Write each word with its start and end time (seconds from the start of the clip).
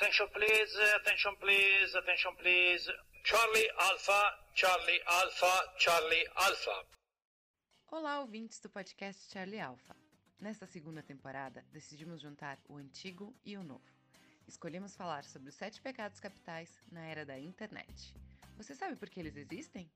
Attention 0.00 0.28
please, 0.32 0.78
attention 1.00 1.34
please, 1.40 1.92
attention 1.98 2.32
please. 2.40 2.88
Charlie 3.24 3.68
Alpha, 3.80 4.32
Charlie 4.54 5.00
Alpha, 5.04 5.52
Charlie 5.76 6.24
Alpha. 6.36 6.86
Olá, 7.90 8.20
ouvintes 8.20 8.60
do 8.60 8.68
podcast 8.70 9.28
Charlie 9.28 9.58
Alpha. 9.58 9.96
Nesta 10.38 10.66
segunda 10.66 11.02
temporada, 11.02 11.64
decidimos 11.72 12.20
juntar 12.20 12.60
o 12.68 12.76
antigo 12.76 13.34
e 13.44 13.56
o 13.56 13.64
novo. 13.64 13.82
Escolhemos 14.46 14.94
falar 14.94 15.24
sobre 15.24 15.48
os 15.48 15.56
sete 15.56 15.80
pecados 15.80 16.20
capitais 16.20 16.80
na 16.92 17.04
era 17.04 17.26
da 17.26 17.36
internet. 17.36 18.14
Você 18.56 18.76
sabe 18.76 18.94
por 18.94 19.10
que 19.10 19.18
eles 19.18 19.36
existem? 19.36 19.90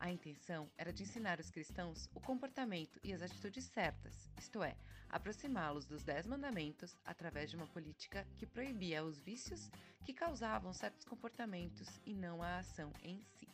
A 0.00 0.10
intenção 0.10 0.70
era 0.78 0.90
de 0.90 1.02
ensinar 1.02 1.38
os 1.38 1.50
cristãos 1.50 2.08
o 2.14 2.20
comportamento 2.20 2.98
e 3.04 3.12
as 3.12 3.20
atitudes 3.20 3.66
certas, 3.66 4.30
isto 4.38 4.62
é, 4.62 4.74
aproximá-los 5.10 5.84
dos 5.84 6.02
Dez 6.02 6.26
Mandamentos 6.26 6.96
através 7.04 7.50
de 7.50 7.56
uma 7.56 7.66
política 7.66 8.26
que 8.38 8.46
proibia 8.46 9.04
os 9.04 9.20
vícios 9.20 9.70
que 10.02 10.14
causavam 10.14 10.72
certos 10.72 11.04
comportamentos 11.04 12.00
e 12.06 12.14
não 12.14 12.42
a 12.42 12.60
ação 12.60 12.90
em 13.02 13.20
si. 13.36 13.46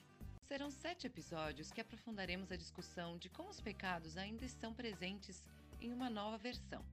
Serão 0.47 0.71
sete 0.71 1.09
episódios 1.09 1.73
que 1.73 1.81
aprofundaremos 1.81 2.53
a 2.53 2.57
discussão 2.57 3.19
de 3.19 3.29
como 3.29 3.51
os 3.51 3.61
pecados 3.61 4.17
ainda 4.17 4.45
estão 4.45 4.73
presentes 4.73 5.45
em 5.81 5.93
uma 5.93 6.09
nova 6.09 6.39
versão: 6.39 6.87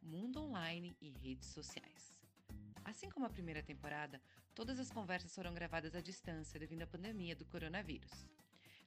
mundo 0.00 0.40
online 0.40 0.96
e 1.00 1.10
redes 1.10 1.48
sociais. 1.48 2.16
Assim 2.84 3.10
como 3.10 3.26
a 3.26 3.30
primeira 3.30 3.60
temporada, 3.60 4.22
todas 4.54 4.78
as 4.78 4.92
conversas 4.92 5.34
foram 5.34 5.52
gravadas 5.52 5.96
à 5.96 6.00
distância 6.00 6.60
devido 6.60 6.82
à 6.82 6.86
pandemia 6.86 7.34
do 7.34 7.44
coronavírus. 7.46 8.24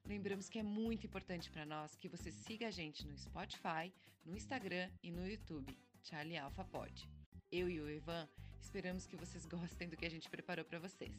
Lembramos 0.07 0.47
que 0.47 0.57
é 0.57 0.63
muito 0.63 1.05
importante 1.05 1.51
para 1.51 1.65
nós 1.65 1.97
que 1.97 2.07
você 2.07 2.31
siga 2.31 2.69
a 2.69 2.71
gente 2.71 3.05
no 3.05 3.17
Spotify, 3.17 3.91
no 4.25 4.37
Instagram 4.37 4.89
e 5.03 5.11
no 5.11 5.27
YouTube, 5.27 5.77
Charlie 6.01 6.37
Alpha 6.37 6.63
Pod. 6.63 7.09
Eu 7.51 7.69
e 7.69 7.81
o 7.81 7.89
Ivan 7.89 8.25
esperamos 8.61 9.05
que 9.05 9.17
vocês 9.17 9.45
gostem 9.45 9.89
do 9.89 9.97
que 9.97 10.05
a 10.05 10.09
gente 10.09 10.29
preparou 10.29 10.63
para 10.63 10.79
vocês. 10.79 11.13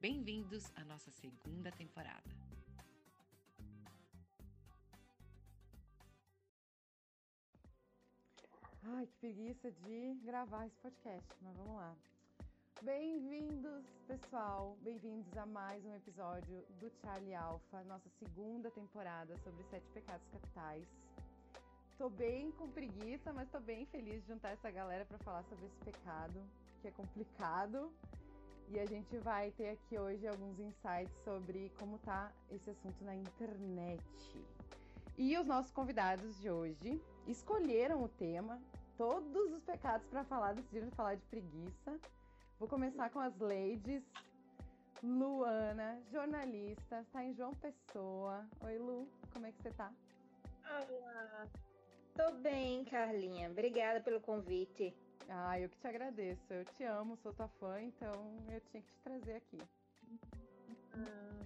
Bem-vindos 0.00 0.72
à 0.74 0.82
nossa 0.82 1.10
segunda 1.10 1.70
temporada. 1.72 2.22
Ai, 8.82 9.06
que 9.06 9.12
preguiça 9.20 9.70
de 9.70 10.14
gravar 10.24 10.66
esse 10.66 10.78
podcast, 10.78 11.28
mas 11.42 11.54
vamos 11.54 11.76
lá. 11.76 11.94
Bem-vindos, 12.84 13.84
pessoal. 14.08 14.76
Bem-vindos 14.82 15.38
a 15.38 15.46
mais 15.46 15.84
um 15.84 15.94
episódio 15.94 16.64
do 16.80 16.90
Charlie 17.00 17.32
Alpha, 17.32 17.84
nossa 17.84 18.08
segunda 18.18 18.72
temporada 18.72 19.38
sobre 19.38 19.62
sete 19.70 19.86
pecados 19.94 20.26
capitais. 20.32 20.84
Tô 21.96 22.10
bem 22.10 22.50
com 22.50 22.68
preguiça, 22.68 23.32
mas 23.32 23.48
tô 23.50 23.60
bem 23.60 23.86
feliz 23.86 24.20
de 24.22 24.26
juntar 24.26 24.50
essa 24.50 24.68
galera 24.68 25.04
para 25.04 25.16
falar 25.18 25.44
sobre 25.44 25.64
esse 25.66 25.78
pecado, 25.84 26.42
que 26.80 26.88
é 26.88 26.90
complicado. 26.90 27.92
E 28.68 28.80
a 28.80 28.84
gente 28.84 29.16
vai 29.18 29.52
ter 29.52 29.68
aqui 29.68 29.96
hoje 29.96 30.26
alguns 30.26 30.58
insights 30.58 31.16
sobre 31.22 31.70
como 31.78 31.98
tá 31.98 32.32
esse 32.50 32.68
assunto 32.68 33.04
na 33.04 33.14
internet. 33.14 34.02
E 35.16 35.38
os 35.38 35.46
nossos 35.46 35.70
convidados 35.70 36.36
de 36.40 36.50
hoje 36.50 37.00
escolheram 37.28 38.02
o 38.02 38.08
tema, 38.08 38.60
todos 38.98 39.52
os 39.52 39.62
pecados 39.62 40.04
para 40.08 40.24
falar, 40.24 40.54
decidiram 40.54 40.90
falar 40.90 41.14
de 41.14 41.24
preguiça. 41.26 42.00
Vou 42.62 42.68
começar 42.68 43.10
com 43.10 43.18
as 43.18 43.36
ladies. 43.40 44.04
Luana, 45.02 46.00
jornalista, 46.12 47.00
está 47.00 47.24
em 47.24 47.34
João 47.34 47.52
Pessoa. 47.54 48.46
Oi, 48.64 48.78
Lu, 48.78 49.08
como 49.32 49.46
é 49.46 49.50
que 49.50 49.60
você 49.60 49.72
tá? 49.72 49.92
Olá, 50.64 51.48
tô 52.14 52.30
bem, 52.34 52.84
Carlinha. 52.84 53.50
Obrigada 53.50 54.00
pelo 54.00 54.20
convite. 54.20 54.94
Ah, 55.28 55.58
eu 55.58 55.68
que 55.68 55.76
te 55.76 55.88
agradeço. 55.88 56.54
Eu 56.54 56.64
te 56.66 56.84
amo, 56.84 57.16
sou 57.16 57.32
tua 57.32 57.48
fã, 57.48 57.82
então 57.82 58.36
eu 58.48 58.60
tinha 58.60 58.80
que 58.80 58.92
te 58.92 59.00
trazer 59.02 59.34
aqui. 59.34 59.58
Ah. 60.94 61.44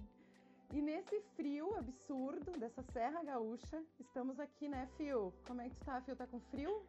E 0.71 0.79
nesse 0.79 1.19
frio 1.35 1.75
absurdo 1.79 2.51
dessa 2.59 2.83
Serra 2.93 3.23
Gaúcha, 3.23 3.83
estamos 3.99 4.39
aqui, 4.39 4.69
né, 4.69 4.87
Fio? 4.95 5.33
Como 5.47 5.61
é 5.61 5.67
que 5.67 5.75
tu 5.77 5.83
tá, 5.83 5.99
Fio? 5.99 6.15
Tá 6.15 6.27
com 6.27 6.39
frio? 6.51 6.85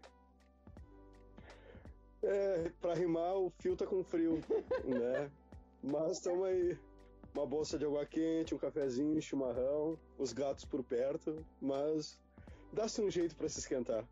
É, 2.22 2.70
pra 2.80 2.94
rimar, 2.94 3.36
o 3.36 3.50
fio 3.58 3.76
tá 3.76 3.86
com 3.86 4.02
frio, 4.02 4.40
né? 4.84 5.30
Mas 5.82 6.12
estamos 6.12 6.44
aí. 6.46 6.78
Uma 7.34 7.46
bolsa 7.46 7.78
de 7.78 7.84
água 7.84 8.04
quente, 8.06 8.54
um 8.54 8.58
cafezinho, 8.58 9.20
chimarrão, 9.20 9.98
os 10.16 10.32
gatos 10.32 10.64
por 10.64 10.82
perto, 10.82 11.44
mas 11.60 12.18
dá-se 12.72 13.00
um 13.00 13.10
jeito 13.10 13.36
para 13.36 13.48
se 13.48 13.60
esquentar. 13.60 14.04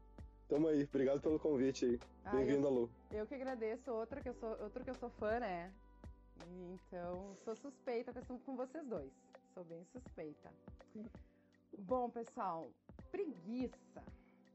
Tamo 0.49 0.69
aí, 0.69 0.85
obrigado 0.85 1.21
pelo 1.21 1.41
convite 1.41 1.87
aí. 1.87 2.01
Ah, 2.25 2.37
Bem-vinda, 2.37 2.69
Lu. 2.69 2.89
Eu 3.11 3.27
que 3.27 3.35
agradeço, 3.35 3.91
outra 3.91 4.21
que 4.21 4.29
eu 4.29 4.35
sou, 4.35 4.51
outro 4.63 4.85
que 4.85 4.91
eu 4.91 4.95
sou 4.95 5.11
fã, 5.11 5.41
né? 5.41 5.73
Então, 6.73 7.37
sou 7.45 7.57
suspeita 7.57 8.13
com 8.45 8.55
vocês 8.55 8.87
dois. 8.87 9.11
Sou 9.55 9.65
bem 9.65 9.85
suspeita. 9.87 10.53
Bom, 11.79 12.11
pessoal, 12.11 12.71
preguiça. 13.11 14.05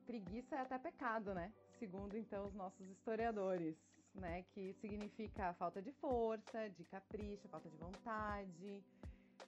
Preguiça 0.05 0.55
é 0.55 0.59
até 0.59 0.77
pecado, 0.77 1.33
né? 1.33 1.51
Segundo 1.81 2.15
então 2.15 2.45
os 2.45 2.53
nossos 2.53 2.87
historiadores, 2.91 3.75
né, 4.13 4.45
que 4.53 4.71
significa 4.73 5.51
falta 5.55 5.81
de 5.81 5.91
força, 5.93 6.69
de 6.69 6.83
capricho, 6.83 7.49
falta 7.49 7.67
de 7.67 7.77
vontade, 7.77 8.83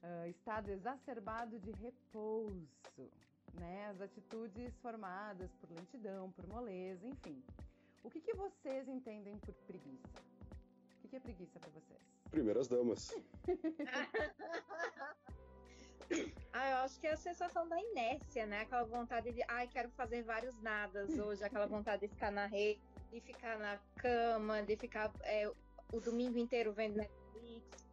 uh, 0.02 0.28
estado 0.28 0.72
exacerbado 0.72 1.60
de 1.60 1.70
repouso, 1.74 2.68
né, 3.60 3.86
as 3.92 4.02
atitudes 4.02 4.76
formadas 4.82 5.52
por 5.62 5.70
lentidão, 5.70 6.32
por 6.32 6.48
moleza, 6.48 7.08
enfim. 7.08 7.40
O 8.04 8.10
que, 8.10 8.20
que 8.20 8.34
vocês 8.34 8.88
entendem 8.88 9.38
por 9.38 9.54
preguiça? 9.68 10.10
O 10.98 11.02
que, 11.02 11.10
que 11.10 11.18
é 11.18 11.20
preguiça 11.20 11.60
para 11.60 11.70
vocês? 11.70 12.02
Primeiras 12.32 12.68
damas. 12.68 13.16
Ah, 16.54 16.70
eu 16.70 16.78
acho 16.78 17.00
que 17.00 17.08
é 17.08 17.14
a 17.14 17.18
sensação 17.18 17.68
da 17.68 17.82
inércia, 17.82 18.46
né? 18.46 18.62
Aquela 18.62 18.84
vontade 18.84 19.32
de, 19.32 19.44
ai, 19.48 19.68
quero 19.68 19.90
fazer 19.90 20.22
vários 20.22 20.56
nadas 20.62 21.18
hoje, 21.18 21.44
aquela 21.44 21.66
vontade 21.66 22.04
de 22.04 22.08
ficar 22.08 22.32
na 22.32 22.46
rede, 22.46 22.80
de 23.12 23.20
ficar 23.20 23.58
na 23.58 23.80
cama, 23.96 24.62
de 24.62 24.78
ficar 24.78 25.12
é, 25.24 25.52
o 25.92 26.00
domingo 26.00 26.38
inteiro 26.38 26.72
vendo 26.72 26.98
Netflix, 26.98 27.88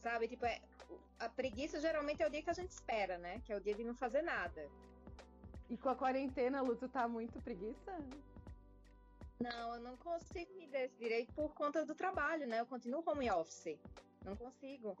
sabe? 0.00 0.28
Tipo, 0.28 0.46
é, 0.46 0.60
a 1.18 1.28
preguiça 1.28 1.80
geralmente 1.80 2.22
é 2.22 2.26
o 2.28 2.30
dia 2.30 2.40
que 2.40 2.50
a 2.50 2.54
gente 2.54 2.70
espera, 2.70 3.18
né? 3.18 3.42
Que 3.44 3.52
é 3.52 3.56
o 3.56 3.60
dia 3.60 3.74
de 3.74 3.82
não 3.82 3.94
fazer 3.94 4.22
nada. 4.22 4.70
E 5.68 5.76
com 5.76 5.88
a 5.88 5.96
quarentena, 5.96 6.62
Lu, 6.62 6.76
tu 6.76 6.88
tá 6.88 7.08
muito 7.08 7.40
preguiça? 7.40 7.98
Não, 9.40 9.74
eu 9.74 9.80
não 9.80 9.96
consigo 9.96 10.54
me 10.54 10.68
desse 10.68 10.96
direito 10.96 11.32
por 11.34 11.52
conta 11.52 11.84
do 11.84 11.96
trabalho, 11.96 12.46
né? 12.46 12.60
Eu 12.60 12.66
continuo 12.66 13.02
home 13.04 13.28
office. 13.28 13.76
Não 14.24 14.36
consigo. 14.36 14.96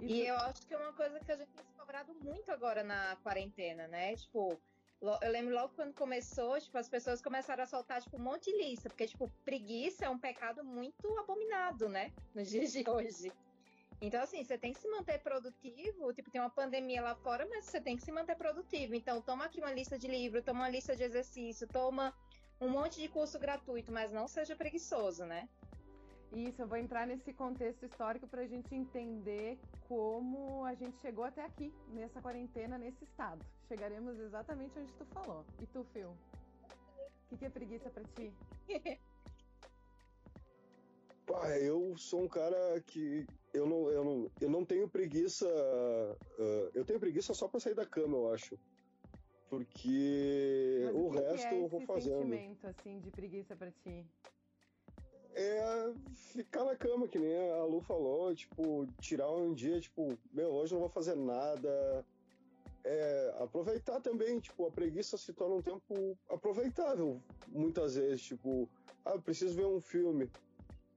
Isso... 0.00 0.12
E 0.12 0.26
eu 0.26 0.36
acho 0.36 0.66
que 0.66 0.74
é 0.74 0.78
uma 0.78 0.92
coisa 0.92 1.18
que 1.20 1.32
a 1.32 1.36
gente 1.36 1.50
tem 1.50 1.64
se 1.64 1.72
cobrado 1.74 2.14
muito 2.22 2.50
agora 2.50 2.82
na 2.82 3.16
quarentena, 3.22 3.88
né? 3.88 4.14
Tipo, 4.16 4.58
eu 5.00 5.30
lembro 5.30 5.54
logo 5.54 5.74
quando 5.74 5.94
começou, 5.94 6.58
tipo, 6.60 6.76
as 6.78 6.88
pessoas 6.88 7.20
começaram 7.20 7.62
a 7.62 7.66
soltar, 7.66 8.02
tipo, 8.02 8.16
um 8.16 8.22
monte 8.22 8.50
de 8.50 8.58
lista, 8.58 8.88
porque, 8.88 9.06
tipo, 9.06 9.30
preguiça 9.44 10.04
é 10.04 10.10
um 10.10 10.18
pecado 10.18 10.64
muito 10.64 11.18
abominado, 11.18 11.88
né? 11.88 12.12
Nos 12.34 12.48
dias 12.48 12.72
de 12.72 12.88
hoje. 12.88 13.32
Então, 14.00 14.22
assim, 14.22 14.44
você 14.44 14.58
tem 14.58 14.72
que 14.72 14.80
se 14.80 14.88
manter 14.88 15.18
produtivo, 15.20 16.12
tipo, 16.12 16.30
tem 16.30 16.40
uma 16.40 16.50
pandemia 16.50 17.00
lá 17.00 17.14
fora, 17.14 17.46
mas 17.48 17.64
você 17.64 17.80
tem 17.80 17.96
que 17.96 18.02
se 18.02 18.12
manter 18.12 18.36
produtivo. 18.36 18.94
Então, 18.94 19.22
toma 19.22 19.46
aqui 19.46 19.58
uma 19.58 19.72
lista 19.72 19.98
de 19.98 20.06
livro, 20.06 20.42
toma 20.42 20.60
uma 20.60 20.68
lista 20.68 20.94
de 20.94 21.02
exercício, 21.02 21.66
toma 21.66 22.14
um 22.60 22.68
monte 22.68 23.00
de 23.00 23.08
curso 23.08 23.38
gratuito, 23.38 23.92
mas 23.92 24.12
não 24.12 24.28
seja 24.28 24.54
preguiçoso, 24.54 25.24
né? 25.24 25.48
Isso, 26.36 26.60
eu 26.60 26.66
vou 26.68 26.76
entrar 26.76 27.06
nesse 27.06 27.32
contexto 27.32 27.86
histórico 27.86 28.26
para 28.28 28.42
a 28.42 28.46
gente 28.46 28.74
entender 28.74 29.58
como 29.88 30.66
a 30.66 30.74
gente 30.74 30.98
chegou 30.98 31.24
até 31.24 31.42
aqui, 31.42 31.72
nessa 31.88 32.20
quarentena, 32.20 32.76
nesse 32.76 33.04
estado. 33.04 33.42
Chegaremos 33.66 34.18
exatamente 34.18 34.78
onde 34.78 34.92
tu 34.92 35.06
falou. 35.06 35.46
E 35.62 35.66
tu, 35.66 35.82
Phil? 35.94 36.10
O 36.10 37.28
que, 37.30 37.38
que 37.38 37.46
é 37.46 37.48
preguiça 37.48 37.88
para 37.88 38.04
ti? 38.04 38.30
Pá, 41.26 41.58
eu 41.58 41.96
sou 41.96 42.24
um 42.24 42.28
cara 42.28 42.82
que 42.82 43.26
eu 43.54 43.66
não, 43.66 43.90
eu 43.90 44.04
não, 44.04 44.30
eu 44.38 44.50
não 44.50 44.62
tenho 44.62 44.86
preguiça. 44.90 45.46
Uh, 46.38 46.70
eu 46.74 46.84
tenho 46.84 47.00
preguiça 47.00 47.32
só 47.32 47.48
para 47.48 47.60
sair 47.60 47.74
da 47.74 47.86
cama, 47.86 48.14
eu 48.14 48.34
acho. 48.34 48.58
Porque 49.48 50.90
o, 50.92 51.06
o 51.06 51.08
resto 51.08 51.46
é 51.46 51.62
eu 51.62 51.66
vou 51.66 51.80
fazendo. 51.80 52.18
sentimento 52.18 52.66
assim 52.66 53.00
de 53.00 53.10
preguiça 53.10 53.56
para 53.56 53.70
ti? 53.70 54.06
É 55.36 55.92
ficar 56.14 56.64
na 56.64 56.74
cama, 56.74 57.06
que 57.06 57.18
nem 57.18 57.50
a 57.52 57.64
Lu 57.64 57.80
falou, 57.80 58.34
tipo, 58.34 58.86
tirar 59.00 59.30
um 59.30 59.52
dia, 59.52 59.78
tipo, 59.80 60.18
meu, 60.32 60.50
hoje 60.50 60.72
não 60.72 60.80
vou 60.80 60.88
fazer 60.88 61.14
nada. 61.14 62.04
É, 62.82 63.34
aproveitar 63.40 64.00
também, 64.00 64.38
tipo, 64.38 64.66
a 64.66 64.70
preguiça 64.70 65.18
se 65.18 65.32
torna 65.32 65.56
um 65.56 65.62
tempo 65.62 66.16
aproveitável, 66.30 67.20
muitas 67.48 67.96
vezes, 67.96 68.22
tipo, 68.22 68.68
ah, 69.04 69.18
preciso 69.18 69.56
ver 69.56 69.66
um 69.66 69.80
filme. 69.80 70.30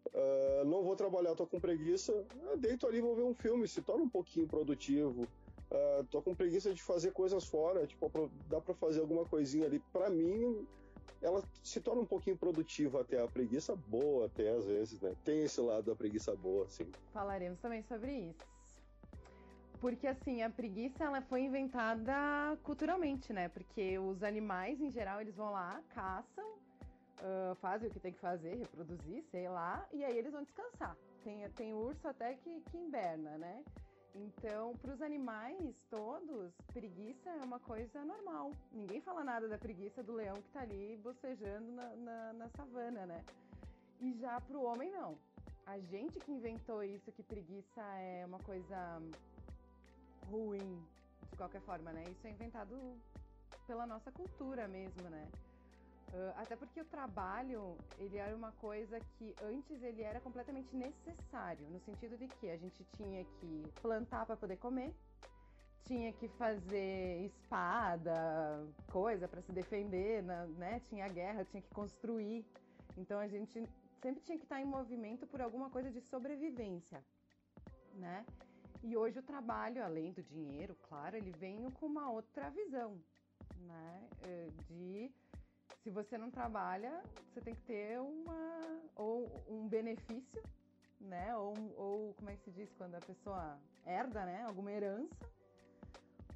Uh, 0.08 0.66
não 0.66 0.84
vou 0.84 0.96
trabalhar, 0.96 1.36
tô 1.36 1.46
com 1.46 1.60
preguiça, 1.60 2.26
deito 2.58 2.88
ali 2.88 3.00
vou 3.00 3.16
ver 3.16 3.24
um 3.24 3.34
filme, 3.34 3.68
se 3.68 3.82
torna 3.82 4.04
um 4.04 4.10
pouquinho 4.10 4.48
produtivo. 4.48 5.24
Uh, 5.72 6.04
tô 6.10 6.22
com 6.22 6.34
preguiça 6.34 6.74
de 6.74 6.82
fazer 6.82 7.12
coisas 7.12 7.46
fora, 7.46 7.86
tipo, 7.86 8.10
dá 8.50 8.60
para 8.60 8.74
fazer 8.74 9.02
alguma 9.02 9.26
coisinha 9.26 9.66
ali. 9.66 9.80
Para 9.92 10.10
mim, 10.10 10.68
ela 11.22 11.44
se 11.64 11.80
torna 11.82 12.02
um 12.02 12.06
pouquinho 12.06 12.38
produtiva 12.38 13.02
até 13.02 13.22
a 13.22 13.28
preguiça 13.28 13.76
boa, 13.76 14.26
até 14.26 14.50
às 14.50 14.66
vezes, 14.66 15.00
né? 15.02 15.16
Tem 15.24 15.44
esse 15.44 15.60
lado 15.62 15.86
da 15.86 15.96
preguiça 15.96 16.36
boa, 16.36 16.66
assim. 16.66 16.90
Falaremos 17.14 17.60
também 17.60 17.84
sobre 17.84 18.12
isso. 18.12 18.60
Porque 19.80 20.08
assim, 20.08 20.42
a 20.42 20.50
preguiça 20.50 21.06
ela 21.06 21.22
foi 21.22 21.44
inventada 21.44 22.58
culturalmente, 22.64 23.32
né? 23.32 23.48
Porque 23.48 23.98
os 23.98 24.24
animais, 24.24 24.82
em 24.82 24.92
geral, 24.92 25.22
eles 25.22 25.36
vão 25.36 25.52
lá, 25.52 25.82
caçam, 25.90 26.46
uh, 27.20 27.56
fazem 27.56 27.90
o 27.90 27.92
que 27.92 28.00
tem 28.00 28.12
que 28.12 28.20
fazer, 28.20 28.56
reproduzir, 28.56 29.24
sei 29.32 29.48
lá, 29.48 29.88
e 29.94 30.04
aí 30.04 30.18
eles 30.18 30.34
vão 30.34 30.44
descansar. 30.44 30.98
Tem, 31.24 31.50
tem 31.52 31.74
urso 31.74 32.08
até 32.08 32.34
que, 32.36 32.62
que 32.70 32.78
inverna, 32.78 33.38
né? 33.38 33.64
Então, 34.16 34.76
para 34.78 34.94
os 34.94 35.02
animais 35.02 35.86
todos, 35.90 36.52
preguiça 36.74 37.30
é 37.30 37.44
uma 37.44 37.60
coisa 37.60 38.04
normal. 38.04 38.52
Ninguém 38.72 39.02
fala 39.02 39.24
nada 39.24 39.48
da 39.48 39.58
preguiça 39.58 40.02
do 40.02 40.14
leão 40.14 40.36
que 40.36 40.48
está 40.48 40.62
ali 40.62 40.98
bocejando 41.04 41.72
na, 41.72 41.96
na, 41.96 42.34
na 42.34 42.50
savana, 42.50 43.06
né? 43.06 43.24
E 44.02 44.14
já 44.14 44.40
para 44.42 44.58
o 44.58 44.64
homem, 44.64 44.92
não. 44.92 45.18
A 45.66 45.78
gente 45.80 46.20
que 46.20 46.32
inventou 46.32 46.84
isso, 46.84 47.12
que 47.12 47.22
preguiça 47.22 47.82
é 47.82 48.26
uma 48.26 48.40
coisa 48.40 49.02
ruim, 50.28 50.84
de 51.30 51.38
qualquer 51.38 51.62
forma, 51.62 51.92
né? 51.92 52.04
Isso 52.10 52.26
é 52.26 52.32
inventado 52.32 52.76
pela 53.68 53.86
nossa 53.86 54.12
cultura 54.12 54.68
mesmo, 54.68 55.04
né? 55.10 55.28
Uh, 56.12 56.34
até 56.38 56.56
porque 56.56 56.82
o 56.82 56.86
trabalho, 56.86 57.78
ele 58.00 58.18
era 58.18 58.36
uma 58.36 58.52
coisa 58.54 59.00
que 59.00 59.36
antes 59.44 59.84
ele 59.84 60.02
era 60.02 60.20
completamente 60.20 60.76
necessário, 60.76 61.70
no 61.70 61.80
sentido 61.82 62.18
de 62.18 62.28
que 62.28 62.50
a 62.50 62.58
gente 62.58 62.84
tinha 62.98 63.24
que 63.24 63.64
plantar 63.80 64.26
para 64.26 64.36
poder 64.36 64.58
comer, 64.58 64.92
tinha 65.86 66.12
que 66.14 66.28
fazer 66.30 67.26
espada, 67.26 68.68
coisa 68.92 69.28
para 69.28 69.42
se 69.42 69.52
defender, 69.52 70.24
né? 70.24 70.80
Tinha 70.82 71.08
guerra, 71.08 71.46
tinha 71.46 71.62
que 71.62 71.74
construir. 71.74 72.46
Então 72.98 73.20
a 73.20 73.28
gente 73.28 73.64
sempre 74.02 74.22
tinha 74.22 74.38
que 74.38 74.46
estar 74.46 74.60
em 74.60 74.66
movimento 74.66 75.28
por 75.28 75.42
alguma 75.42 75.70
coisa 75.70 75.92
de 75.92 76.02
sobrevivência, 76.02 77.04
né? 77.94 78.26
E 78.84 78.96
hoje 78.96 79.20
o 79.20 79.24
trabalho, 79.24 79.84
além 79.84 80.12
do 80.12 80.24
dinheiro, 80.24 80.76
claro, 80.88 81.18
ele 81.18 81.32
vem 81.32 81.70
com 81.72 81.86
uma 81.86 82.10
outra 82.10 82.50
visão, 82.50 83.00
né? 83.58 84.10
De 84.68 85.12
se 85.84 85.90
você 85.90 86.18
não 86.18 86.30
trabalha, 86.30 87.02
você 87.28 87.42
tem 87.42 87.56
que 87.56 87.62
ter 87.62 88.00
uma 88.00 88.80
ou 88.96 89.44
um 89.48 89.68
benefício, 89.68 90.44
né? 91.00 91.36
Ou, 91.36 91.54
ou 91.78 92.14
como 92.16 92.30
é 92.30 92.36
que 92.36 92.44
se 92.44 92.52
diz 92.52 92.70
quando 92.78 92.96
a 92.96 93.00
pessoa 93.00 93.58
herda, 93.86 94.26
né? 94.26 94.44
Alguma 94.44 94.72
herança. 94.72 95.16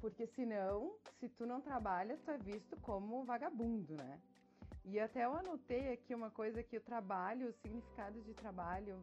Porque 0.00 0.26
senão, 0.28 0.96
se 1.18 1.28
tu 1.28 1.46
não 1.46 1.60
trabalha, 1.60 2.18
tu 2.24 2.30
é 2.30 2.38
visto 2.38 2.76
como 2.80 3.24
vagabundo, 3.24 3.94
né? 3.94 4.20
E 4.84 5.00
até 5.00 5.24
eu 5.24 5.34
anotei 5.34 5.92
aqui 5.92 6.14
uma 6.14 6.30
coisa 6.30 6.62
que 6.62 6.76
o 6.76 6.80
trabalho, 6.80 7.48
o 7.48 7.52
significado 7.54 8.20
de 8.20 8.34
trabalho 8.34 9.02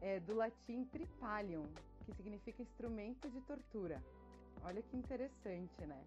é 0.00 0.18
do 0.18 0.34
latim 0.34 0.84
tripalium, 0.86 1.66
que 2.04 2.12
significa 2.14 2.62
instrumento 2.62 3.30
de 3.30 3.40
tortura. 3.42 4.02
Olha 4.64 4.82
que 4.82 4.96
interessante, 4.96 5.86
né? 5.86 6.02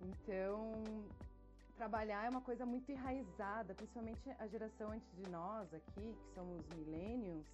Então, 0.00 0.84
trabalhar 1.74 2.24
é 2.24 2.28
uma 2.28 2.40
coisa 2.40 2.64
muito 2.64 2.90
enraizada, 2.90 3.74
principalmente 3.74 4.30
a 4.38 4.46
geração 4.46 4.90
antes 4.90 5.10
de 5.16 5.30
nós 5.30 5.72
aqui, 5.74 6.16
que 6.20 6.34
somos 6.34 6.66
millennials, 6.68 7.46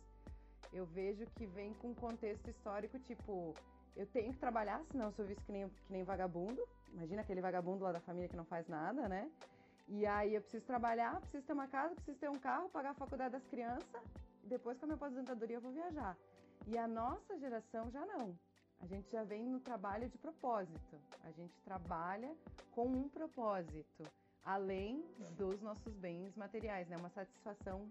eu 0.73 0.87
vejo 0.87 1.25
que 1.37 1.47
vem 1.47 1.75
com 1.75 1.89
um 1.89 1.95
contexto 1.95 2.49
histórico 2.49 2.99
tipo, 3.01 3.55
eu 3.97 4.07
tenho 4.07 4.33
que 4.33 4.39
trabalhar, 4.39 4.81
senão 4.91 5.07
eu 5.07 5.13
sou 5.13 5.25
visto 5.25 5.45
que 5.45 5.53
nem, 5.53 5.69
que 5.69 5.93
nem 5.93 6.05
vagabundo. 6.05 6.63
Imagina 6.93 7.23
aquele 7.23 7.41
vagabundo 7.41 7.85
lá 7.85 7.93
da 7.93 8.01
família 8.01 8.29
que 8.29 8.37
não 8.37 8.45
faz 8.45 8.69
nada, 8.69 9.09
né? 9.09 9.31
E 9.89 10.07
aí 10.07 10.35
eu 10.35 10.41
preciso 10.41 10.65
trabalhar, 10.65 11.21
preciso 11.21 11.45
ter 11.45 11.53
uma 11.53 11.67
casa, 11.67 11.95
preciso 11.95 12.19
ter 12.19 12.31
um 12.31 12.39
carro, 12.39 12.69
pagar 12.69 12.91
a 12.91 12.95
faculdade 12.95 13.33
das 13.33 13.45
crianças, 13.47 14.03
depois 14.45 14.79
com 14.79 14.85
a 14.85 14.89
minha 14.89 14.97
aposentadoria 14.97 15.57
eu 15.57 15.61
vou 15.61 15.73
viajar. 15.73 16.17
E 16.69 16.79
a 16.79 16.87
nossa 16.87 17.37
geração 17.39 17.91
já 17.91 18.05
não. 18.07 18.39
A 18.81 18.87
gente 18.87 19.11
já 19.11 19.23
vem 19.23 19.45
no 19.45 19.61
trabalho 19.61 20.09
de 20.09 20.19
propósito. 20.19 20.97
A 21.23 21.31
gente 21.33 21.55
trabalha 21.61 22.35
com 22.71 22.87
um 22.87 23.09
propósito, 23.09 24.05
além 24.45 25.05
dos 25.37 25.61
nossos 25.61 25.95
bens 25.97 26.35
materiais, 26.37 26.89
né? 26.89 26.97
Uma 26.97 27.11
satisfação 27.11 27.91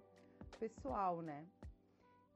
pessoal, 0.60 1.22
né? 1.22 1.46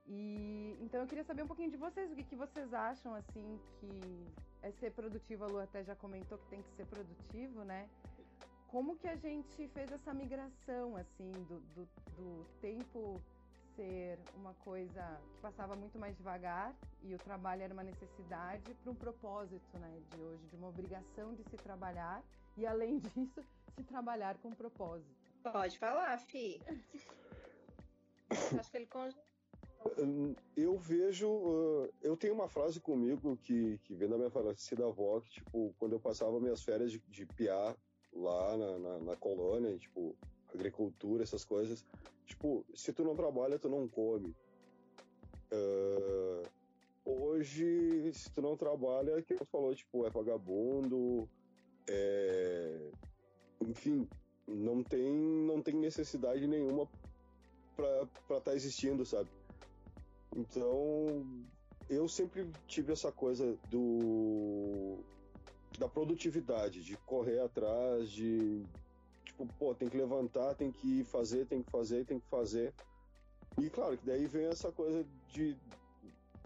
E 0.05 0.77
então 0.81 1.01
eu 1.01 1.07
queria 1.07 1.23
saber 1.23 1.43
um 1.43 1.47
pouquinho 1.47 1.71
de 1.71 1.77
vocês, 1.77 2.11
o 2.11 2.15
que, 2.15 2.23
que 2.23 2.35
vocês 2.35 2.73
acham 2.73 3.15
assim 3.15 3.59
que 3.79 4.27
é 4.61 4.71
ser 4.71 4.91
produtivo, 4.91 5.45
a 5.45 5.47
Lu 5.47 5.59
até 5.59 5.83
já 5.83 5.95
comentou 5.95 6.37
que 6.37 6.47
tem 6.47 6.61
que 6.61 6.71
ser 6.71 6.85
produtivo, 6.85 7.63
né? 7.63 7.89
Como 8.67 8.97
que 8.97 9.07
a 9.07 9.15
gente 9.15 9.67
fez 9.69 9.91
essa 9.91 10.13
migração 10.13 10.95
assim 10.97 11.31
do, 11.31 11.59
do, 11.75 11.87
do 12.17 12.45
tempo 12.59 13.21
ser 13.75 14.19
uma 14.35 14.53
coisa 14.55 15.21
que 15.31 15.41
passava 15.41 15.75
muito 15.75 15.97
mais 15.99 16.15
devagar 16.15 16.75
e 17.01 17.13
o 17.13 17.17
trabalho 17.17 17.63
era 17.63 17.73
uma 17.73 17.83
necessidade 17.83 18.73
para 18.75 18.91
um 18.91 18.95
propósito, 18.95 19.77
né, 19.77 20.01
de 20.11 20.21
hoje, 20.21 20.47
de 20.47 20.55
uma 20.55 20.67
obrigação 20.67 21.33
de 21.33 21.43
se 21.43 21.57
trabalhar 21.57 22.23
e 22.57 22.65
além 22.65 22.99
disso, 23.15 23.43
se 23.75 23.83
trabalhar 23.83 24.37
com 24.37 24.51
propósito. 24.51 25.13
Pode 25.43 25.77
falar, 25.77 26.17
Fi. 26.19 26.61
Acho 28.57 28.71
que 28.71 28.77
ele 28.77 28.87
eu 30.55 30.77
vejo, 30.77 31.27
eu 32.01 32.15
tenho 32.15 32.33
uma 32.33 32.47
frase 32.47 32.79
comigo 32.79 33.37
que, 33.37 33.77
que 33.79 33.93
vem 33.93 34.07
da 34.07 34.17
minha 34.17 34.29
falecida 34.29 34.87
avó, 34.87 35.19
que, 35.19 35.29
tipo, 35.29 35.75
quando 35.77 35.93
eu 35.93 35.99
passava 35.99 36.39
minhas 36.39 36.63
férias 36.63 36.91
de, 36.91 36.99
de 37.09 37.25
piar 37.25 37.75
lá 38.13 38.57
na, 38.57 38.79
na, 38.79 38.99
na 38.99 39.15
colônia, 39.17 39.77
tipo, 39.77 40.15
agricultura, 40.53 41.23
essas 41.23 41.43
coisas, 41.43 41.85
Tipo, 42.25 42.65
se 42.73 42.93
tu 42.93 43.03
não 43.03 43.15
trabalha, 43.15 43.59
tu 43.59 43.69
não 43.69 43.87
come. 43.87 44.35
Uh, 45.51 46.47
hoje, 47.05 48.11
se 48.13 48.31
tu 48.31 48.41
não 48.41 48.57
trabalha, 48.57 49.21
que 49.21 49.35
tu 49.35 49.45
falou, 49.45 49.75
tipo, 49.75 50.05
é 50.05 50.09
vagabundo, 50.09 51.29
é... 51.87 52.89
enfim, 53.61 54.07
não 54.47 54.83
tem, 54.83 55.11
não 55.11 55.61
tem 55.61 55.75
necessidade 55.75 56.47
nenhuma 56.47 56.89
para 57.75 58.03
estar 58.03 58.41
tá 58.41 58.55
existindo, 58.55 59.05
sabe? 59.05 59.29
Então, 60.35 61.25
eu 61.89 62.07
sempre 62.07 62.49
tive 62.67 62.93
essa 62.93 63.11
coisa 63.11 63.57
do 63.69 64.97
da 65.77 65.89
produtividade, 65.89 66.83
de 66.83 66.95
correr 66.97 67.39
atrás, 67.39 68.09
de 68.09 68.63
tipo, 69.33 69.47
pô, 69.57 69.73
tem 69.73 69.89
que 69.89 69.97
levantar, 69.97 70.55
tem 70.55 70.71
que 70.71 71.03
fazer, 71.05 71.45
tem 71.47 71.61
que 71.61 71.69
fazer, 71.69 72.05
tem 72.05 72.19
que 72.19 72.27
fazer. 72.27 72.73
E 73.59 73.69
claro 73.69 73.97
que 73.97 74.05
daí 74.05 74.25
vem 74.27 74.45
essa 74.45 74.71
coisa 74.71 75.05
de 75.27 75.57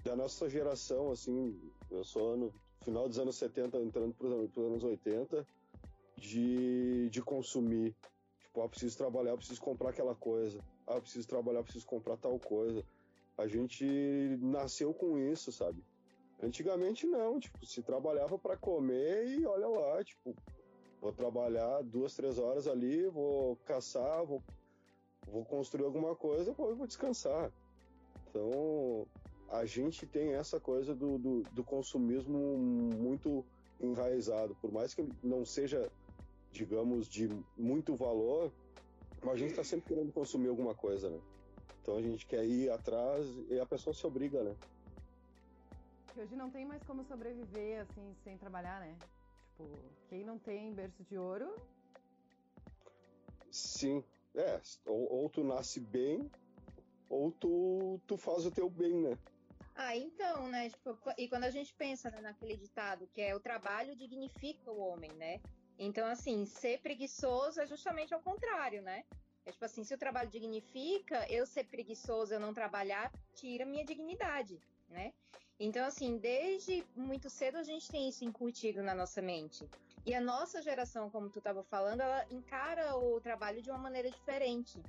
da 0.04 0.16
nossa 0.16 0.50
geração, 0.50 1.12
assim, 1.12 1.60
eu 1.92 2.04
sou 2.04 2.38
no 2.38 2.54
final 2.82 3.10
dos 3.10 3.20
anos 3.20 3.36
70, 3.36 3.78
entrando 3.80 4.14
para 4.14 4.28
os 4.28 4.66
anos 4.66 4.84
80, 4.84 5.46
de, 6.16 7.10
de 7.10 7.22
consumir. 7.22 7.94
Tipo, 8.40 8.62
ah, 8.62 8.70
preciso 8.70 8.98
trabalhar, 8.98 9.36
preciso 9.36 9.60
comprar 9.60 9.90
aquela 9.90 10.16
coisa. 10.16 10.64
Ah, 10.86 11.02
preciso 11.02 11.28
trabalhar, 11.28 11.62
preciso 11.64 11.86
comprar 11.86 12.16
tal 12.16 12.40
coisa. 12.40 12.86
A 13.38 13.48
gente 13.48 13.86
nasceu 14.40 14.94
com 14.94 15.18
isso, 15.18 15.52
sabe? 15.52 15.84
Antigamente 16.42 17.06
não, 17.06 17.38
tipo, 17.38 17.66
se 17.66 17.82
trabalhava 17.82 18.38
para 18.40 18.56
comer 18.56 19.28
e 19.28 19.46
olha 19.46 19.68
lá, 19.68 20.04
tipo, 20.04 20.34
Vou 21.02 21.12
trabalhar 21.12 21.82
duas, 21.84 22.16
três 22.16 22.38
horas 22.40 22.68
ali, 22.68 23.08
vou 23.08 23.56
caçar, 23.66 24.26
vou, 24.26 24.44
vou 25.28 25.46
construir 25.46 25.86
alguma 25.86 26.16
coisa, 26.16 26.52
vou, 26.54 26.76
vou 26.76 26.88
descansar. 26.88 27.52
Então, 28.30 29.06
a 29.50 29.66
gente 29.66 30.06
tem 30.06 30.34
essa 30.34 30.60
coisa 30.60 30.96
do, 30.96 31.18
do, 31.18 31.42
do 31.44 31.64
consumismo 31.64 32.58
muito 32.58 33.46
enraizado. 33.80 34.56
Por 34.56 34.72
mais 34.72 34.94
que 34.94 35.08
não 35.24 35.46
seja, 35.46 35.90
digamos, 36.52 37.08
de 37.08 37.30
muito 37.56 37.96
valor, 37.96 38.52
a 39.24 39.36
gente 39.36 39.52
está 39.52 39.64
sempre 39.64 39.88
querendo 39.88 40.12
consumir 40.12 40.50
alguma 40.50 40.74
coisa, 40.74 41.10
né? 41.10 41.20
Então 41.82 41.98
a 41.98 42.02
gente 42.02 42.26
quer 42.26 42.46
ir 42.46 42.70
atrás 42.70 43.26
e 43.50 43.60
a 43.60 43.66
pessoa 43.66 43.94
se 43.94 44.06
obriga, 44.06 44.44
né? 44.44 44.56
Que 46.14 46.22
hoje 46.22 46.36
não 46.36 46.50
tem 46.50 46.66
mais 46.66 46.84
como 46.84 47.04
sobreviver 47.04 47.82
assim 47.82 48.14
sem 48.24 48.38
trabalhar, 48.38 48.82
né? 48.82 48.98
Tipo, 49.58 49.80
quem 50.08 50.24
não 50.24 50.38
tem 50.38 50.72
berço 50.72 51.04
de 51.04 51.18
ouro. 51.18 51.52
Sim, 53.52 54.04
é. 54.36 54.62
Ou, 54.86 55.12
ou 55.12 55.30
tu 55.30 55.44
nasce 55.44 55.80
bem, 55.80 56.30
ou 57.10 57.32
tu, 57.32 58.00
tu 58.06 58.18
faz 58.18 58.46
o 58.46 58.52
teu 58.52 58.70
bem, 58.70 58.94
né? 59.02 59.18
Ah, 59.76 59.96
então, 59.96 60.48
né? 60.48 60.70
Tipo, 60.70 60.96
e 61.18 61.28
quando 61.28 61.46
a 61.46 61.50
gente 61.50 61.74
pensa 61.74 62.12
né, 62.12 62.22
naquele 62.22 62.56
ditado 62.56 63.08
que 63.08 63.22
é 63.22 63.36
o 63.36 63.40
trabalho 63.40 63.96
dignifica 63.96 64.72
o 64.72 64.80
homem, 64.80 65.12
né? 65.14 65.42
Então, 65.80 66.06
assim, 66.08 66.46
ser 66.46 66.80
preguiçoso 66.82 67.60
é 67.60 67.66
justamente 67.66 68.14
ao 68.14 68.22
contrário, 68.22 68.84
né? 68.84 69.04
É 69.44 69.52
tipo 69.52 69.66
assim, 69.66 69.84
se 69.84 69.94
o 69.94 69.98
trabalho 69.98 70.30
dignifica, 70.30 71.26
eu 71.32 71.48
ser 71.48 71.64
preguiçoso, 71.66 72.34
eu 72.34 72.40
não 72.40 72.54
trabalhar, 72.54 73.12
tira 73.34 73.66
minha 73.66 73.86
dignidade, 73.86 74.60
né? 74.90 75.14
Então, 75.60 75.86
assim, 75.86 76.18
desde 76.18 76.86
muito 76.96 77.30
cedo 77.30 77.58
a 77.58 77.64
gente 77.64 77.90
tem 77.90 78.08
isso 78.08 78.24
incutido 78.24 78.84
na 78.84 78.94
nossa 78.94 79.22
mente. 79.22 79.68
E 80.06 80.14
a 80.14 80.22
nossa 80.22 80.62
geração, 80.62 81.10
como 81.10 81.30
tu 81.30 81.40
estava 81.40 81.64
falando, 81.64 82.02
ela 82.02 82.26
encara 82.30 82.96
o 82.96 83.20
trabalho 83.20 83.62
de 83.62 83.70
uma 83.70 83.80
maneira 83.80 84.10
diferente. 84.10 84.82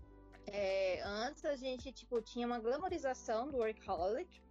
É, 0.46 1.00
antes 1.02 1.44
a 1.44 1.56
gente, 1.56 1.90
tipo, 1.92 2.20
tinha 2.20 2.46
uma 2.46 2.58
glamorização 2.58 3.50
do 3.50 3.58
workaholic, 3.58 4.42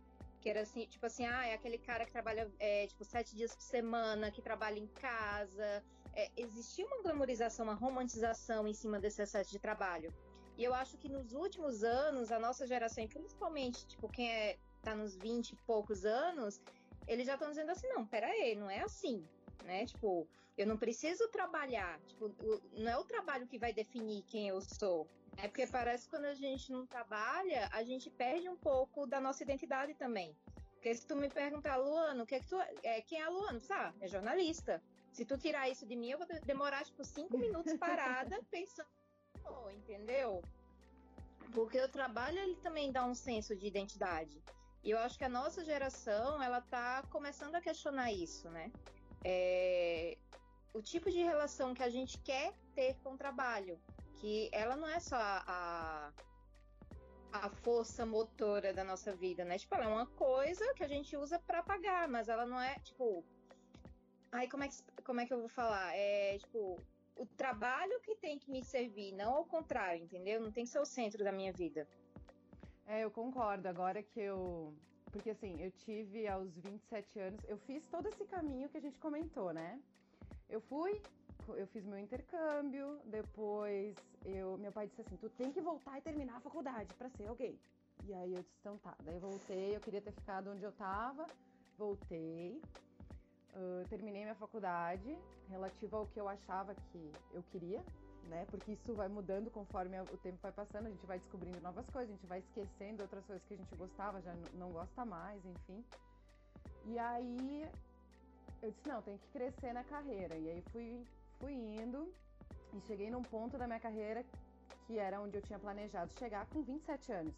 que 0.41 0.49
era 0.49 0.61
assim, 0.61 0.85
tipo 0.85 1.05
assim, 1.05 1.25
ah, 1.25 1.45
é 1.45 1.53
aquele 1.53 1.77
cara 1.77 2.05
que 2.05 2.11
trabalha, 2.11 2.51
é, 2.59 2.87
tipo, 2.87 3.03
sete 3.03 3.35
dias 3.35 3.55
por 3.55 3.61
semana, 3.61 4.31
que 4.31 4.41
trabalha 4.41 4.79
em 4.79 4.87
casa. 4.87 5.83
É, 6.13 6.31
existia 6.35 6.85
uma 6.85 7.01
glamorização, 7.03 7.65
uma 7.65 7.75
romantização 7.75 8.67
em 8.67 8.73
cima 8.73 8.99
desse 8.99 9.21
excesso 9.21 9.51
de 9.51 9.59
trabalho. 9.59 10.11
E 10.57 10.63
eu 10.63 10.73
acho 10.73 10.97
que 10.97 11.07
nos 11.07 11.33
últimos 11.33 11.83
anos, 11.83 12.31
a 12.31 12.39
nossa 12.39 12.65
geração, 12.65 13.03
e 13.03 13.07
principalmente, 13.07 13.85
tipo, 13.85 14.09
quem 14.09 14.31
é, 14.31 14.57
tá 14.87 14.95
nos 14.95 15.15
20 15.17 15.51
e 15.51 15.55
poucos 15.57 16.05
anos, 16.05 16.61
eles 17.07 17.27
já 17.27 17.33
estão 17.33 17.49
dizendo 17.49 17.71
assim, 17.71 17.87
não, 17.89 18.05
pera 18.05 18.27
aí, 18.27 18.55
não 18.55 18.69
é 18.69 18.79
assim, 18.79 19.27
né? 19.65 19.85
Tipo, 19.85 20.25
eu 20.57 20.65
não 20.65 20.77
preciso 20.77 21.27
trabalhar, 21.27 21.99
tipo, 22.07 22.33
não 22.71 22.89
é 22.89 22.97
o 22.97 23.03
trabalho 23.03 23.47
que 23.47 23.59
vai 23.59 23.73
definir 23.73 24.23
quem 24.23 24.47
eu 24.47 24.61
sou. 24.61 25.05
É 25.35 25.47
porque 25.47 25.67
parece 25.67 26.05
que 26.05 26.09
quando 26.09 26.25
a 26.25 26.33
gente 26.33 26.71
não 26.71 26.85
trabalha, 26.85 27.69
a 27.71 27.83
gente 27.83 28.09
perde 28.09 28.47
um 28.47 28.55
pouco 28.55 29.05
da 29.05 29.19
nossa 29.19 29.43
identidade 29.43 29.93
também. 29.93 30.35
Porque 30.73 30.93
se 30.95 31.05
tu 31.05 31.15
me 31.15 31.29
perguntar, 31.29 31.75
Luano, 31.75 32.25
que 32.25 32.35
é 32.35 32.39
que 32.39 32.47
tu 32.47 32.55
é, 32.81 33.01
quem 33.01 33.19
é 33.19 33.25
a 33.25 33.29
Luano? 33.29 33.59
Ah, 33.69 33.93
é 33.99 34.07
jornalista. 34.07 34.81
Se 35.11 35.25
tu 35.25 35.37
tirar 35.37 35.69
isso 35.69 35.85
de 35.85 35.95
mim, 35.95 36.11
eu 36.11 36.17
vou 36.17 36.27
demorar 36.45 36.85
tipo 36.85 37.03
cinco 37.03 37.37
minutos 37.37 37.73
parada 37.77 38.39
pensando, 38.49 38.87
oh, 39.45 39.69
entendeu? 39.69 40.41
Porque 41.53 41.79
o 41.79 41.89
trabalho 41.89 42.39
ele 42.39 42.55
também 42.57 42.91
dá 42.91 43.05
um 43.05 43.13
senso 43.13 43.55
de 43.55 43.67
identidade. 43.67 44.41
E 44.83 44.91
eu 44.91 44.99
acho 44.99 45.17
que 45.17 45.23
a 45.23 45.29
nossa 45.29 45.63
geração 45.63 46.41
ela 46.41 46.61
tá 46.61 47.03
começando 47.09 47.55
a 47.55 47.61
questionar 47.61 48.11
isso, 48.11 48.49
né? 48.49 48.71
É, 49.23 50.17
o 50.73 50.81
tipo 50.81 51.09
de 51.09 51.21
relação 51.23 51.73
que 51.73 51.83
a 51.83 51.89
gente 51.89 52.17
quer 52.19 52.53
ter 52.75 52.95
com 53.03 53.13
o 53.13 53.17
trabalho, 53.17 53.79
que 54.15 54.49
ela 54.53 54.75
não 54.75 54.87
é 54.87 54.99
só 54.99 55.17
a, 55.17 56.13
a 57.31 57.49
força 57.49 58.05
motora 58.05 58.73
da 58.73 58.83
nossa 58.83 59.13
vida, 59.15 59.43
né? 59.43 59.57
Tipo, 59.57 59.75
ela 59.75 59.85
é 59.85 59.87
uma 59.87 60.05
coisa 60.05 60.73
que 60.75 60.83
a 60.83 60.87
gente 60.87 61.15
usa 61.17 61.39
para 61.39 61.63
pagar, 61.63 62.07
mas 62.07 62.29
ela 62.29 62.45
não 62.45 62.59
é, 62.59 62.75
tipo. 62.79 63.23
Aí, 64.31 64.47
como 64.49 64.63
é 64.63 64.67
que, 64.67 64.75
como 65.03 65.21
é 65.21 65.25
que 65.25 65.33
eu 65.33 65.39
vou 65.39 65.49
falar? 65.49 65.95
É, 65.95 66.37
tipo, 66.37 66.79
o 67.15 67.25
trabalho 67.25 67.99
que 68.01 68.15
tem 68.15 68.37
que 68.37 68.51
me 68.51 68.63
servir, 68.63 69.13
não 69.13 69.33
ao 69.33 69.45
contrário, 69.45 70.03
entendeu? 70.03 70.39
Não 70.39 70.51
tem 70.51 70.63
que 70.63 70.69
ser 70.69 70.79
o 70.79 70.85
centro 70.85 71.23
da 71.23 71.31
minha 71.31 71.51
vida. 71.51 71.87
É, 72.87 73.03
eu 73.03 73.11
concordo. 73.11 73.67
Agora 73.67 74.01
que 74.01 74.19
eu. 74.19 74.73
Porque 75.11 75.29
assim, 75.29 75.61
eu 75.61 75.71
tive 75.71 76.27
aos 76.27 76.49
27 76.57 77.19
anos, 77.19 77.41
eu 77.47 77.57
fiz 77.59 77.85
todo 77.87 78.07
esse 78.07 78.25
caminho 78.25 78.69
que 78.69 78.77
a 78.77 78.81
gente 78.81 78.97
comentou, 78.99 79.53
né? 79.53 79.79
Eu 80.49 80.61
fui, 80.61 81.01
eu 81.47 81.65
fiz 81.67 81.85
meu 81.85 81.97
intercâmbio, 81.97 82.99
depois 83.05 83.95
eu, 84.25 84.57
meu 84.57 84.71
pai 84.71 84.87
disse 84.87 85.01
assim, 85.01 85.15
tu 85.17 85.29
tem 85.29 85.51
que 85.51 85.61
voltar 85.61 85.97
e 85.97 86.01
terminar 86.01 86.37
a 86.37 86.39
faculdade 86.41 86.93
para 86.95 87.09
ser 87.09 87.27
alguém. 87.27 87.57
E 88.05 88.13
aí 88.13 88.33
eu 88.33 88.41
disse, 88.41 88.55
então 88.59 88.77
tá. 88.77 88.95
Daí 89.03 89.17
voltei, 89.17 89.75
eu 89.75 89.79
queria 89.81 90.01
ter 90.01 90.11
ficado 90.11 90.51
onde 90.51 90.63
eu 90.63 90.71
tava, 90.73 91.25
voltei, 91.77 92.61
uh, 93.55 93.87
terminei 93.89 94.23
minha 94.23 94.35
faculdade, 94.35 95.17
relativa 95.49 95.97
ao 95.97 96.05
que 96.07 96.19
eu 96.19 96.27
achava 96.27 96.75
que 96.75 97.11
eu 97.33 97.41
queria, 97.43 97.83
né? 98.27 98.45
Porque 98.49 98.73
isso 98.73 98.93
vai 98.93 99.07
mudando 99.07 99.49
conforme 99.49 99.99
o 99.99 100.17
tempo 100.17 100.37
vai 100.41 100.51
passando, 100.51 100.87
a 100.87 100.89
gente 100.89 101.05
vai 101.05 101.17
descobrindo 101.17 101.59
novas 101.61 101.85
coisas, 101.89 102.09
a 102.09 102.13
gente 102.13 102.27
vai 102.27 102.39
esquecendo 102.39 103.01
outras 103.01 103.25
coisas 103.25 103.43
que 103.47 103.53
a 103.53 103.57
gente 103.57 103.75
gostava, 103.75 104.21
já 104.21 104.33
não 104.53 104.71
gosta 104.71 105.05
mais, 105.05 105.43
enfim. 105.45 105.83
E 106.85 106.97
aí 106.99 107.69
eu 108.61 108.71
disse, 108.71 108.87
não, 108.87 109.01
tem 109.01 109.17
que 109.17 109.27
crescer 109.29 109.73
na 109.73 109.83
carreira. 109.83 110.35
E 110.35 110.49
aí 110.49 110.61
fui, 110.71 111.05
fui 111.39 111.53
indo 111.53 112.11
e 112.73 112.81
cheguei 112.81 113.09
num 113.09 113.23
ponto 113.23 113.57
da 113.57 113.67
minha 113.67 113.79
carreira 113.79 114.23
que 114.85 114.97
era 114.97 115.19
onde 115.19 115.37
eu 115.37 115.41
tinha 115.41 115.59
planejado 115.59 116.13
chegar 116.17 116.45
com 116.47 116.61
27 116.61 117.11
anos. 117.11 117.33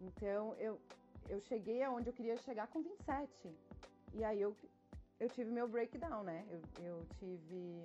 Então 0.00 0.54
eu, 0.56 0.80
eu 1.28 1.40
cheguei 1.40 1.82
aonde 1.82 2.08
eu 2.08 2.12
queria 2.12 2.36
chegar 2.36 2.66
com 2.68 2.82
27. 2.82 3.50
E 4.14 4.24
aí 4.24 4.40
eu, 4.40 4.54
eu 5.18 5.28
tive 5.30 5.50
meu 5.50 5.66
breakdown, 5.66 6.22
né? 6.22 6.46
Eu, 6.50 6.60
eu 6.84 7.06
tive 7.18 7.82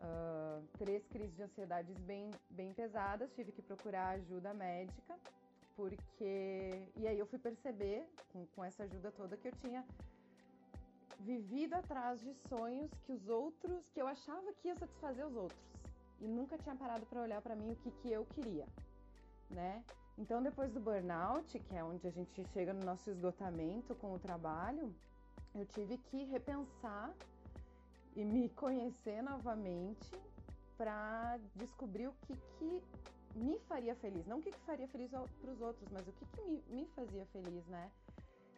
uh, 0.00 0.62
três 0.78 1.06
crises 1.06 1.34
de 1.36 1.42
ansiedades 1.42 1.96
bem, 1.98 2.30
bem 2.50 2.72
pesadas, 2.72 3.32
tive 3.34 3.52
que 3.52 3.62
procurar 3.62 4.10
ajuda 4.10 4.52
médica, 4.54 5.16
porque. 5.74 6.88
E 6.96 7.06
aí 7.06 7.18
eu 7.18 7.26
fui 7.26 7.38
perceber, 7.38 8.06
com, 8.32 8.46
com 8.46 8.64
essa 8.64 8.84
ajuda 8.84 9.10
toda, 9.12 9.36
que 9.36 9.48
eu 9.48 9.52
tinha 9.62 9.84
vivido 11.20 11.74
atrás 11.74 12.20
de 12.20 12.34
sonhos 12.48 12.90
que 13.04 13.12
os 13.12 13.28
outros, 13.28 13.88
que 13.92 14.00
eu 14.00 14.06
achava 14.06 14.52
que 14.54 14.68
ia 14.68 14.76
satisfazer 14.76 15.26
os 15.26 15.34
outros. 15.34 15.60
E 16.20 16.26
nunca 16.26 16.56
tinha 16.58 16.74
parado 16.74 17.04
para 17.06 17.20
olhar 17.20 17.42
para 17.42 17.54
mim 17.54 17.72
o 17.72 17.76
que, 17.76 17.90
que 17.90 18.10
eu 18.10 18.24
queria, 18.26 18.66
né? 19.50 19.84
Então, 20.18 20.42
depois 20.42 20.72
do 20.72 20.80
burnout, 20.80 21.58
que 21.58 21.76
é 21.76 21.84
onde 21.84 22.06
a 22.06 22.10
gente 22.10 22.42
chega 22.52 22.72
no 22.72 22.82
nosso 22.84 23.10
esgotamento 23.10 23.94
com 23.96 24.14
o 24.14 24.18
trabalho, 24.18 24.94
eu 25.54 25.66
tive 25.66 25.98
que 25.98 26.24
repensar 26.24 27.12
e 28.16 28.24
me 28.24 28.48
conhecer 28.48 29.22
novamente 29.22 30.10
para 30.76 31.38
descobrir 31.54 32.08
o 32.08 32.14
que, 32.22 32.34
que 32.58 32.82
me 33.34 33.58
faria 33.68 33.94
feliz. 33.96 34.26
Não 34.26 34.38
o 34.38 34.42
que, 34.42 34.50
que 34.50 34.60
faria 34.60 34.88
feliz 34.88 35.10
para 35.10 35.50
os 35.50 35.60
outros, 35.60 35.88
mas 35.92 36.08
o 36.08 36.12
que, 36.12 36.26
que 36.26 36.40
me, 36.42 36.62
me 36.68 36.86
fazia 36.96 37.26
feliz, 37.26 37.66
né? 37.66 37.90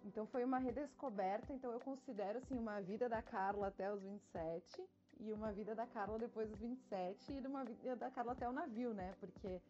Então 0.04 0.24
foi 0.26 0.44
uma 0.44 0.58
redescoberta, 0.58 1.52
então 1.52 1.72
eu 1.72 1.80
considero 1.80 2.38
assim 2.38 2.56
uma 2.56 2.80
vida 2.80 3.08
da 3.08 3.20
Carla 3.20 3.66
até 3.66 3.92
os 3.92 4.00
27 4.00 4.88
e 5.20 5.32
uma 5.32 5.52
vida 5.52 5.74
da 5.74 5.86
Carla 5.86 6.18
depois 6.18 6.48
dos 6.48 6.60
27 6.60 7.32
e 7.32 7.46
uma 7.46 7.64
vida 7.64 7.96
da 7.96 8.10
Carla 8.10 8.32
até 8.32 8.48
o 8.48 8.52
navio, 8.52 8.94
né? 8.94 9.12
Porque 9.18 9.60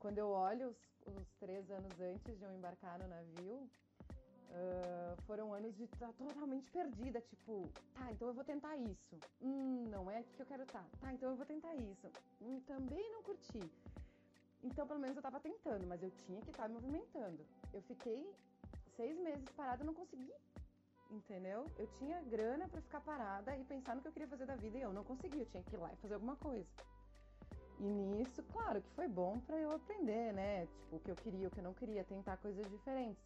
quando 0.00 0.18
eu 0.18 0.28
olho 0.28 0.68
os, 0.68 0.76
os 1.06 1.28
três 1.38 1.70
anos 1.70 2.00
antes 2.00 2.36
de 2.36 2.44
eu 2.44 2.52
embarcar 2.52 2.98
no 2.98 3.06
navio, 3.06 3.70
Uh, 4.48 5.22
foram 5.26 5.52
anos 5.52 5.74
de 5.76 5.84
estar 5.84 6.12
totalmente 6.14 6.70
perdida, 6.70 7.20
tipo, 7.20 7.68
tá, 7.94 8.10
então 8.12 8.28
eu 8.28 8.34
vou 8.34 8.44
tentar 8.44 8.76
isso. 8.76 9.18
Hum, 9.42 9.84
não 9.90 10.10
é 10.10 10.18
aqui 10.18 10.32
que 10.34 10.42
eu 10.42 10.46
quero 10.46 10.62
estar. 10.62 10.82
Tá. 10.82 10.98
tá, 11.00 11.12
então 11.12 11.30
eu 11.30 11.36
vou 11.36 11.44
tentar 11.44 11.74
isso. 11.74 12.08
Hum, 12.40 12.60
também 12.66 13.12
não 13.12 13.22
curti. 13.22 13.60
Então, 14.62 14.86
pelo 14.86 15.00
menos 15.00 15.16
eu 15.16 15.22
tava 15.22 15.40
tentando, 15.40 15.86
mas 15.86 16.02
eu 16.02 16.10
tinha 16.10 16.40
que 16.40 16.50
estar 16.50 16.62
tá 16.62 16.68
me 16.68 16.74
movimentando. 16.74 17.44
Eu 17.72 17.82
fiquei 17.82 18.26
seis 18.96 19.18
meses 19.18 19.44
parada 19.50 19.82
e 19.82 19.86
não 19.86 19.94
consegui. 19.94 20.32
Entendeu? 21.10 21.66
Eu 21.78 21.86
tinha 21.98 22.20
grana 22.22 22.68
para 22.68 22.80
ficar 22.80 23.00
parada 23.00 23.56
e 23.56 23.64
pensar 23.64 23.94
no 23.94 24.02
que 24.02 24.08
eu 24.08 24.12
queria 24.12 24.28
fazer 24.28 24.46
da 24.46 24.56
vida 24.56 24.78
e 24.78 24.82
eu 24.82 24.92
não 24.92 25.04
consegui. 25.04 25.40
Eu 25.40 25.46
tinha 25.46 25.62
que 25.62 25.74
ir 25.74 25.78
lá 25.78 25.92
e 25.92 25.96
fazer 25.96 26.14
alguma 26.14 26.36
coisa. 26.36 26.66
E 27.78 27.84
nisso, 27.84 28.42
claro 28.44 28.80
que 28.80 28.90
foi 28.90 29.06
bom 29.06 29.38
para 29.40 29.58
eu 29.58 29.70
aprender, 29.70 30.32
né? 30.32 30.66
Tipo, 30.66 30.96
o 30.96 31.00
que 31.00 31.10
eu 31.10 31.16
queria, 31.16 31.48
o 31.48 31.50
que 31.50 31.60
eu 31.60 31.64
não 31.64 31.74
queria, 31.74 32.02
tentar 32.04 32.38
coisas 32.38 32.66
diferentes 32.70 33.22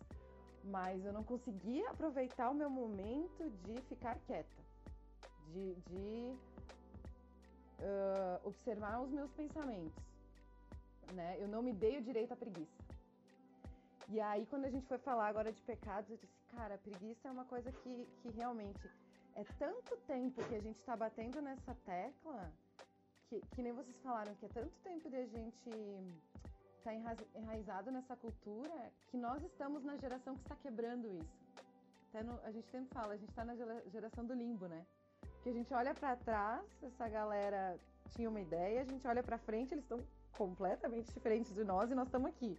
mas 0.65 1.05
eu 1.05 1.13
não 1.13 1.25
conseguia 1.25 1.91
aproveitar 1.91 2.51
o 2.51 2.55
meu 2.55 2.71
momento 2.71 3.51
de 3.65 3.81
ficar 3.83 4.19
quieta, 4.27 4.49
de, 5.53 5.75
de 5.75 6.37
uh, 7.81 8.41
observar 8.45 9.01
os 9.01 9.11
meus 9.11 9.31
pensamentos, 9.33 10.03
né? 11.13 11.37
Eu 11.41 11.49
não 11.49 11.63
me 11.63 11.73
dei 11.73 11.99
o 11.99 12.03
direito 12.03 12.33
à 12.33 12.37
preguiça. 12.37 12.81
E 14.09 14.21
aí, 14.21 14.45
quando 14.47 14.65
a 14.65 14.71
gente 14.71 14.87
foi 14.87 14.99
falar 14.99 15.29
agora 15.29 15.53
de 15.53 15.63
pecados, 15.63 16.11
eu 16.11 16.17
disse, 16.17 16.33
cara, 16.57 16.77
preguiça 16.79 17.29
é 17.29 17.31
uma 17.31 17.45
coisa 17.45 17.71
que, 17.71 18.09
que 18.21 18.31
realmente 18.31 18.91
é 19.37 19.45
tanto 19.59 19.97
tempo 19.99 20.43
que 20.49 20.55
a 20.55 20.61
gente 20.61 20.79
está 20.79 20.97
batendo 20.97 21.41
nessa 21.41 21.75
tecla, 21.87 22.53
que, 23.29 23.41
que 23.55 23.63
nem 23.63 23.73
vocês 23.73 23.97
falaram, 23.99 24.35
que 24.35 24.47
é 24.47 24.49
tanto 24.49 24.75
tempo 24.83 25.09
de 25.09 25.17
a 25.17 25.27
gente 25.27 25.71
está 26.81 26.95
enraizado 27.35 27.91
nessa 27.91 28.17
cultura 28.17 28.93
que 29.11 29.17
nós 29.17 29.43
estamos 29.43 29.85
na 29.85 29.97
geração 29.97 30.35
que 30.35 30.41
está 30.41 30.57
quebrando 30.57 31.07
isso. 31.09 31.39
No, 32.25 32.41
a 32.43 32.51
gente 32.51 32.69
sempre 32.71 32.93
fala, 32.93 33.15
a 33.15 33.17
gente 33.17 33.29
está 33.29 33.45
na 33.45 33.55
geração 33.87 34.25
do 34.25 34.35
limbo, 34.35 34.67
né? 34.67 34.85
Que 35.43 35.51
a 35.51 35.53
gente 35.53 35.73
olha 35.73 35.95
para 35.95 36.17
trás, 36.17 36.65
essa 36.83 37.09
galera 37.09 37.79
tinha 38.15 38.29
uma 38.29 38.41
ideia, 38.41 38.81
a 38.81 38.85
gente 38.85 39.07
olha 39.07 39.23
para 39.23 39.39
frente, 39.39 39.73
eles 39.73 39.85
estão 39.85 40.01
completamente 40.37 41.13
diferentes 41.13 41.55
de 41.55 41.63
nós 41.63 41.91
e 41.91 41.95
nós 41.95 42.09
estamos 42.09 42.29
aqui. 42.31 42.59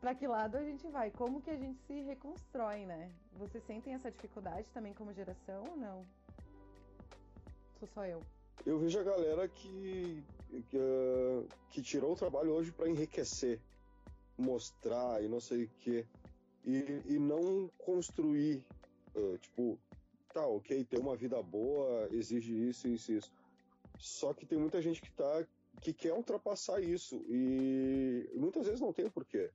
Para 0.00 0.14
que 0.14 0.26
lado 0.26 0.56
a 0.56 0.62
gente 0.62 0.86
vai? 0.88 1.10
Como 1.10 1.40
que 1.40 1.50
a 1.50 1.56
gente 1.56 1.78
se 1.86 2.00
reconstrói, 2.02 2.86
né? 2.86 3.10
Vocês 3.32 3.64
sentem 3.64 3.94
essa 3.94 4.10
dificuldade 4.10 4.66
também 4.72 4.94
como 4.94 5.12
geração 5.12 5.64
ou 5.70 5.76
não? 5.76 6.04
Sou 7.78 7.88
só 7.88 8.04
eu. 8.04 8.22
Eu 8.64 8.78
vejo 8.78 8.98
a 8.98 9.02
galera 9.02 9.48
que 9.48 10.24
que, 10.60 10.76
uh, 10.76 11.46
que 11.70 11.82
tirou 11.82 12.12
o 12.12 12.16
trabalho 12.16 12.52
hoje 12.52 12.70
para 12.72 12.88
enriquecer, 12.88 13.60
mostrar 14.36 15.22
e 15.22 15.28
não 15.28 15.40
sei 15.40 15.64
o 15.64 15.68
que, 15.78 16.04
e, 16.64 17.02
e 17.06 17.18
não 17.18 17.70
construir, 17.78 18.64
uh, 19.14 19.38
tipo, 19.38 19.78
tá, 20.32 20.46
ok, 20.46 20.84
ter 20.84 20.98
uma 20.98 21.16
vida 21.16 21.42
boa 21.42 22.08
exige 22.10 22.68
isso, 22.68 22.88
isso, 22.88 23.12
isso. 23.12 23.32
Só 23.98 24.34
que 24.34 24.44
tem 24.44 24.58
muita 24.58 24.82
gente 24.82 25.00
que 25.00 25.10
tá 25.12 25.46
que 25.80 25.92
quer 25.92 26.12
ultrapassar 26.12 26.80
isso 26.80 27.24
e 27.28 28.30
muitas 28.34 28.66
vezes 28.66 28.80
não 28.80 28.92
tem 28.92 29.08
porquê. 29.08 29.50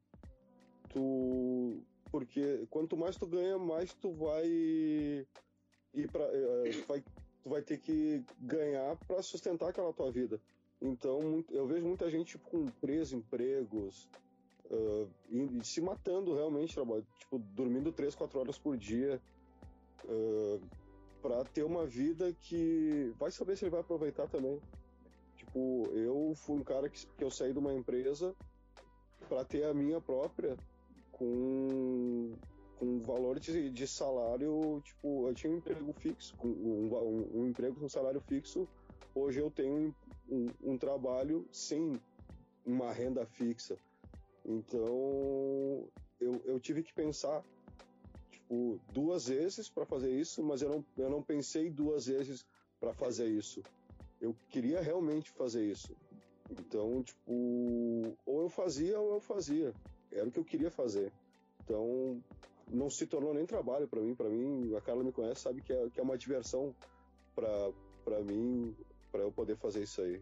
Tu 0.90 1.82
porque 2.12 2.66
quanto 2.70 2.98
mais 2.98 3.18
tu 3.18 3.28
ganha, 3.28 3.58
mais 3.58 3.94
tu 3.94 4.12
vai 4.12 4.46
ir 4.48 6.12
para 6.12 6.26
uh, 6.26 6.86
vai 6.88 7.04
tu 7.48 7.50
vai 7.50 7.62
ter 7.62 7.78
que 7.78 8.24
ganhar 8.42 8.98
para 9.08 9.22
sustentar 9.22 9.70
aquela 9.70 9.94
tua 9.94 10.12
vida. 10.12 10.40
Então, 10.82 11.44
eu 11.50 11.66
vejo 11.66 11.86
muita 11.86 12.12
gente 12.12 12.38
tipo, 12.38 12.50
com 12.50 12.66
três 12.82 13.14
empregos, 13.14 14.08
uh, 14.66 15.10
e, 15.30 15.64
se 15.64 15.80
matando 15.82 16.36
realmente, 16.36 16.76
tipo, 17.18 17.40
dormindo 17.40 17.92
três, 17.92 18.14
quatro 18.14 18.40
horas 18.40 18.58
por 18.60 18.78
dia, 18.78 19.20
uh, 20.04 20.62
para 21.22 21.44
ter 21.46 21.64
uma 21.64 21.86
vida 21.86 22.34
que 22.34 23.14
vai 23.18 23.32
saber 23.32 23.58
se 23.58 23.64
ele 23.64 23.72
vai 23.72 23.80
aproveitar 23.80 24.28
também. 24.28 24.60
Tipo, 25.38 25.86
eu 25.94 26.34
fui 26.36 26.58
um 26.58 26.64
cara 26.64 26.90
que, 26.90 27.08
que 27.08 27.24
eu 27.24 27.32
saí 27.32 27.54
de 27.54 27.60
uma 27.60 27.74
empresa 27.74 28.36
para 29.30 29.46
ter 29.46 29.64
a 29.64 29.74
minha 29.74 30.02
própria 30.02 30.58
com 31.12 32.07
valor 33.28 33.40
de, 33.40 33.70
de, 33.70 33.88
salário, 33.88 34.82
tipo, 34.84 35.28
eu 35.28 35.34
tinha 35.34 35.52
um 35.52 35.58
emprego 35.58 35.92
fixo, 35.94 36.34
um, 36.42 36.88
um, 36.94 37.42
um 37.42 37.48
emprego 37.48 37.78
com 37.78 37.90
salário 37.90 38.22
fixo, 38.22 38.68
hoje 39.14 39.40
eu 39.40 39.52
tenho 39.52 39.94
um, 40.30 40.48
um, 40.64 40.78
trabalho 40.78 41.46
sem 41.52 42.00
uma 42.66 42.92
renda 42.94 43.26
fixa. 43.26 43.78
Então, 44.46 45.86
eu, 46.22 46.42
eu 46.46 46.60
tive 46.60 46.84
que 46.84 46.94
pensar, 46.94 47.44
tipo, 48.32 48.80
duas 48.94 49.28
vezes 49.28 49.70
para 49.70 49.86
fazer 49.86 50.12
isso, 50.12 50.42
mas 50.42 50.62
eu 50.62 50.70
não, 50.70 50.86
eu 50.98 51.10
não 51.10 51.22
pensei 51.22 51.70
duas 51.70 52.06
vezes 52.06 52.46
para 52.80 52.94
fazer 52.94 53.28
isso. 53.28 53.62
Eu 54.22 54.34
queria 54.50 54.82
realmente 54.82 55.32
fazer 55.32 55.70
isso. 55.70 55.94
Então, 56.50 57.04
tipo, 57.04 58.18
ou 58.26 58.44
eu 58.44 58.50
fazia 58.50 58.98
ou 58.98 59.16
eu 59.16 59.20
fazia. 59.20 59.74
Era 60.14 60.30
o 60.30 60.32
que 60.32 60.40
eu 60.40 60.46
queria 60.46 60.72
fazer. 60.72 61.12
Então, 61.64 62.24
não 62.68 62.90
se 62.90 63.06
tornou 63.08 63.34
nem 63.34 63.46
trabalho 63.46 63.88
para 63.88 64.02
mim. 64.02 64.16
Para 64.16 64.30
mim, 64.30 64.76
a 64.76 64.82
Carla 64.82 65.04
me 65.04 65.12
conhece, 65.12 65.42
sabe 65.42 65.62
que 65.62 65.74
é, 65.74 65.90
que 65.90 66.00
é 66.00 66.04
uma 66.04 66.18
diversão 66.18 66.76
para 67.36 68.20
mim, 68.22 68.76
para 69.12 69.22
eu 69.22 69.32
poder 69.32 69.56
fazer 69.58 69.84
isso 69.84 70.02
aí. 70.02 70.22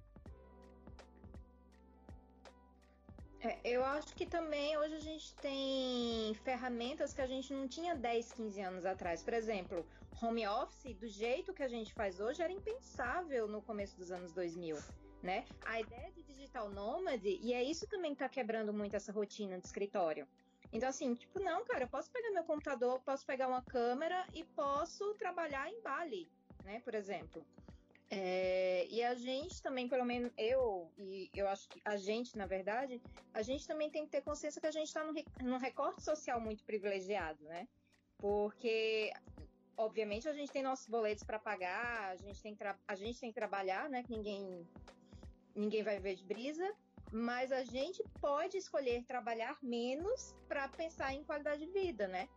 É, 3.42 3.60
eu 3.64 3.86
acho 3.86 4.16
que 4.16 4.26
também 4.26 4.76
hoje 4.76 4.96
a 4.96 5.00
gente 5.00 5.36
tem 5.36 6.34
ferramentas 6.44 7.14
que 7.14 7.22
a 7.22 7.28
gente 7.28 7.54
não 7.54 7.68
tinha 7.68 7.96
10, 7.96 8.34
15 8.34 8.62
anos 8.62 8.86
atrás. 8.86 9.22
Por 9.22 9.34
exemplo, 9.34 9.86
home 10.20 10.48
office, 10.48 10.96
do 10.96 11.08
jeito 11.08 11.54
que 11.54 11.62
a 11.62 11.68
gente 11.68 11.94
faz 11.94 12.20
hoje, 12.20 12.42
era 12.42 12.52
impensável 12.52 13.48
no 13.48 13.62
começo 13.62 13.96
dos 13.98 14.12
anos 14.12 14.32
2000. 14.34 14.78
Né? 15.22 15.46
A 15.64 15.80
ideia 15.80 16.12
de 16.12 16.24
digital 16.24 16.70
nômade, 16.70 17.40
e 17.42 17.54
é 17.54 17.64
isso 17.64 17.88
também 17.88 18.12
que 18.12 18.24
está 18.24 18.30
quebrando 18.30 18.74
muito 18.74 18.96
essa 18.96 19.12
rotina 19.12 19.60
de 19.60 19.66
escritório. 19.66 20.28
Então, 20.72 20.90
assim, 20.90 21.14
tipo, 21.16 21.40
não, 21.40 21.64
cara, 21.66 21.86
eu 21.86 21.88
posso 21.88 22.12
pegar 22.12 22.32
meu 22.32 22.44
computador, 22.44 23.00
posso 23.02 23.26
pegar 23.26 23.48
uma 23.48 23.62
câmera 23.62 24.28
e 24.34 24.44
posso 24.44 25.14
trabalhar 25.16 25.70
em 25.70 25.82
Bali, 25.82 26.30
né, 26.64 26.80
por 26.82 26.94
exemplo. 26.94 27.46
É, 28.10 28.86
e 28.90 29.04
a 29.04 29.16
gente 29.16 29.62
também, 29.62 29.88
pelo 29.90 30.06
menos 30.06 30.32
eu, 30.38 30.92
e 30.98 31.30
eu 31.34 31.48
acho 31.48 31.68
que 31.70 31.82
a 31.84 31.98
gente, 31.98 32.38
na 32.38 32.46
verdade, 32.46 33.02
a 33.34 33.42
gente 33.42 33.68
também 33.68 33.90
tem 33.90 34.06
que 34.06 34.12
ter 34.12 34.22
consciência 34.22 34.62
que 34.62 34.68
a 34.68 34.72
gente 34.72 34.88
está 34.88 35.04
num, 35.04 35.14
num 35.42 35.58
recorte 35.58 36.04
social 36.04 36.40
muito 36.40 36.64
privilegiado, 36.64 37.44
né? 37.46 37.68
Porque, 38.20 39.12
obviamente, 39.76 40.30
a 40.30 40.34
gente 40.34 40.52
tem 40.52 40.62
nossos 40.62 40.88
boletos 40.88 41.24
para 41.24 41.40
pagar, 41.40 42.12
a 42.12 42.16
gente, 42.16 42.42
tem 42.42 42.56
a 42.88 42.96
gente 42.96 43.20
tem 43.20 43.30
que 43.30 43.36
trabalhar, 43.36 43.90
né? 43.90 44.04
Que 44.04 44.12
ninguém, 44.12 44.68
ninguém 45.56 45.84
vai 45.84 46.00
ver 46.00 46.16
de 46.16 46.24
brisa, 46.24 46.76
mas 47.12 47.52
a 47.52 47.64
gente 47.64 48.04
pode 48.20 48.58
escolher 48.58 49.04
trabalhar 49.06 49.58
menos 49.62 50.36
para 50.48 50.68
pensar 50.68 51.14
em 51.14 51.24
qualidade 51.24 51.66
de 51.66 51.72
vida, 51.72 52.08
né? 52.08 52.28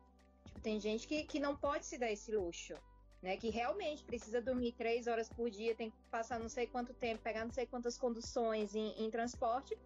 Tipo, 0.44 0.60
tem 0.60 0.80
gente 0.80 1.06
que, 1.06 1.24
que 1.24 1.40
não 1.40 1.56
pode 1.56 1.86
se 1.86 1.98
dar 1.98 2.10
esse 2.10 2.30
luxo, 2.30 2.74
né? 3.22 3.36
Que 3.36 3.50
realmente 3.50 4.04
precisa 4.04 4.40
dormir 4.40 4.72
três 4.72 5.06
horas 5.06 5.28
por 5.28 5.50
dia, 5.50 5.74
tem 5.74 5.90
que 5.90 5.96
passar 6.10 6.38
não 6.38 6.48
sei 6.48 6.66
quanto 6.66 6.94
tempo, 6.94 7.22
pegar 7.22 7.44
não 7.44 7.52
sei 7.52 7.66
quantas 7.66 7.98
conduções 7.98 8.74
em, 8.74 8.90
em 9.02 9.10
transporte 9.10 9.76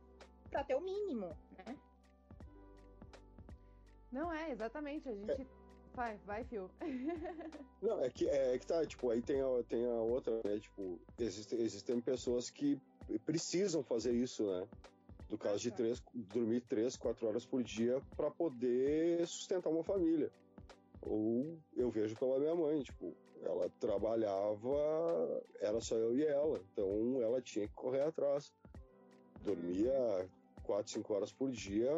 para 0.50 0.64
ter 0.64 0.74
o 0.74 0.80
mínimo, 0.80 1.36
né? 1.66 1.76
Não 4.12 4.30
é, 4.30 4.50
exatamente. 4.50 5.08
A 5.08 5.14
gente. 5.14 5.48
Vai, 5.94 6.16
vai, 6.24 6.44
Fio. 6.44 6.70
Não, 7.82 8.00
é 8.02 8.10
que, 8.10 8.28
é 8.28 8.58
que 8.58 8.66
tá, 8.66 8.84
tipo, 8.86 9.10
aí 9.10 9.20
tem 9.20 9.40
a, 9.40 9.62
tem 9.68 9.84
a 9.84 10.00
outra, 10.00 10.40
né? 10.44 10.58
Tipo, 10.58 10.98
existem, 11.18 11.60
existem 11.60 12.00
pessoas 12.00 12.50
que 12.50 12.80
precisam 13.26 13.82
fazer 13.82 14.12
isso, 14.12 14.46
né? 14.46 14.66
No 15.28 15.38
caso 15.38 15.58
de 15.58 15.70
três, 15.70 16.02
dormir 16.14 16.60
três, 16.62 16.96
quatro 16.96 17.26
horas 17.26 17.44
por 17.44 17.62
dia 17.62 18.00
para 18.16 18.30
poder 18.30 19.26
sustentar 19.26 19.70
uma 19.70 19.82
família. 19.82 20.30
Ou 21.00 21.58
eu 21.74 21.90
vejo 21.90 22.16
pela 22.16 22.38
minha 22.38 22.54
mãe, 22.54 22.82
tipo, 22.82 23.14
ela 23.42 23.68
trabalhava, 23.80 25.42
era 25.60 25.80
só 25.80 25.96
eu 25.96 26.16
e 26.16 26.24
ela, 26.24 26.60
então 26.72 27.20
ela 27.20 27.40
tinha 27.40 27.66
que 27.66 27.74
correr 27.74 28.02
atrás. 28.02 28.52
Dormia 29.40 29.92
quatro, 30.62 30.92
cinco 30.92 31.14
horas 31.14 31.32
por 31.32 31.50
dia 31.50 31.90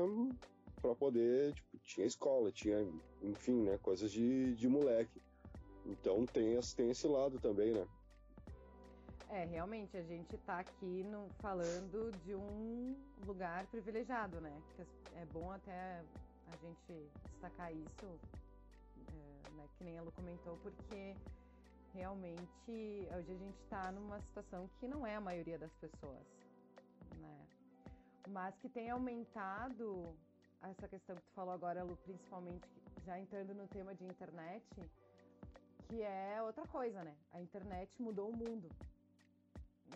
para 0.80 0.94
poder, 0.94 1.52
tipo, 1.54 1.78
tinha 1.78 2.07
escola, 2.07 2.52
tinha, 2.52 2.78
enfim, 3.24 3.62
né, 3.62 3.78
coisas 3.78 4.10
de, 4.10 4.54
de 4.54 4.68
moleque. 4.68 5.22
Então 5.87 6.24
tem, 6.26 6.58
tem 6.76 6.90
esse 6.90 7.06
lado 7.06 7.38
também, 7.38 7.72
né? 7.72 7.87
É, 9.30 9.44
realmente, 9.44 9.96
a 9.96 10.02
gente 10.02 10.37
está 10.37 10.60
aqui 10.60 11.02
no, 11.04 11.28
falando 11.40 12.12
de 12.24 12.34
um 12.34 12.96
lugar 13.26 13.66
privilegiado, 13.66 14.40
né? 14.40 14.62
É 15.16 15.24
bom 15.26 15.50
até 15.50 16.02
a 16.52 16.56
gente 16.56 17.10
destacar 17.32 17.72
isso, 17.72 18.20
é, 19.08 19.50
né, 19.56 19.68
que 19.76 19.84
nem 19.84 19.96
ela 19.96 20.10
comentou, 20.12 20.56
porque 20.62 21.16
realmente 21.92 22.38
hoje 22.68 23.32
a 23.32 23.37
gente 23.37 23.58
está 23.64 23.92
numa 23.92 24.20
situação 24.20 24.68
que 24.78 24.87
não 24.87 25.06
é 25.06 25.16
a 25.16 25.20
maioria 25.20 25.58
das 25.58 25.72
pessoas, 25.74 26.26
né? 27.16 27.46
Mas 28.28 28.54
que 28.58 28.68
tem 28.68 28.88
aumentado 28.90 30.14
essa 30.62 30.88
questão 30.88 31.16
que 31.16 31.22
tu 31.22 31.32
falou 31.34 31.52
agora, 31.52 31.82
Lu, 31.82 31.96
principalmente 32.04 32.66
já 33.05 33.19
entrando 33.19 33.55
no 33.55 33.69
tema 33.69 33.95
de 33.95 34.05
internet, 34.05 34.64
que 35.88 36.03
é 36.03 36.43
outra 36.43 36.67
coisa, 36.67 37.05
né? 37.05 37.14
A 37.33 37.40
internet 37.40 37.90
mudou 38.01 38.31
o 38.31 38.37
mundo 38.37 38.69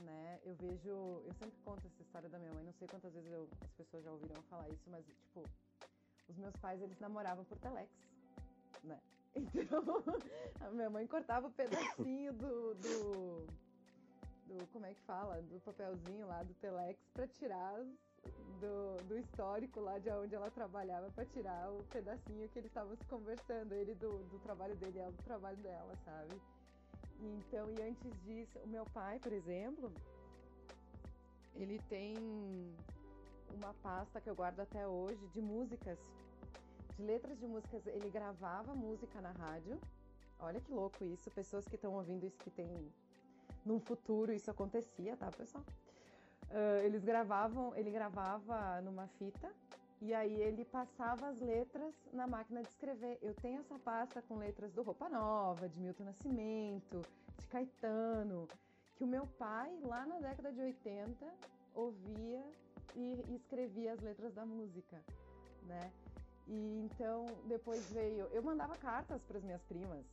né? 0.02 0.40
Eu 0.44 0.54
vejo, 0.54 0.88
eu 1.26 1.32
sempre 1.34 1.58
conto 1.64 1.86
essa 1.86 2.02
história 2.02 2.28
da 2.28 2.38
minha 2.38 2.52
mãe, 2.52 2.64
não 2.64 2.72
sei 2.72 2.86
quantas 2.88 3.12
vezes 3.12 3.30
eu, 3.30 3.48
as 3.62 3.70
pessoas 3.72 4.04
já 4.04 4.10
ouviram 4.10 4.42
falar 4.44 4.68
isso, 4.68 4.88
mas 4.90 5.04
tipo, 5.06 5.42
os 6.28 6.36
meus 6.36 6.54
pais 6.56 6.80
eles 6.80 6.98
namoravam 6.98 7.44
por 7.44 7.58
telex, 7.58 7.90
né? 8.84 9.00
Então, 9.54 9.84
a 10.60 10.70
minha 10.70 10.90
mãe 10.90 11.06
cortava 11.06 11.46
o 11.46 11.50
um 11.50 11.52
pedacinho 11.52 12.32
do, 12.32 12.74
do, 12.74 13.46
do, 14.46 14.66
como 14.72 14.86
é 14.86 14.94
que 14.94 15.00
fala, 15.02 15.40
do 15.42 15.60
papelzinho 15.60 16.26
lá 16.26 16.42
do 16.42 16.54
telex 16.54 16.98
para 17.12 17.26
tirar 17.28 17.84
do, 18.60 19.04
do 19.08 19.18
histórico 19.18 19.80
lá 19.80 19.98
de 19.98 20.10
onde 20.10 20.34
ela 20.34 20.50
trabalhava 20.50 21.10
para 21.10 21.24
tirar 21.24 21.70
o 21.70 21.82
pedacinho 21.84 22.48
que 22.48 22.58
eles 22.58 22.70
estavam 22.70 22.94
se 22.96 23.04
conversando, 23.04 23.72
ele 23.72 23.94
do, 23.94 24.18
do 24.24 24.38
trabalho 24.40 24.76
dele, 24.76 24.98
ela 24.98 25.12
do 25.12 25.22
trabalho 25.22 25.56
dela, 25.58 25.94
sabe? 26.04 26.40
Então, 27.20 27.68
e 27.70 27.82
antes 27.82 28.12
disso, 28.22 28.58
o 28.64 28.68
meu 28.68 28.84
pai, 28.86 29.18
por 29.18 29.32
exemplo, 29.32 29.92
ele 31.54 31.80
tem 31.88 32.16
uma 33.54 33.74
pasta 33.82 34.20
que 34.20 34.30
eu 34.30 34.34
guardo 34.34 34.60
até 34.60 34.86
hoje 34.86 35.26
de 35.28 35.40
músicas, 35.40 35.98
de 36.96 37.02
letras 37.02 37.38
de 37.38 37.46
músicas. 37.46 37.86
Ele 37.86 38.08
gravava 38.10 38.74
música 38.74 39.20
na 39.20 39.32
rádio. 39.32 39.78
Olha 40.38 40.60
que 40.60 40.70
louco 40.72 41.04
isso. 41.04 41.30
Pessoas 41.30 41.66
que 41.66 41.74
estão 41.74 41.94
ouvindo 41.94 42.24
isso 42.24 42.38
que 42.38 42.50
tem 42.50 42.92
num 43.64 43.80
futuro 43.80 44.32
isso 44.32 44.50
acontecia, 44.50 45.16
tá, 45.16 45.30
pessoal? 45.30 45.64
Uh, 46.50 46.84
eles 46.84 47.04
gravavam, 47.04 47.74
ele 47.76 47.90
gravava 47.90 48.80
numa 48.80 49.06
fita 49.18 49.52
e 50.00 50.14
aí 50.14 50.40
ele 50.40 50.64
passava 50.64 51.28
as 51.28 51.38
letras 51.40 51.92
na 52.12 52.26
máquina 52.26 52.62
de 52.62 52.68
escrever. 52.68 53.18
Eu 53.20 53.34
tenho 53.34 53.60
essa 53.60 53.78
pasta 53.78 54.22
com 54.22 54.36
letras 54.36 54.72
do 54.72 54.82
Roupa 54.82 55.08
Nova, 55.08 55.68
de 55.68 55.78
Milton 55.78 56.04
Nascimento, 56.04 57.02
de 57.38 57.46
Caetano, 57.48 58.48
que 58.96 59.04
o 59.04 59.06
meu 59.06 59.26
pai, 59.38 59.76
lá 59.82 60.06
na 60.06 60.20
década 60.20 60.52
de 60.52 60.60
80, 60.60 61.26
ouvia 61.74 62.42
e, 62.94 63.34
escrevia 63.34 63.92
as 63.92 64.00
letras 64.00 64.32
da 64.34 64.46
música, 64.46 65.02
né? 65.64 65.92
E 66.46 66.80
então 66.84 67.26
depois 67.46 67.90
veio, 67.90 68.26
eu 68.32 68.42
mandava 68.42 68.76
cartas 68.76 69.20
para 69.22 69.38
as 69.38 69.44
minhas 69.44 69.62
primas. 69.62 70.04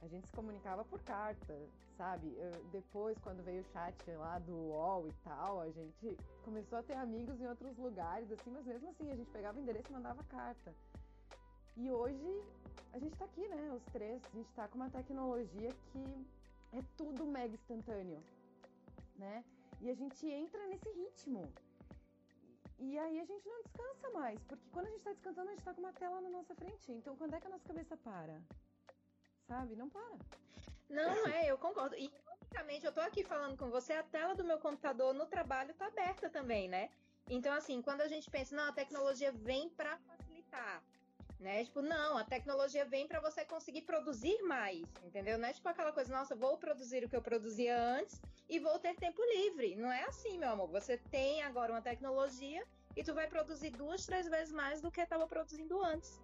A 0.00 0.06
gente 0.06 0.26
se 0.26 0.32
comunicava 0.32 0.84
por 0.84 1.02
carta, 1.02 1.58
sabe? 1.96 2.32
Eu, 2.36 2.52
depois, 2.70 3.18
quando 3.18 3.42
veio 3.42 3.62
o 3.62 3.72
chat 3.72 4.10
lá 4.12 4.38
do 4.38 4.54
UOL 4.54 5.08
e 5.08 5.12
tal, 5.24 5.60
a 5.60 5.70
gente 5.70 6.16
começou 6.44 6.78
a 6.78 6.82
ter 6.82 6.94
amigos 6.94 7.40
em 7.40 7.48
outros 7.48 7.76
lugares, 7.76 8.30
assim, 8.30 8.50
mas 8.50 8.64
mesmo 8.64 8.88
assim, 8.90 9.10
a 9.10 9.16
gente 9.16 9.30
pegava 9.30 9.58
o 9.58 9.60
endereço 9.60 9.90
e 9.90 9.92
mandava 9.92 10.22
carta. 10.24 10.72
E 11.76 11.90
hoje 11.90 12.42
a 12.92 12.98
gente 12.98 13.16
tá 13.16 13.24
aqui, 13.24 13.46
né? 13.48 13.72
Os 13.72 13.84
três, 13.92 14.22
a 14.24 14.36
gente 14.36 14.52
tá 14.52 14.68
com 14.68 14.76
uma 14.76 14.90
tecnologia 14.90 15.70
que 15.92 16.26
é 16.72 16.82
tudo 16.96 17.26
mega 17.26 17.54
instantâneo, 17.54 18.22
né? 19.16 19.44
E 19.80 19.90
a 19.90 19.94
gente 19.94 20.28
entra 20.28 20.66
nesse 20.68 20.90
ritmo. 20.90 21.52
E 22.78 22.96
aí 22.96 23.20
a 23.20 23.24
gente 23.24 23.48
não 23.48 23.62
descansa 23.62 24.10
mais, 24.10 24.40
porque 24.44 24.64
quando 24.70 24.86
a 24.86 24.90
gente 24.90 25.02
tá 25.02 25.12
descansando, 25.12 25.48
a 25.48 25.52
gente 25.52 25.64
tá 25.64 25.74
com 25.74 25.80
uma 25.80 25.92
tela 25.92 26.20
na 26.20 26.30
nossa 26.30 26.54
frente. 26.54 26.92
Então, 26.92 27.16
quando 27.16 27.34
é 27.34 27.40
que 27.40 27.46
a 27.48 27.50
nossa 27.50 27.66
cabeça 27.66 27.96
para? 27.96 28.40
Sabe? 29.48 29.74
Não 29.74 29.88
para. 29.88 30.18
Não, 30.90 31.26
é, 31.28 31.50
eu 31.50 31.56
concordo. 31.56 31.96
E 31.96 32.12
basicamente, 32.26 32.84
eu 32.84 32.92
tô 32.92 33.00
aqui 33.00 33.24
falando 33.24 33.56
com 33.56 33.70
você, 33.70 33.94
a 33.94 34.02
tela 34.02 34.34
do 34.34 34.44
meu 34.44 34.58
computador 34.58 35.14
no 35.14 35.24
trabalho 35.24 35.74
tá 35.74 35.86
aberta 35.86 36.28
também, 36.28 36.68
né? 36.68 36.90
Então, 37.30 37.52
assim, 37.54 37.80
quando 37.80 38.02
a 38.02 38.08
gente 38.08 38.30
pensa, 38.30 38.54
não, 38.54 38.68
a 38.68 38.72
tecnologia 38.72 39.32
vem 39.32 39.70
para 39.70 39.96
facilitar, 39.98 40.82
né? 41.40 41.64
Tipo, 41.64 41.80
não, 41.80 42.18
a 42.18 42.24
tecnologia 42.24 42.84
vem 42.84 43.08
para 43.08 43.20
você 43.20 43.44
conseguir 43.44 43.82
produzir 43.82 44.42
mais, 44.42 44.86
entendeu? 45.02 45.38
Não 45.38 45.48
é 45.48 45.52
tipo 45.52 45.68
aquela 45.68 45.92
coisa, 45.92 46.12
nossa, 46.12 46.34
vou 46.34 46.58
produzir 46.58 47.04
o 47.04 47.08
que 47.08 47.16
eu 47.16 47.22
produzia 47.22 47.78
antes 47.78 48.20
e 48.48 48.58
vou 48.58 48.78
ter 48.78 48.96
tempo 48.96 49.22
livre. 49.34 49.76
Não 49.76 49.90
é 49.90 50.04
assim, 50.04 50.38
meu 50.38 50.50
amor. 50.50 50.68
Você 50.68 50.98
tem 51.10 51.42
agora 51.42 51.72
uma 51.72 51.82
tecnologia 51.82 52.66
e 52.96 53.02
tu 53.02 53.14
vai 53.14 53.26
produzir 53.28 53.70
duas, 53.70 54.04
três 54.04 54.26
vezes 54.28 54.52
mais 54.52 54.80
do 54.80 54.90
que 54.90 55.00
estava 55.00 55.26
produzindo 55.26 55.82
antes. 55.82 56.20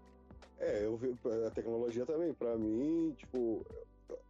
É, 0.58 0.84
eu 0.84 0.96
vi 0.96 1.16
a 1.46 1.50
tecnologia 1.50 2.06
também. 2.06 2.32
Para 2.32 2.56
mim, 2.56 3.12
tipo, 3.16 3.64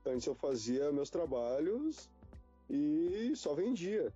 antes 0.05 0.27
eu 0.27 0.35
fazia 0.35 0.93
meus 0.93 1.11
trabalhos 1.11 2.09
e 2.69 3.33
só 3.35 3.55
vendia. 3.55 4.13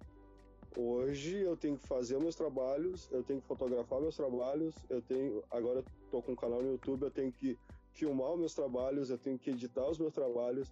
Hoje 0.77 1.39
eu 1.39 1.57
tenho 1.57 1.79
que 1.79 1.87
fazer 1.87 2.19
meus 2.19 2.37
trabalhos, 2.37 3.09
eu 3.11 3.23
tenho 3.23 3.41
que 3.41 3.47
fotografar 3.47 4.01
meus 4.01 4.17
trabalhos, 4.17 4.75
eu 4.89 5.03
tenho 5.03 5.43
agora 5.51 5.83
estou 6.05 6.23
com 6.23 6.33
um 6.33 6.37
canal 6.37 6.63
no 6.63 6.73
YouTube, 6.73 7.03
eu 7.03 7.11
tenho 7.11 7.33
que 7.33 7.59
filmar 7.93 8.33
os 8.33 8.39
meus 8.39 8.55
trabalhos, 8.55 9.11
eu 9.11 9.19
tenho 9.19 9.39
que 9.39 9.51
editar 9.51 9.89
os 9.89 9.99
meus 9.99 10.13
trabalhos. 10.13 10.69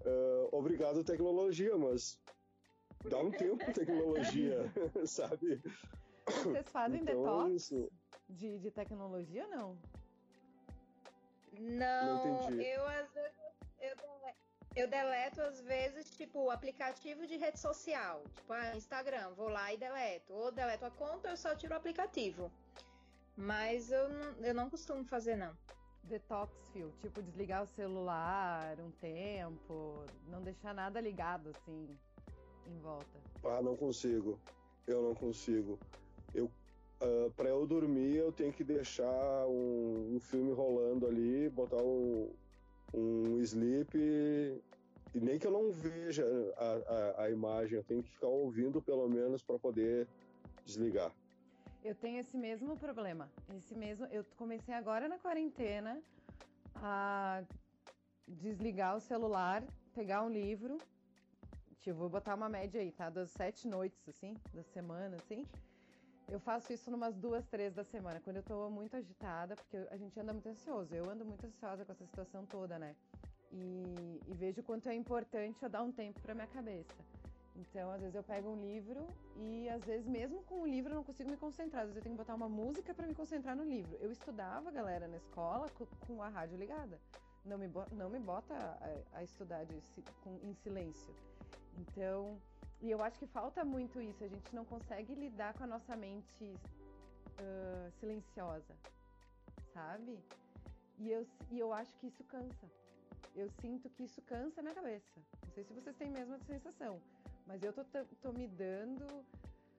Uh, 0.00 0.48
obrigado 0.52 1.04
tecnologia, 1.04 1.76
mas 1.76 2.18
dá 3.08 3.18
um 3.18 3.30
tempo 3.30 3.72
tecnologia, 3.72 4.72
sabe? 5.06 5.62
Vocês 6.26 6.68
fazem 6.70 7.02
então, 7.02 7.22
detox 7.22 7.72
de, 8.28 8.58
de 8.58 8.70
tecnologia 8.70 9.46
não? 9.48 9.78
Não, 11.58 12.50
não 12.50 12.60
eu 12.60 12.86
às 12.86 13.12
vezes 13.12 13.44
eu, 13.80 13.96
eu 14.76 14.88
deleto 14.88 15.40
às 15.40 15.60
vezes, 15.60 16.10
tipo, 16.10 16.44
o 16.44 16.50
aplicativo 16.50 17.26
de 17.26 17.36
rede 17.36 17.60
social. 17.60 18.22
Tipo, 18.34 18.52
ah, 18.52 18.76
Instagram, 18.76 19.32
vou 19.34 19.48
lá 19.48 19.72
e 19.72 19.76
deleto. 19.76 20.32
Ou 20.32 20.50
deleto 20.50 20.84
a 20.84 20.90
conta, 20.90 21.28
eu 21.28 21.36
só 21.36 21.54
tiro 21.54 21.74
o 21.74 21.76
aplicativo. 21.76 22.50
Mas 23.36 23.90
eu 23.90 24.08
não, 24.08 24.32
eu 24.44 24.54
não 24.54 24.70
costumo 24.70 25.04
fazer, 25.04 25.36
não. 25.36 25.56
Detox, 26.04 26.52
fio, 26.72 26.92
tipo, 27.00 27.22
desligar 27.22 27.62
o 27.62 27.66
celular 27.66 28.78
um 28.78 28.90
tempo, 28.90 30.04
não 30.28 30.42
deixar 30.42 30.74
nada 30.74 31.00
ligado, 31.00 31.50
assim, 31.50 31.98
em 32.66 32.78
volta. 32.80 33.18
Ah, 33.44 33.62
não 33.62 33.76
consigo. 33.76 34.38
Eu 34.86 35.02
não 35.02 35.14
consigo. 35.14 35.78
Eu, 36.34 36.50
uh, 37.00 37.30
pra 37.32 37.48
eu 37.48 37.66
dormir, 37.66 38.16
eu 38.16 38.32
tenho 38.32 38.52
que 38.52 38.64
deixar 38.64 39.46
um, 39.46 40.14
um 40.14 40.20
filme 40.20 40.52
rolando 40.52 41.06
ali, 41.06 41.48
botar 41.48 41.82
um, 41.82 42.30
um 42.92 43.40
sleep 43.40 43.96
e 45.14 45.20
nem 45.20 45.38
que 45.38 45.46
eu 45.46 45.52
não 45.52 45.70
veja 45.70 46.24
a, 46.56 47.22
a, 47.22 47.24
a 47.24 47.30
imagem, 47.30 47.76
eu 47.76 47.84
tenho 47.84 48.02
que 48.02 48.10
ficar 48.10 48.26
ouvindo 48.26 48.82
pelo 48.82 49.08
menos 49.08 49.42
para 49.42 49.58
poder 49.58 50.08
desligar. 50.64 51.12
Eu 51.84 51.94
tenho 51.94 52.18
esse 52.18 52.36
mesmo 52.36 52.76
problema. 52.76 53.30
Esse 53.56 53.74
mesmo, 53.76 54.06
eu 54.06 54.24
comecei 54.36 54.74
agora 54.74 55.06
na 55.06 55.18
quarentena 55.18 56.02
a 56.76 57.44
desligar 58.26 58.96
o 58.96 59.00
celular, 59.00 59.62
pegar 59.94 60.22
um 60.22 60.30
livro. 60.30 60.78
Tipo, 61.80 61.98
vou 61.98 62.08
botar 62.08 62.34
uma 62.34 62.48
média 62.48 62.80
aí, 62.80 62.90
tá? 62.90 63.10
Das 63.10 63.30
sete 63.30 63.68
noites, 63.68 64.08
assim, 64.08 64.34
da 64.52 64.62
semana, 64.62 65.16
assim. 65.16 65.46
Eu 66.28 66.40
faço 66.40 66.72
isso 66.72 66.90
numas 66.90 67.14
duas, 67.16 67.46
três 67.46 67.74
da 67.74 67.84
semana, 67.84 68.20
quando 68.20 68.36
eu 68.36 68.42
tô 68.42 68.70
muito 68.70 68.96
agitada, 68.96 69.54
porque 69.56 69.76
a 69.90 69.96
gente 69.96 70.18
anda 70.18 70.32
muito 70.32 70.48
ansioso. 70.48 70.94
Eu 70.94 71.08
ando 71.08 71.24
muito 71.24 71.46
ansiosa 71.46 71.84
com 71.84 71.92
essa 71.92 72.06
situação 72.06 72.46
toda, 72.46 72.78
né? 72.78 72.96
E, 73.52 74.20
e 74.26 74.34
vejo 74.34 74.62
quanto 74.62 74.88
é 74.88 74.94
importante 74.94 75.62
eu 75.62 75.68
dar 75.68 75.82
um 75.82 75.92
tempo 75.92 76.20
para 76.20 76.34
minha 76.34 76.46
cabeça. 76.46 76.94
Então, 77.56 77.90
às 77.92 78.00
vezes 78.00 78.14
eu 78.16 78.22
pego 78.22 78.50
um 78.50 78.60
livro 78.60 79.06
e 79.36 79.68
às 79.68 79.84
vezes 79.84 80.06
mesmo 80.08 80.42
com 80.42 80.62
o 80.62 80.66
livro 80.66 80.92
eu 80.92 80.96
não 80.96 81.04
consigo 81.04 81.30
me 81.30 81.36
concentrar. 81.36 81.82
Às 81.82 81.88
vezes 81.88 81.98
eu 81.98 82.02
tenho 82.02 82.16
que 82.16 82.22
botar 82.22 82.34
uma 82.34 82.48
música 82.48 82.92
para 82.92 83.06
me 83.06 83.14
concentrar 83.14 83.54
no 83.54 83.62
livro. 83.62 83.96
Eu 84.00 84.10
estudava, 84.10 84.72
galera, 84.72 85.06
na 85.06 85.16
escola 85.18 85.68
com, 85.70 85.86
com 86.06 86.22
a 86.22 86.28
rádio 86.28 86.58
ligada. 86.58 86.98
Não 87.44 87.58
me, 87.58 87.70
não 87.92 88.10
me 88.10 88.18
bota 88.18 88.54
a, 88.54 89.18
a 89.18 89.22
estudar 89.22 89.64
de, 89.64 89.80
com, 90.22 90.40
em 90.42 90.54
silêncio. 90.54 91.14
Então, 91.78 92.40
e 92.84 92.90
eu 92.90 93.02
acho 93.02 93.18
que 93.18 93.26
falta 93.26 93.64
muito 93.64 93.98
isso. 93.98 94.22
A 94.22 94.28
gente 94.28 94.54
não 94.54 94.64
consegue 94.66 95.14
lidar 95.14 95.54
com 95.54 95.64
a 95.64 95.66
nossa 95.66 95.96
mente 95.96 96.44
uh, 96.44 97.90
silenciosa, 97.98 98.74
sabe? 99.72 100.18
E 100.98 101.10
eu, 101.10 101.26
e 101.50 101.58
eu 101.58 101.72
acho 101.72 101.96
que 101.96 102.08
isso 102.08 102.22
cansa. 102.24 102.66
Eu 103.34 103.48
sinto 103.62 103.88
que 103.88 104.04
isso 104.04 104.20
cansa 104.22 104.60
minha 104.60 104.74
cabeça. 104.74 105.18
Não 105.46 105.52
sei 105.54 105.64
se 105.64 105.72
vocês 105.72 105.96
têm 105.96 106.10
mesmo 106.10 106.34
essa 106.34 106.44
sensação, 106.44 107.00
mas 107.46 107.62
eu 107.62 107.72
tô, 107.72 107.82
tô 108.20 108.32
me 108.32 108.46
dando, 108.46 109.06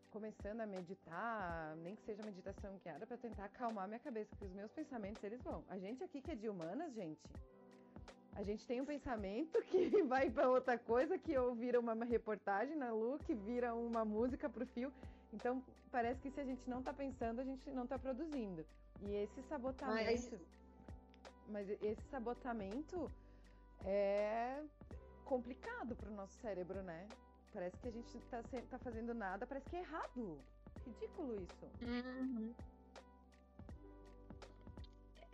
começando 0.09 0.61
a 0.61 0.65
meditar, 0.65 1.75
nem 1.77 1.95
que 1.95 2.01
seja 2.01 2.23
meditação 2.23 2.75
guiada, 2.83 3.05
para 3.05 3.17
tentar 3.17 3.45
acalmar 3.45 3.87
minha 3.87 3.99
cabeça, 3.99 4.31
porque 4.31 4.45
os 4.45 4.53
meus 4.53 4.71
pensamentos 4.71 5.23
eles 5.23 5.43
vão. 5.43 5.63
A 5.69 5.77
gente 5.77 6.03
aqui 6.03 6.21
que 6.21 6.31
é 6.31 6.35
de 6.35 6.49
humanas, 6.49 6.91
gente, 6.95 7.21
a 8.35 8.43
gente 8.43 8.65
tem 8.67 8.81
um 8.81 8.85
pensamento 8.85 9.61
que 9.63 10.01
vai 10.03 10.29
para 10.29 10.49
outra 10.49 10.77
coisa, 10.77 11.17
que 11.17 11.37
ou 11.37 11.55
vira 11.55 11.79
uma 11.79 12.05
reportagem 12.05 12.75
na 12.75 12.91
Lu, 12.91 13.17
que 13.19 13.33
vira 13.33 13.73
uma 13.73 14.03
música 14.03 14.49
pro 14.49 14.65
fio. 14.67 14.91
Então, 15.33 15.63
parece 15.91 16.19
que 16.21 16.29
se 16.29 16.39
a 16.39 16.45
gente 16.45 16.69
não 16.69 16.83
tá 16.83 16.93
pensando, 16.93 17.39
a 17.39 17.43
gente 17.43 17.69
não 17.71 17.87
tá 17.87 17.97
produzindo. 17.97 18.65
E 19.01 19.15
esse 19.15 19.41
sabotamento. 19.43 20.05
Mas, 20.05 21.69
mas 21.69 21.69
esse 21.81 22.01
sabotamento 22.09 23.09
é 23.85 24.61
complicado 25.23 25.95
pro 25.95 26.11
nosso 26.11 26.33
cérebro, 26.39 26.81
né? 26.83 27.07
Parece 27.53 27.77
que 27.79 27.87
a 27.87 27.91
gente 27.91 28.19
tá, 28.29 28.41
tá 28.69 28.77
fazendo 28.79 29.13
nada, 29.13 29.47
parece 29.47 29.69
que 29.69 29.77
é 29.77 29.79
errado. 29.79 30.39
Ridículo 30.85 31.35
isso. 31.35 31.65
Uhum. 31.81 32.53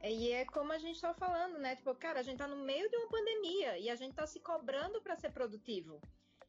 E 0.04 0.32
é 0.32 0.46
como 0.46 0.72
a 0.72 0.78
gente 0.80 0.96
está 0.96 1.14
falando, 1.14 1.60
né? 1.60 1.76
Tipo, 1.76 1.94
cara, 1.96 2.20
a 2.20 2.24
gente 2.24 2.34
está 2.34 2.48
no 2.48 2.58
meio 2.58 2.90
de 2.90 2.96
uma 2.98 3.08
pandemia 3.08 3.78
e 3.78 3.90
a 3.90 3.96
gente 3.96 4.12
está 4.12 4.26
se 4.26 4.40
cobrando 4.40 5.02
para 5.02 5.16
ser 5.16 5.32
produtivo. 5.32 6.02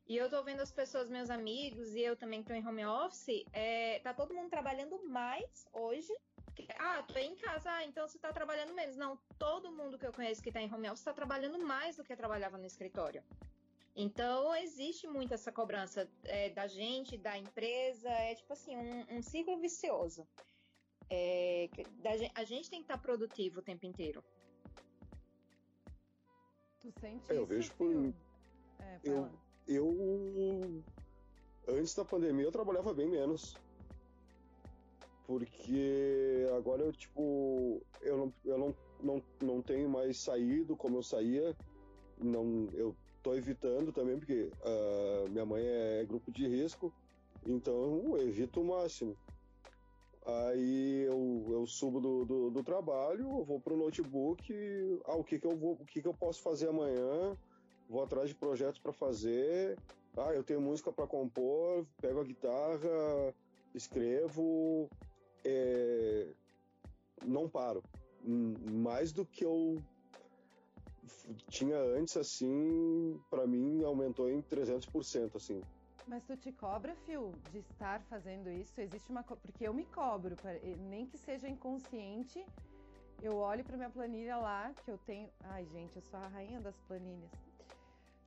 E 0.09 0.17
eu 0.17 0.27
estou 0.27 0.43
vendo 0.43 0.61
as 0.61 0.73
pessoas, 0.73 1.09
meus 1.09 1.31
amigos, 1.31 1.95
e 1.95 2.01
eu 2.01 2.17
também 2.17 2.41
estou 2.41 2.57
em 2.57 2.67
home 2.67 2.85
office, 2.85 3.45
é, 3.53 4.01
tá 4.01 4.13
todo 4.13 4.35
mundo 4.35 4.51
trabalhando 4.51 5.03
mais 5.09 5.67
hoje. 5.73 6.13
Ah, 6.79 7.03
tô 7.03 7.19
em 7.19 7.37
casa, 7.37 7.71
ah, 7.71 7.85
então 7.85 8.07
você 8.07 8.17
está 8.17 8.33
trabalhando 8.33 8.75
menos. 8.75 8.97
Não, 8.97 9.19
todo 9.39 9.71
mundo 9.71 9.99
que 9.99 10.07
eu 10.07 10.13
conheço 10.13 10.43
que 10.43 10.49
está 10.51 10.61
em 10.61 10.73
home 10.73 10.89
office 10.89 11.01
está 11.01 11.13
trabalhando 11.13 11.59
mais 11.59 11.97
do 11.97 12.05
que 12.05 12.17
trabalhava 12.17 12.59
no 12.59 12.67
escritório. 12.67 13.23
Então, 13.95 14.55
existe 14.57 15.07
muito 15.07 15.35
essa 15.35 15.53
cobrança 15.53 16.11
é, 16.25 16.49
da 16.51 16.67
gente, 16.67 17.19
da 17.19 17.37
empresa, 17.37 18.09
é 18.09 18.35
tipo 18.35 18.53
assim, 18.53 18.77
um, 18.77 19.19
um 19.19 19.23
ciclo 19.23 19.59
vicioso. 19.59 20.27
É, 21.15 21.69
a 22.35 22.45
gente 22.45 22.71
tem 22.71 22.79
que 22.79 22.85
estar 22.85 22.97
produtivo 22.97 23.61
o 23.61 23.63
tempo 23.63 23.85
inteiro. 23.85 24.25
Tu 26.81 26.91
sente 26.99 27.31
é, 27.31 27.37
eu 27.37 27.43
isso? 27.43 27.47
Vejo 27.49 27.73
por... 27.75 28.15
É, 28.81 29.01
eu, 29.05 29.29
eu, 29.69 30.83
antes 31.69 31.95
da 31.95 32.03
pandemia, 32.03 32.47
eu 32.47 32.51
trabalhava 32.51 32.95
bem 32.95 33.11
menos. 33.11 33.55
Porque 35.27 36.47
agora 36.57 36.83
eu, 36.83 36.93
tipo, 36.93 37.83
eu 38.01 38.17
não, 38.17 38.35
eu 38.47 38.59
não, 38.59 38.77
não, 39.03 39.23
não 39.43 39.63
tenho 39.63 39.91
mais 39.91 40.17
saído 40.17 40.75
como 40.75 40.97
eu 40.97 41.03
saía. 41.03 41.55
Não, 42.17 42.69
eu 42.73 42.97
tô 43.23 43.35
evitando 43.35 43.93
também, 43.93 44.19
porque 44.19 44.51
uh, 44.63 45.29
minha 45.29 45.45
mãe 45.45 45.63
é 45.63 46.07
grupo 46.07 46.33
de 46.33 46.49
risco. 46.49 46.91
Então 47.45 48.03
eu 48.15 48.27
evito 48.27 48.63
o 48.63 48.65
máximo. 48.65 49.15
Aí 50.25 51.03
eu, 51.05 51.49
eu 51.51 51.67
subo 51.67 52.01
do, 52.01 52.25
do, 52.25 52.51
do 52.51 52.63
trabalho, 52.63 53.45
vou 53.45 53.61
pro 53.61 53.77
notebook, 53.77 54.53
ah, 55.07 55.17
o 55.17 55.25
que 55.25 55.39
que 55.39 55.47
eu 55.47 55.57
vou, 55.57 55.73
o 55.73 55.85
que 55.85 56.01
que 56.01 56.07
eu 56.07 56.15
posso 56.15 56.41
fazer 56.43 56.69
amanhã? 56.69 57.37
Vou 57.89 58.03
atrás 58.03 58.29
de 58.29 58.35
projetos 58.35 58.79
para 58.79 58.93
fazer. 58.93 59.79
Ah, 60.17 60.33
eu 60.33 60.45
tenho 60.45 60.61
música 60.61 60.93
para 60.93 61.07
compor, 61.07 61.87
pego 62.01 62.21
a 62.21 62.25
guitarra, 62.25 63.35
escrevo, 63.75 64.89
é, 65.45 66.29
não 67.25 67.49
paro. 67.49 67.83
Mais 68.25 69.13
do 69.13 69.27
que 69.27 69.45
eu 69.45 69.83
tinha 71.49 71.79
antes, 71.79 72.17
assim, 72.17 73.21
para 73.29 73.47
mim 73.47 73.83
aumentou 73.83 74.31
em 74.31 74.41
300%, 74.43 75.35
assim. 75.35 75.63
Mas 76.07 76.25
tu 76.25 76.37
te 76.37 76.53
cobra, 76.53 76.95
Phil, 77.07 77.33
de 77.51 77.59
estar 77.59 78.03
fazendo 78.03 78.51
isso? 78.51 78.81
Existe 78.81 79.11
uma. 79.11 79.23
Porque 79.23 79.67
eu 79.67 79.73
me 79.73 79.85
cobro, 79.87 80.37
nem 80.89 81.07
que 81.07 81.17
seja 81.17 81.49
inconsciente, 81.49 82.45
eu 83.21 83.37
olho 83.37 83.65
para 83.65 83.77
minha 83.77 83.91
planilha 83.91 84.37
lá, 84.37 84.75
que 84.85 84.91
eu 84.91 84.99
tenho. 84.99 85.31
Ai, 85.45 85.65
gente, 85.67 85.97
eu 85.97 86.03
sou 86.03 86.19
a 86.19 86.27
rainha 86.29 86.61
das 86.61 86.77
planilhas. 86.89 87.31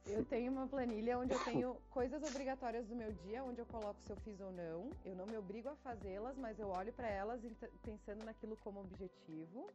Eu 0.07 0.23
tenho 0.23 0.51
uma 0.51 0.67
planilha 0.67 1.17
onde 1.17 1.33
eu 1.33 1.43
tenho 1.43 1.75
coisas 1.89 2.21
obrigatórias 2.23 2.87
do 2.87 2.95
meu 2.95 3.11
dia, 3.11 3.43
onde 3.43 3.59
eu 3.59 3.65
coloco 3.65 3.99
se 4.03 4.11
eu 4.11 4.17
fiz 4.17 4.39
ou 4.39 4.51
não. 4.51 4.91
Eu 5.03 5.15
não 5.15 5.25
me 5.25 5.35
obrigo 5.35 5.67
a 5.67 5.75
fazê-las, 5.77 6.37
mas 6.37 6.59
eu 6.59 6.69
olho 6.69 6.93
para 6.93 7.09
elas 7.09 7.41
pensando 7.83 8.23
naquilo 8.23 8.55
como 8.57 8.79
objetivo. 8.79 9.69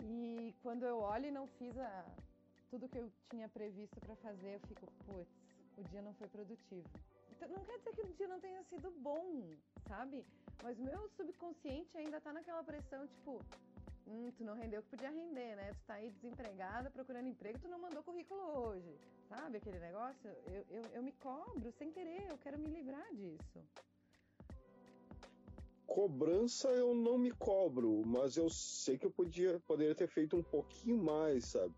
E 0.00 0.54
quando 0.62 0.84
eu 0.84 0.98
olho 0.98 1.26
e 1.26 1.30
não 1.30 1.46
fiz 1.46 1.76
a... 1.78 2.04
tudo 2.70 2.88
que 2.88 2.98
eu 2.98 3.10
tinha 3.30 3.48
previsto 3.48 4.00
para 4.00 4.16
fazer, 4.16 4.54
eu 4.54 4.60
fico, 4.60 4.86
putz, 5.04 5.48
o 5.78 5.84
dia 5.84 6.02
não 6.02 6.12
foi 6.14 6.28
produtivo. 6.28 6.88
Então, 7.30 7.48
não 7.48 7.64
quer 7.64 7.78
dizer 7.78 7.92
que 7.94 8.02
o 8.02 8.14
dia 8.14 8.28
não 8.28 8.40
tenha 8.40 8.62
sido 8.64 8.90
bom, 9.00 9.56
sabe? 9.86 10.24
Mas 10.62 10.78
o 10.78 10.82
meu 10.82 11.08
subconsciente 11.10 11.96
ainda 11.96 12.20
tá 12.20 12.32
naquela 12.32 12.64
pressão, 12.64 13.06
tipo, 13.06 13.40
hum, 14.06 14.32
tu 14.36 14.44
não 14.44 14.54
rendeu 14.54 14.80
o 14.80 14.82
que 14.82 14.90
podia 14.90 15.10
render, 15.10 15.54
né? 15.54 15.72
Tu 15.72 15.86
tá 15.86 15.94
aí 15.94 16.10
desempregada, 16.10 16.90
procurando 16.90 17.28
emprego, 17.28 17.60
tu 17.60 17.68
não 17.68 17.78
mandou 17.78 18.02
currículo 18.02 18.40
hoje. 18.66 18.98
Sabe 19.28 19.58
aquele 19.58 19.78
negócio? 19.78 20.28
Eu, 20.46 20.64
eu, 20.70 20.82
eu 20.94 21.02
me 21.02 21.12
cobro 21.12 21.70
sem 21.78 21.92
querer, 21.92 22.28
eu 22.28 22.38
quero 22.38 22.58
me 22.58 22.70
livrar 22.70 23.06
disso. 23.14 23.62
Cobrança 25.86 26.68
eu 26.70 26.94
não 26.94 27.16
me 27.16 27.30
cobro, 27.30 28.02
mas 28.04 28.36
eu 28.36 28.48
sei 28.50 28.98
que 28.98 29.06
eu 29.06 29.10
podia, 29.10 29.60
poderia 29.60 29.94
ter 29.94 30.08
feito 30.08 30.36
um 30.36 30.42
pouquinho 30.42 30.98
mais, 31.02 31.46
sabe? 31.46 31.74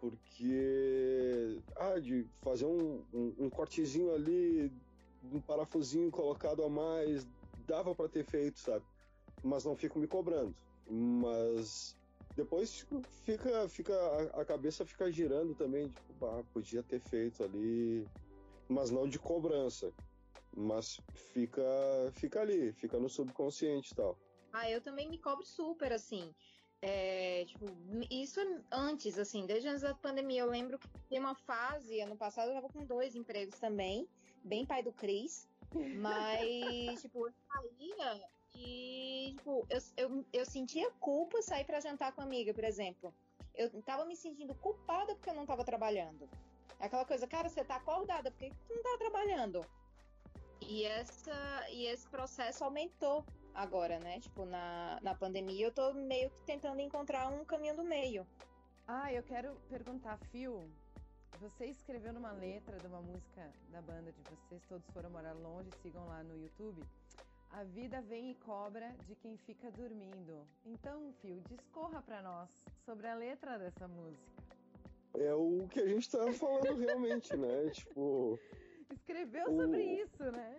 Porque, 0.00 1.62
ah, 1.76 1.98
de 1.98 2.26
fazer 2.40 2.64
um, 2.64 3.04
um, 3.12 3.34
um 3.38 3.50
cortezinho 3.50 4.14
ali, 4.14 4.72
um 5.22 5.40
parafusinho 5.40 6.10
colocado 6.10 6.64
a 6.64 6.70
mais, 6.70 7.28
dava 7.66 7.94
para 7.94 8.08
ter 8.08 8.24
feito, 8.24 8.58
sabe? 8.58 8.84
Mas 9.42 9.64
não 9.64 9.76
fico 9.76 9.98
me 9.98 10.06
cobrando. 10.06 10.54
Mas 10.88 11.96
depois 12.34 12.72
tipo, 12.72 13.02
fica, 13.24 13.68
fica 13.68 13.94
a, 14.34 14.44
cabeça 14.44 14.86
fica 14.86 15.12
girando 15.12 15.54
também, 15.54 15.88
tipo, 15.88 16.26
ah, 16.26 16.42
podia 16.52 16.82
ter 16.82 16.98
feito 16.98 17.44
ali, 17.44 18.08
mas 18.68 18.90
não 18.90 19.06
de 19.06 19.18
cobrança. 19.18 19.92
Mas 20.56 20.98
fica, 21.32 21.62
fica 22.12 22.40
ali, 22.40 22.72
fica 22.72 22.98
no 22.98 23.08
subconsciente 23.08 23.92
e 23.92 23.94
tal. 23.94 24.18
Ah, 24.52 24.68
eu 24.68 24.80
também 24.80 25.08
me 25.08 25.18
cobro 25.18 25.44
super, 25.44 25.92
assim. 25.92 26.34
É, 26.82 27.44
tipo, 27.46 27.66
isso 28.10 28.40
antes, 28.70 29.18
assim, 29.18 29.44
desde 29.44 29.68
antes 29.68 29.82
da 29.82 29.94
pandemia, 29.94 30.40
eu 30.40 30.50
lembro 30.50 30.78
que 30.78 30.88
tem 31.10 31.18
uma 31.18 31.34
fase, 31.34 32.00
ano 32.00 32.16
passado 32.16 32.48
eu 32.48 32.54
tava 32.54 32.68
com 32.70 32.84
dois 32.86 33.14
empregos 33.14 33.58
também, 33.58 34.08
bem 34.42 34.64
pai 34.64 34.82
do 34.82 34.92
Cris, 34.92 35.46
mas, 35.98 37.02
tipo, 37.02 37.26
eu 37.26 37.32
saía 37.46 38.28
e, 38.54 39.34
tipo, 39.36 39.66
eu, 39.68 39.78
eu, 39.96 40.24
eu 40.32 40.46
sentia 40.46 40.90
culpa 40.92 41.42
sair 41.42 41.64
para 41.64 41.80
jantar 41.80 42.12
com 42.12 42.22
a 42.22 42.24
amiga, 42.24 42.54
por 42.54 42.64
exemplo. 42.64 43.14
Eu 43.54 43.70
tava 43.82 44.06
me 44.06 44.16
sentindo 44.16 44.54
culpada 44.54 45.14
porque 45.14 45.28
eu 45.28 45.34
não 45.34 45.44
tava 45.44 45.64
trabalhando. 45.64 46.28
Aquela 46.78 47.04
coisa, 47.04 47.26
cara, 47.26 47.48
você 47.48 47.62
tá 47.62 47.76
acordada, 47.76 48.30
porque 48.30 48.50
tu 48.66 48.74
não 48.74 48.82
tá 48.82 48.96
trabalhando? 48.96 49.60
E, 50.62 50.84
essa, 50.84 51.66
e 51.70 51.84
esse 51.86 52.08
processo 52.08 52.64
aumentou 52.64 53.24
agora, 53.54 53.98
né? 53.98 54.20
Tipo, 54.20 54.44
na, 54.44 54.98
na 55.02 55.14
pandemia, 55.14 55.66
eu 55.66 55.72
tô 55.72 55.92
meio 55.92 56.30
que 56.30 56.42
tentando 56.42 56.80
encontrar 56.80 57.28
um 57.28 57.44
caminho 57.44 57.76
do 57.76 57.84
meio. 57.84 58.26
Ah, 58.86 59.12
eu 59.12 59.22
quero 59.22 59.54
perguntar, 59.68 60.18
Phil, 60.30 60.68
você 61.40 61.66
escreveu 61.66 62.12
numa 62.12 62.32
letra 62.32 62.76
de 62.78 62.86
uma 62.86 63.00
música 63.00 63.52
da 63.70 63.80
banda 63.80 64.12
de 64.12 64.20
vocês, 64.22 64.62
Todos 64.68 64.88
Foram 64.90 65.10
Morar 65.10 65.32
Longe, 65.34 65.70
sigam 65.82 66.06
lá 66.06 66.22
no 66.22 66.36
YouTube. 66.36 66.82
A 67.50 67.64
vida 67.64 68.00
vem 68.02 68.30
e 68.30 68.34
cobra 68.34 68.94
de 69.06 69.14
quem 69.16 69.36
fica 69.36 69.70
dormindo. 69.72 70.46
Então, 70.64 71.12
Fio, 71.20 71.40
discorra 71.48 72.02
para 72.02 72.22
nós 72.22 72.50
sobre 72.84 73.06
a 73.06 73.14
letra 73.14 73.58
dessa 73.58 73.88
música. 73.88 74.40
É 75.14 75.34
o 75.34 75.66
que 75.68 75.80
a 75.80 75.88
gente 75.88 76.08
tá 76.08 76.32
falando 76.32 76.78
realmente, 76.78 77.36
né? 77.36 77.70
Tipo. 77.74 78.38
Escreveu 78.92 79.50
o... 79.50 79.56
sobre 79.56 79.82
isso, 79.82 80.22
né? 80.30 80.58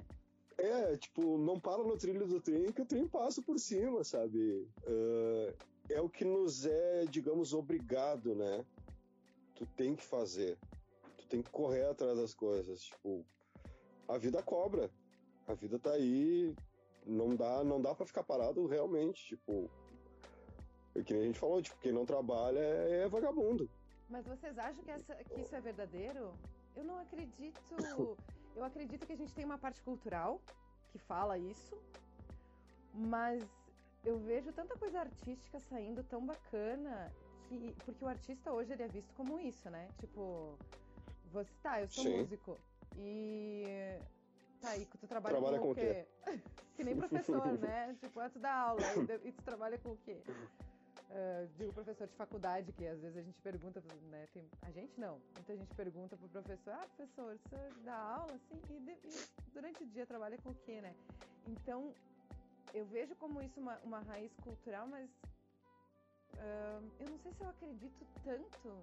É, 0.61 0.95
tipo, 0.95 1.39
não 1.39 1.59
para 1.59 1.83
no 1.83 1.97
trilho 1.97 2.27
do 2.27 2.39
trem 2.39 2.71
que 2.71 2.83
o 2.83 2.85
trem 2.85 3.07
passa 3.07 3.41
por 3.41 3.57
cima, 3.57 4.03
sabe? 4.03 4.67
Uh, 4.83 5.53
é 5.89 5.99
o 5.99 6.07
que 6.07 6.23
nos 6.23 6.65
é, 6.65 7.05
digamos, 7.05 7.51
obrigado, 7.53 8.35
né? 8.35 8.63
Tu 9.55 9.65
tem 9.75 9.95
que 9.95 10.03
fazer. 10.03 10.57
Tu 11.17 11.27
tem 11.27 11.41
que 11.41 11.49
correr 11.49 11.85
atrás 11.85 12.15
das 12.17 12.35
coisas. 12.35 12.83
Tipo, 12.83 13.25
a 14.07 14.17
vida 14.19 14.43
cobra. 14.43 14.91
A 15.47 15.55
vida 15.55 15.79
tá 15.79 15.93
aí, 15.93 16.55
não 17.05 17.35
dá, 17.35 17.63
não 17.63 17.81
dá 17.81 17.95
para 17.95 18.05
ficar 18.05 18.23
parado 18.23 18.67
realmente, 18.67 19.25
tipo, 19.25 19.67
é 20.95 21.01
que 21.01 21.13
nem 21.13 21.23
a 21.23 21.25
gente 21.25 21.39
falou, 21.39 21.61
tipo, 21.61 21.79
quem 21.79 21.91
não 21.91 22.05
trabalha 22.05 22.59
é, 22.59 23.03
é 23.03 23.09
vagabundo. 23.09 23.69
Mas 24.09 24.25
vocês 24.25 24.57
acham 24.57 24.83
que, 24.83 24.91
essa, 24.91 25.15
que 25.15 25.41
isso 25.41 25.55
é 25.55 25.61
verdadeiro? 25.61 26.33
Eu 26.75 26.83
não 26.83 26.99
acredito. 26.99 27.59
Eu 28.55 28.63
acredito 28.63 29.05
que 29.05 29.13
a 29.13 29.15
gente 29.15 29.33
tem 29.33 29.45
uma 29.45 29.57
parte 29.57 29.81
cultural 29.81 30.41
que 30.91 30.99
fala 30.99 31.37
isso, 31.37 31.75
mas 32.93 33.43
eu 34.03 34.19
vejo 34.19 34.51
tanta 34.51 34.75
coisa 34.77 34.99
artística 34.99 35.59
saindo 35.59 36.03
tão 36.03 36.25
bacana 36.25 37.11
que 37.47 37.75
porque 37.85 38.03
o 38.03 38.07
artista 38.07 38.51
hoje 38.51 38.73
ele 38.73 38.83
é 38.83 38.87
visto 38.87 39.13
como 39.15 39.39
isso, 39.39 39.69
né? 39.69 39.89
Tipo, 39.99 40.57
você 41.31 41.51
tá, 41.61 41.81
eu 41.81 41.87
sou 41.87 42.03
Sim. 42.03 42.17
músico 42.17 42.59
e 42.97 43.65
Tá, 44.61 44.77
e 44.77 44.85
tu 44.85 45.07
trabalha, 45.07 45.37
trabalha 45.37 45.57
com, 45.57 45.65
com, 45.65 45.71
o 45.71 45.75
quê? 45.75 46.05
quê? 46.23 46.39
que 46.77 46.83
nem 46.83 46.95
professor, 46.95 47.57
né? 47.57 47.95
tipo, 47.99 48.19
antes 48.19 48.39
da 48.39 48.53
aula, 48.53 48.81
e 49.23 49.31
tu 49.31 49.41
trabalha 49.43 49.77
com 49.79 49.89
o 49.89 49.97
quê? 49.97 50.21
Uh, 51.11 51.45
digo 51.57 51.73
professor 51.73 52.07
de 52.07 52.15
faculdade, 52.15 52.71
que 52.71 52.87
às 52.87 53.01
vezes 53.01 53.17
a 53.17 53.21
gente 53.21 53.41
pergunta, 53.41 53.83
né? 54.09 54.29
Tem, 54.33 54.49
a 54.61 54.71
gente 54.71 54.97
não, 54.97 55.19
muita 55.35 55.57
gente 55.57 55.75
pergunta 55.75 56.15
pro 56.15 56.29
professor, 56.29 56.71
ah, 56.73 56.87
professor, 56.95 57.35
o 57.35 57.49
senhor 57.49 57.73
dá 57.83 57.97
aula, 57.97 58.33
assim, 58.33 58.61
e, 58.69 58.79
de, 58.79 58.91
e 58.91 59.51
durante 59.53 59.83
o 59.83 59.87
dia 59.87 60.05
trabalha 60.05 60.37
com 60.37 60.51
o 60.51 60.55
quê, 60.55 60.79
né? 60.79 60.95
Então, 61.45 61.93
eu 62.73 62.85
vejo 62.85 63.13
como 63.15 63.41
isso 63.41 63.59
uma, 63.59 63.77
uma 63.79 63.99
raiz 63.99 64.31
cultural, 64.41 64.87
mas 64.87 65.09
uh, 66.35 66.91
eu 66.97 67.09
não 67.09 67.19
sei 67.19 67.33
se 67.33 67.41
eu 67.41 67.49
acredito 67.49 68.07
tanto 68.23 68.81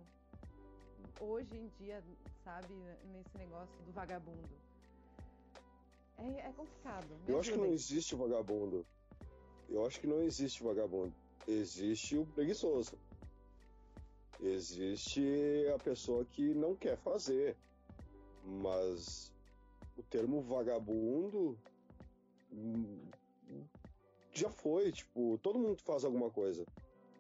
hoje 1.20 1.56
em 1.56 1.68
dia, 1.78 2.04
sabe, 2.44 2.74
nesse 3.10 3.38
negócio 3.38 3.74
do 3.86 3.92
vagabundo. 3.92 4.50
É, 6.18 6.48
é 6.48 6.52
complicado. 6.52 7.08
Eu 7.26 7.40
acho 7.40 7.52
que 7.52 7.56
não 7.56 7.72
existe 7.72 8.14
vagabundo. 8.14 8.86
Eu 9.68 9.86
acho 9.86 9.98
que 9.98 10.06
não 10.06 10.20
existe 10.20 10.62
vagabundo. 10.62 11.14
Existe 11.48 12.14
o 12.18 12.26
preguiçoso. 12.26 12.92
Existe 14.38 15.22
a 15.74 15.78
pessoa 15.78 16.22
que 16.26 16.54
não 16.54 16.76
quer 16.76 16.98
fazer. 16.98 17.56
Mas 18.44 19.32
o 19.96 20.02
termo 20.02 20.42
vagabundo 20.42 21.58
hum, 22.52 23.00
já 24.30 24.50
foi, 24.50 24.92
tipo, 24.92 25.38
todo 25.38 25.58
mundo 25.58 25.80
faz 25.82 26.04
alguma 26.04 26.30
coisa. 26.30 26.66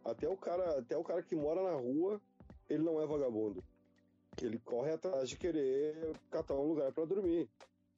Até 0.04 0.28
o 0.28 0.36
cara, 0.36 0.78
até 0.78 0.96
o 0.96 1.02
cara 1.02 1.22
que 1.22 1.34
mora 1.34 1.62
na 1.62 1.76
rua, 1.76 2.20
ele 2.68 2.82
não 2.82 3.00
é 3.00 3.06
vagabundo. 3.06 3.64
Ele 4.42 4.58
corre 4.58 4.92
atrás 4.92 5.30
de 5.30 5.38
querer 5.38 6.14
catar 6.30 6.54
um 6.54 6.68
lugar 6.68 6.92
para 6.92 7.06
dormir 7.06 7.48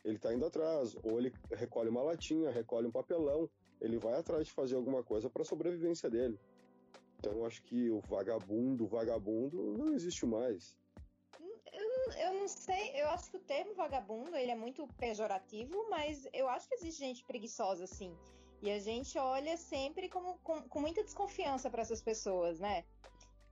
ele 0.04 0.16
está 0.16 0.32
indo 0.32 0.46
atrás, 0.46 0.96
ou 1.02 1.18
ele 1.18 1.32
recolhe 1.50 1.88
uma 1.88 2.02
latinha, 2.02 2.50
recolhe 2.50 2.86
um 2.86 2.90
papelão, 2.90 3.48
ele 3.80 3.98
vai 3.98 4.14
atrás 4.14 4.46
de 4.46 4.52
fazer 4.52 4.76
alguma 4.76 5.02
coisa 5.02 5.28
para 5.30 5.44
sobrevivência 5.44 6.10
dele. 6.10 6.38
Então 7.18 7.44
acho 7.44 7.62
que 7.62 7.90
o 7.90 8.00
vagabundo, 8.00 8.86
vagabundo 8.86 9.76
não 9.76 9.92
existe 9.92 10.24
mais. 10.24 10.76
Eu, 11.72 12.12
eu 12.12 12.34
não 12.34 12.48
sei, 12.48 12.92
eu 12.94 13.08
acho 13.10 13.30
que 13.30 13.36
o 13.36 13.40
termo 13.40 13.74
vagabundo 13.74 14.34
ele 14.36 14.50
é 14.50 14.56
muito 14.56 14.86
pejorativo, 14.98 15.86
mas 15.90 16.26
eu 16.32 16.48
acho 16.48 16.68
que 16.68 16.74
existe 16.74 17.00
gente 17.00 17.24
preguiçosa 17.24 17.84
assim. 17.84 18.16
E 18.62 18.70
a 18.70 18.78
gente 18.78 19.18
olha 19.18 19.56
sempre 19.56 20.08
como, 20.08 20.38
com, 20.38 20.62
com 20.62 20.80
muita 20.80 21.02
desconfiança 21.02 21.70
para 21.70 21.82
essas 21.82 22.02
pessoas, 22.02 22.58
né? 22.58 22.84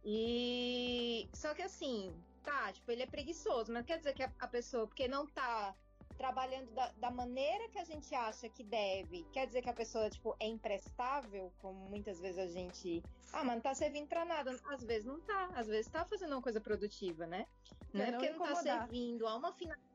E 0.04 1.28
só 1.34 1.54
que 1.54 1.62
assim, 1.62 2.14
tá, 2.42 2.72
tipo, 2.72 2.90
ele 2.90 3.02
é 3.02 3.06
preguiçoso, 3.06 3.72
mas 3.72 3.84
quer 3.84 3.98
dizer 3.98 4.14
que 4.14 4.22
a, 4.22 4.32
a 4.38 4.48
pessoa, 4.48 4.86
porque 4.86 5.08
não 5.08 5.26
tá 5.26 5.74
trabalhando 6.18 6.70
da, 6.72 6.88
da, 6.96 7.10
maneira 7.10 7.68
que 7.68 7.78
a 7.78 7.84
gente 7.84 8.12
acha 8.14 8.48
que 8.48 8.64
deve, 8.64 9.24
quer 9.32 9.46
dizer 9.46 9.62
que 9.62 9.70
a 9.70 9.72
pessoa, 9.72 10.10
tipo, 10.10 10.36
é 10.40 10.46
imprestável, 10.46 11.52
como 11.58 11.88
muitas 11.88 12.20
vezes 12.20 12.38
a 12.38 12.46
gente. 12.48 13.02
Ah, 13.32 13.44
mas 13.44 13.54
não 13.54 13.62
tá 13.62 13.74
servindo 13.74 14.08
pra 14.08 14.24
nada. 14.24 14.58
Às 14.66 14.82
vezes 14.82 15.06
não 15.06 15.20
tá, 15.20 15.50
às 15.54 15.68
vezes 15.68 15.90
tá 15.90 16.04
fazendo 16.04 16.32
uma 16.32 16.42
coisa 16.42 16.60
produtiva, 16.60 17.26
né? 17.26 17.46
Não 17.94 18.04
é, 18.04 18.10
porque 18.10 18.30
não 18.30 18.40
tá 18.40 18.56
servindo 18.56 19.26
a 19.26 19.36
uma 19.36 19.52
finalidade. 19.52 19.88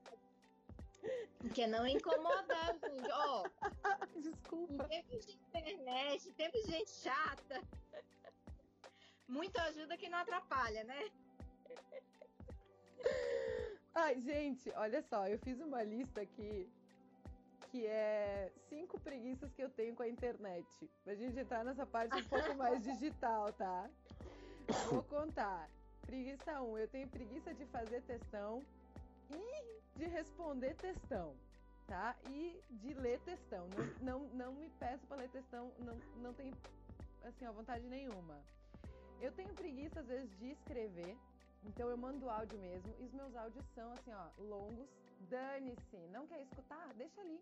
Porque 1.39 1.67
não 1.67 1.85
incomodar, 1.85 2.73
gente. 2.79 3.11
Ó, 3.11 3.43
oh, 3.43 4.21
desculpa. 4.21 4.87
Em 4.89 5.03
tempos 5.03 5.25
de 5.25 5.33
internet, 5.33 6.31
de 6.31 6.71
gente 6.71 6.89
chata. 6.89 7.61
Muito 9.27 9.57
ajuda 9.59 9.97
que 9.97 10.07
não 10.07 10.19
atrapalha, 10.19 10.85
né? 10.85 11.11
Ai, 13.95 14.19
gente, 14.19 14.71
olha 14.75 15.03
só, 15.03 15.27
eu 15.27 15.37
fiz 15.39 15.59
uma 15.61 15.83
lista 15.83 16.21
aqui 16.21 16.67
que 17.69 17.85
é 17.85 18.51
cinco 18.69 18.99
preguiças 18.99 19.51
que 19.53 19.63
eu 19.63 19.69
tenho 19.69 19.95
com 19.95 20.03
a 20.03 20.07
internet. 20.07 20.67
Pra 21.03 21.13
gente 21.15 21.39
entrar 21.39 21.63
nessa 21.63 21.85
parte 21.85 22.15
um 22.15 22.25
pouco 22.25 22.55
mais 22.55 22.81
digital, 22.85 23.53
tá? 23.53 23.89
Vou 24.89 25.03
contar. 25.09 25.69
Preguiça 26.05 26.61
1, 26.61 26.71
um, 26.71 26.77
eu 26.77 26.87
tenho 26.87 27.07
preguiça 27.07 27.53
de 27.53 27.65
fazer 27.67 28.01
testão 28.01 28.63
e 29.31 29.79
de 29.97 30.05
responder 30.05 30.75
testão, 30.75 31.33
tá? 31.87 32.15
E 32.29 32.59
de 32.69 32.93
ler 32.93 33.19
testão. 33.21 33.67
Não, 33.69 34.19
não, 34.19 34.27
não 34.33 34.53
me 34.53 34.69
peço 34.79 35.05
para 35.07 35.17
ler 35.17 35.29
testão, 35.29 35.71
não, 35.79 35.97
não 36.21 36.33
tenho, 36.33 36.53
assim, 37.23 37.45
ó, 37.45 37.51
vontade 37.51 37.85
nenhuma. 37.87 38.39
Eu 39.21 39.31
tenho 39.31 39.53
preguiça, 39.53 40.01
às 40.01 40.07
vezes, 40.07 40.29
de 40.37 40.51
escrever 40.51 41.15
Então 41.65 41.89
eu 41.89 41.97
mando 41.97 42.29
áudio 42.29 42.57
mesmo 42.59 42.93
e 42.99 43.03
os 43.03 43.13
meus 43.13 43.35
áudios 43.35 43.65
são 43.73 43.91
assim, 43.93 44.11
ó, 44.13 44.41
longos. 44.41 44.89
Dane-se, 45.29 45.97
não 46.11 46.27
quer 46.27 46.41
escutar? 46.41 46.93
Deixa 46.95 47.21
ali. 47.21 47.41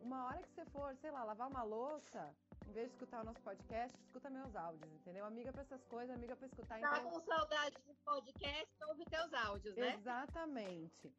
Uma 0.00 0.26
hora 0.26 0.42
que 0.42 0.48
você 0.50 0.64
for, 0.66 0.96
sei 0.96 1.10
lá, 1.10 1.22
lavar 1.24 1.48
uma 1.48 1.62
louça, 1.62 2.34
em 2.66 2.72
vez 2.72 2.88
de 2.88 2.94
escutar 2.94 3.20
o 3.20 3.24
nosso 3.24 3.40
podcast, 3.42 3.96
escuta 4.00 4.30
meus 4.30 4.56
áudios, 4.56 4.90
entendeu? 4.94 5.24
Amiga 5.26 5.52
para 5.52 5.62
essas 5.62 5.84
coisas, 5.84 6.16
amiga 6.16 6.34
para 6.34 6.46
escutar. 6.46 6.80
Tá 6.80 6.98
então... 6.98 7.10
com 7.10 7.20
saudade 7.20 7.76
do 7.86 7.94
podcast, 7.96 8.84
ouve 8.88 9.04
teus 9.04 9.32
áudios, 9.34 9.76
né? 9.76 9.94
Exatamente. 9.94 11.12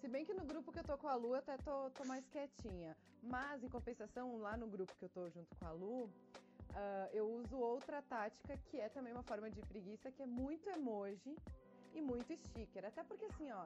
Se 0.00 0.08
bem 0.08 0.24
que 0.24 0.32
no 0.32 0.44
grupo 0.44 0.70
que 0.70 0.78
eu 0.78 0.84
tô 0.84 0.96
com 0.96 1.08
a 1.08 1.16
Lu, 1.16 1.30
eu 1.30 1.40
até 1.40 1.56
tô, 1.58 1.90
tô 1.90 2.04
mais 2.04 2.26
quietinha. 2.28 2.96
Mas, 3.22 3.62
em 3.62 3.68
compensação, 3.68 4.38
lá 4.38 4.56
no 4.56 4.68
grupo 4.68 4.94
que 4.96 5.04
eu 5.04 5.08
tô 5.08 5.28
junto 5.30 5.54
com 5.56 5.66
a 5.66 5.72
Lu, 5.72 6.04
uh, 6.04 6.10
eu 7.12 7.28
uso 7.28 7.58
outra 7.58 8.00
tática, 8.02 8.56
que 8.66 8.78
é 8.78 8.88
também 8.88 9.12
uma 9.12 9.24
forma 9.24 9.50
de 9.50 9.60
preguiça, 9.62 10.12
que 10.12 10.22
é 10.22 10.26
muito 10.26 10.70
emoji 10.70 11.36
e 11.94 12.00
muito 12.00 12.36
sticker. 12.36 12.84
Até 12.84 13.02
porque 13.04 13.24
assim, 13.26 13.50
ó, 13.50 13.64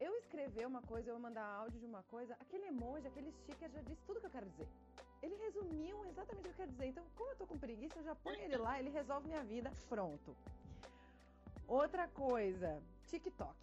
eu 0.00 0.16
escrever 0.18 0.66
uma 0.66 0.82
coisa, 0.82 1.10
eu 1.10 1.18
mandar 1.18 1.44
áudio 1.44 1.78
de 1.80 1.86
uma 1.86 2.02
coisa, 2.04 2.34
aquele 2.40 2.66
emoji, 2.66 3.06
aquele 3.06 3.32
sticker 3.32 3.70
já 3.70 3.80
diz 3.82 3.98
tudo 4.06 4.20
que 4.20 4.26
eu 4.26 4.30
quero 4.30 4.48
dizer. 4.50 4.68
Ele 5.22 5.36
resumiu 5.36 6.04
exatamente 6.06 6.40
o 6.40 6.42
que 6.42 6.48
eu 6.50 6.54
quero 6.54 6.72
dizer. 6.72 6.86
Então, 6.86 7.04
como 7.16 7.30
eu 7.30 7.36
tô 7.36 7.46
com 7.46 7.58
preguiça, 7.58 7.98
eu 7.98 8.04
já 8.04 8.14
ponho 8.14 8.40
ele 8.40 8.56
lá, 8.56 8.78
ele 8.78 8.90
resolve 8.90 9.28
minha 9.28 9.42
vida, 9.42 9.70
pronto. 9.88 10.36
Outra 11.66 12.06
coisa, 12.08 12.82
TikTok. 13.06 13.56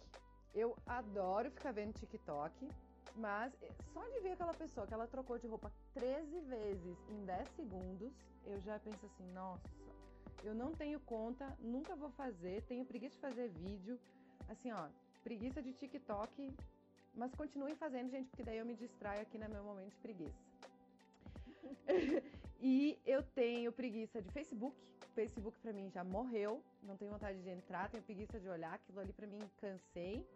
Eu 0.54 0.76
adoro 0.86 1.50
ficar 1.50 1.72
vendo 1.72 1.92
TikTok, 1.92 2.68
mas 3.16 3.52
só 3.92 4.02
de 4.08 4.20
ver 4.20 4.32
aquela 4.32 4.54
pessoa 4.54 4.86
que 4.86 4.94
ela 4.94 5.06
trocou 5.06 5.38
de 5.38 5.46
roupa 5.46 5.70
13 5.94 6.40
vezes 6.40 6.98
em 7.08 7.24
10 7.24 7.48
segundos, 7.50 8.12
eu 8.44 8.60
já 8.60 8.78
penso 8.80 9.06
assim, 9.06 9.24
nossa, 9.32 9.68
eu 10.44 10.54
não 10.54 10.72
tenho 10.72 10.98
conta, 11.00 11.56
nunca 11.60 11.94
vou 11.94 12.10
fazer, 12.10 12.62
tenho 12.62 12.84
preguiça 12.84 13.14
de 13.14 13.20
fazer 13.20 13.48
vídeo. 13.48 13.98
Assim, 14.48 14.72
ó, 14.72 14.88
preguiça 15.22 15.62
de 15.62 15.72
TikTok, 15.72 16.52
mas 17.14 17.34
continuem 17.34 17.74
fazendo, 17.76 18.10
gente, 18.10 18.28
porque 18.28 18.42
daí 18.42 18.58
eu 18.58 18.66
me 18.66 18.74
distraio 18.74 19.22
aqui 19.22 19.38
no 19.38 19.48
meu 19.48 19.62
momento 19.62 19.90
de 19.90 19.96
preguiça. 19.96 20.38
e 22.60 22.98
eu 23.06 23.22
tenho 23.22 23.72
preguiça 23.72 24.20
de 24.20 24.30
Facebook. 24.30 24.76
Facebook 25.14 25.58
para 25.60 25.72
mim 25.72 25.90
já 25.90 26.02
morreu, 26.02 26.62
não 26.82 26.96
tenho 26.96 27.10
vontade 27.10 27.40
de 27.42 27.50
entrar, 27.50 27.90
tenho 27.90 28.02
preguiça 28.02 28.40
de 28.40 28.48
olhar, 28.48 28.74
aquilo 28.74 29.00
ali 29.00 29.12
para 29.12 29.26
mim 29.26 29.40
cansei. 29.58 30.26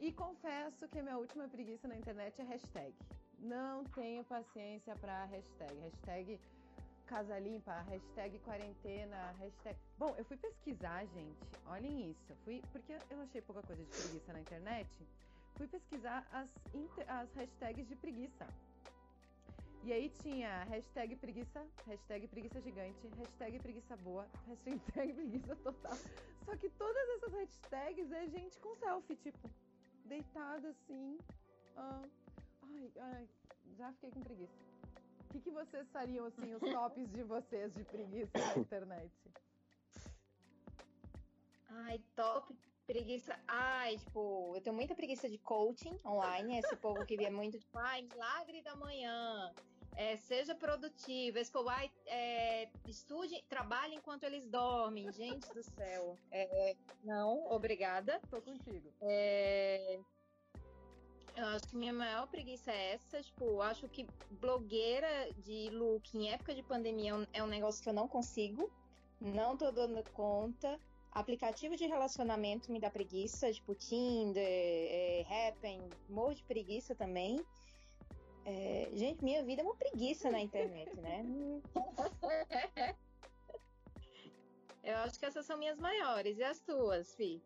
E 0.00 0.12
confesso 0.12 0.88
que 0.88 0.98
a 0.98 1.02
minha 1.02 1.18
última 1.18 1.46
preguiça 1.48 1.86
na 1.86 1.96
internet 1.96 2.40
é 2.40 2.44
hashtag. 2.44 2.94
Não 3.38 3.84
tenho 3.84 4.24
paciência 4.24 4.96
para 4.96 5.24
hashtag. 5.26 5.74
Hashtag 5.80 6.40
Casa 7.08 7.38
Limpa, 7.38 7.72
hashtag 7.88 8.38
quarentena, 8.40 9.34
hashtag. 9.38 9.78
Bom, 9.96 10.14
eu 10.18 10.24
fui 10.26 10.36
pesquisar, 10.36 11.06
gente. 11.06 11.38
Olhem 11.66 12.10
isso. 12.10 12.36
Fui 12.44 12.62
porque 12.70 12.98
eu 13.10 13.20
achei 13.22 13.40
pouca 13.40 13.62
coisa 13.62 13.82
de 13.82 13.90
preguiça 13.90 14.30
na 14.30 14.40
internet. 14.40 14.90
Fui 15.56 15.66
pesquisar 15.66 16.26
as, 16.30 16.50
as 17.08 17.34
hashtags 17.34 17.88
de 17.88 17.96
preguiça. 17.96 18.46
E 19.84 19.92
aí 19.92 20.10
tinha 20.10 20.64
hashtag 20.64 21.16
preguiça, 21.16 21.64
hashtag 21.86 22.28
preguiça 22.28 22.60
gigante, 22.60 23.08
hashtag 23.16 23.58
preguiça 23.58 23.96
boa, 23.96 24.28
hashtag 24.66 25.14
preguiça 25.14 25.56
total. 25.56 25.96
Só 26.44 26.56
que 26.56 26.68
todas 26.68 27.08
essas 27.16 27.32
hashtags 27.32 28.12
é 28.12 28.28
gente 28.28 28.58
com 28.58 28.76
selfie, 28.76 29.16
tipo, 29.16 29.50
deitada 30.04 30.68
assim. 30.68 31.18
Ah, 31.74 32.02
ai, 32.64 32.92
ai, 32.98 33.28
já 33.78 33.90
fiquei 33.94 34.10
com 34.10 34.20
preguiça. 34.20 34.77
O 35.28 35.30
que, 35.30 35.40
que 35.40 35.50
vocês 35.50 35.86
fariam, 35.90 36.24
assim, 36.24 36.54
os 36.54 36.60
tops 36.60 37.06
de 37.12 37.22
vocês 37.22 37.74
de 37.74 37.84
preguiça 37.84 38.38
na 38.38 38.58
internet? 38.58 39.12
Ai, 41.68 42.00
top 42.16 42.56
preguiça. 42.86 43.38
Ai, 43.46 43.98
tipo, 43.98 44.56
eu 44.56 44.62
tenho 44.62 44.74
muita 44.74 44.94
preguiça 44.94 45.28
de 45.28 45.36
coaching 45.36 46.00
online. 46.02 46.58
Esse 46.58 46.74
povo 46.76 47.04
que 47.04 47.14
via 47.14 47.30
muito, 47.30 47.58
tipo, 47.58 47.76
ai, 47.76 48.00
milagre 48.02 48.62
da 48.62 48.74
manhã. 48.74 49.52
É, 49.94 50.16
seja 50.16 50.54
produtivo. 50.54 51.38
Esse 51.38 51.52
povo, 51.52 51.68
ai, 51.68 51.90
é, 52.06 52.66
estude, 52.86 53.44
trabalhe 53.50 53.96
enquanto 53.96 54.24
eles 54.24 54.46
dormem. 54.46 55.12
Gente 55.12 55.52
do 55.52 55.62
céu. 55.62 56.16
É, 56.32 56.74
não, 57.04 57.52
obrigada. 57.52 58.18
Tô 58.30 58.40
contigo. 58.40 58.90
É, 59.02 60.00
eu 61.38 61.46
acho 61.46 61.68
que 61.68 61.76
minha 61.76 61.92
maior 61.92 62.26
preguiça 62.26 62.70
é 62.72 62.94
essa. 62.94 63.22
Tipo, 63.22 63.44
eu 63.44 63.62
acho 63.62 63.88
que 63.88 64.06
blogueira 64.40 65.32
de 65.38 65.70
look 65.70 66.16
em 66.16 66.30
época 66.30 66.54
de 66.54 66.62
pandemia 66.62 67.12
é 67.32 67.42
um 67.42 67.46
é 67.46 67.50
negócio 67.50 67.82
que 67.82 67.88
eu 67.88 67.92
não 67.92 68.08
consigo. 68.08 68.70
Não 69.20 69.56
tô 69.56 69.70
dando 69.70 70.02
conta. 70.12 70.78
Aplicativo 71.12 71.76
de 71.76 71.86
relacionamento 71.86 72.70
me 72.70 72.78
dá 72.78 72.90
preguiça, 72.90 73.52
tipo 73.52 73.74
Tinder, 73.74 74.44
é, 74.44 75.24
Happen, 75.48 75.80
morro 76.08 76.34
de 76.34 76.44
preguiça 76.44 76.94
também. 76.94 77.40
É, 78.44 78.90
gente, 78.92 79.24
minha 79.24 79.42
vida 79.42 79.62
é 79.62 79.64
uma 79.64 79.74
preguiça 79.74 80.30
na 80.30 80.40
internet, 80.40 80.94
né? 80.96 81.24
eu 84.84 84.96
acho 84.98 85.18
que 85.18 85.26
essas 85.26 85.44
são 85.44 85.58
minhas 85.58 85.78
maiores. 85.78 86.38
E 86.38 86.44
as 86.44 86.60
tuas, 86.60 87.14
Fi? 87.14 87.42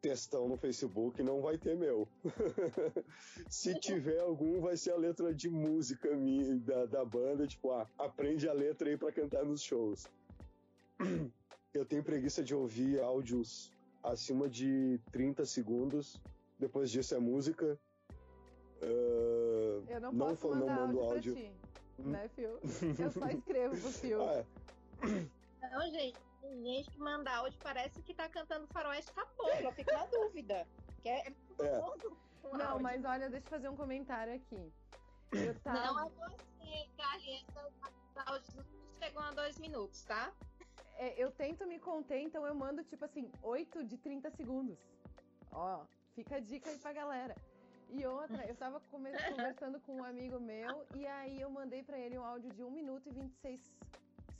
Textão 0.00 0.48
no 0.48 0.56
Facebook 0.56 1.22
não 1.22 1.40
vai 1.40 1.58
ter 1.58 1.76
meu. 1.76 2.08
Se 3.48 3.78
tiver 3.78 4.20
algum, 4.20 4.60
vai 4.60 4.76
ser 4.76 4.92
a 4.92 4.96
letra 4.96 5.34
de 5.34 5.48
música 5.48 6.16
minha, 6.16 6.56
da, 6.58 6.86
da 6.86 7.04
banda, 7.04 7.46
tipo, 7.46 7.70
ah, 7.72 7.86
aprende 7.98 8.48
a 8.48 8.52
letra 8.52 8.88
aí 8.88 8.96
para 8.96 9.12
cantar 9.12 9.44
nos 9.44 9.62
shows. 9.62 10.06
Eu 11.72 11.84
tenho 11.84 12.02
preguiça 12.02 12.42
de 12.42 12.52
ouvir 12.52 13.00
áudios 13.00 13.72
acima 14.02 14.48
de 14.48 14.98
30 15.12 15.46
segundos. 15.46 16.20
Depois 16.58 16.90
disso 16.90 17.14
é 17.14 17.18
música. 17.18 17.78
Uh, 18.82 19.84
eu 19.88 20.00
não, 20.00 20.12
não 20.12 20.34
posso 20.34 20.48
mandar 20.48 20.66
não 20.66 20.86
mando 20.86 21.00
áudio, 21.00 21.12
áudio. 21.12 21.34
Ti, 21.36 21.52
hum? 21.98 22.10
né, 22.10 22.28
Phil? 22.34 22.58
Eu 22.98 23.10
só 23.12 23.28
escrevo 23.30 23.80
pro 23.80 23.90
Phil. 23.92 24.22
Ah, 24.22 24.34
é. 24.34 25.68
Não, 25.70 25.90
gente, 25.90 26.18
tem 26.40 26.62
gente 26.62 26.90
que 26.90 26.98
manda 26.98 27.30
áudio, 27.30 27.58
parece 27.62 28.02
que 28.02 28.14
tá 28.14 28.28
cantando 28.28 28.66
faroeste 28.68 29.12
caboclo. 29.12 29.48
Eu 29.60 29.72
fico 29.72 29.92
na 29.92 30.06
dúvida. 30.06 30.66
Que 31.02 31.08
é, 31.08 31.26
é 31.26 31.30
muito 31.30 31.64
é. 31.64 31.80
Não, 32.52 32.70
áudio. 32.70 32.82
mas 32.82 33.04
olha, 33.04 33.28
deixa 33.28 33.46
eu 33.46 33.50
fazer 33.50 33.68
um 33.68 33.76
comentário 33.76 34.34
aqui. 34.34 34.72
Eu 35.32 35.58
tava... 35.60 35.78
Não 35.78 36.00
é 36.00 36.10
você, 36.10 36.88
Carlinhos. 36.96 37.46
Os 37.48 38.26
áudios 38.26 38.66
chegam 38.98 39.22
a 39.22 39.30
dois 39.32 39.58
minutos, 39.58 40.02
tá? 40.04 40.32
É, 40.96 41.14
eu 41.22 41.30
tento 41.30 41.66
me 41.66 41.78
conter, 41.78 42.20
então 42.20 42.46
eu 42.46 42.54
mando, 42.54 42.84
tipo 42.84 43.04
assim, 43.04 43.30
8 43.42 43.84
de 43.84 43.96
30 43.96 44.30
segundos. 44.30 44.78
Ó, 45.52 45.84
fica 46.14 46.36
a 46.36 46.40
dica 46.40 46.68
aí 46.68 46.78
pra 46.78 46.92
galera. 46.92 47.34
E 47.88 48.06
outra, 48.06 48.46
eu 48.46 48.54
tava 48.54 48.80
conversando 48.90 49.80
com 49.80 49.96
um 49.96 50.04
amigo 50.04 50.38
meu 50.38 50.86
e 50.94 51.06
aí 51.06 51.40
eu 51.40 51.50
mandei 51.50 51.82
para 51.82 51.98
ele 51.98 52.18
um 52.18 52.24
áudio 52.24 52.50
de 52.52 52.62
1 52.62 52.70
minuto 52.70 53.08
e 53.08 53.12
26 53.12 53.60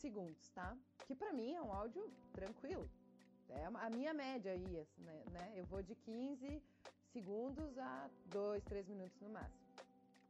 segundos, 0.00 0.48
tá? 0.50 0.76
Que 1.06 1.14
para 1.14 1.32
mim 1.32 1.54
é 1.54 1.62
um 1.62 1.72
áudio 1.72 2.10
tranquilo. 2.32 2.88
É 3.48 3.64
a 3.64 3.90
minha 3.90 4.14
média 4.14 4.52
aí, 4.52 4.86
né, 4.98 5.24
né? 5.32 5.52
Eu 5.56 5.64
vou 5.66 5.82
de 5.82 5.94
15 5.94 6.62
segundos 7.12 7.76
a 7.78 8.08
2, 8.26 8.62
3 8.64 8.86
minutos 8.88 9.20
no 9.20 9.30
máximo. 9.30 9.66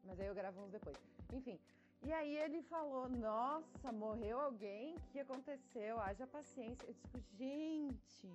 Mas 0.04 0.18
aí 0.18 0.26
eu 0.26 0.34
gravo 0.34 0.62
uns 0.62 0.70
depois. 0.70 0.96
Enfim. 1.32 1.58
E 2.02 2.12
aí 2.12 2.34
ele 2.36 2.62
falou: 2.62 3.08
Nossa, 3.08 3.92
morreu 3.92 4.40
alguém? 4.40 4.96
O 4.96 5.00
que 5.12 5.20
aconteceu? 5.20 6.00
Haja 6.00 6.26
paciência. 6.26 6.86
Eu 6.86 6.94
tipo, 6.94 7.20
gente, 7.36 8.28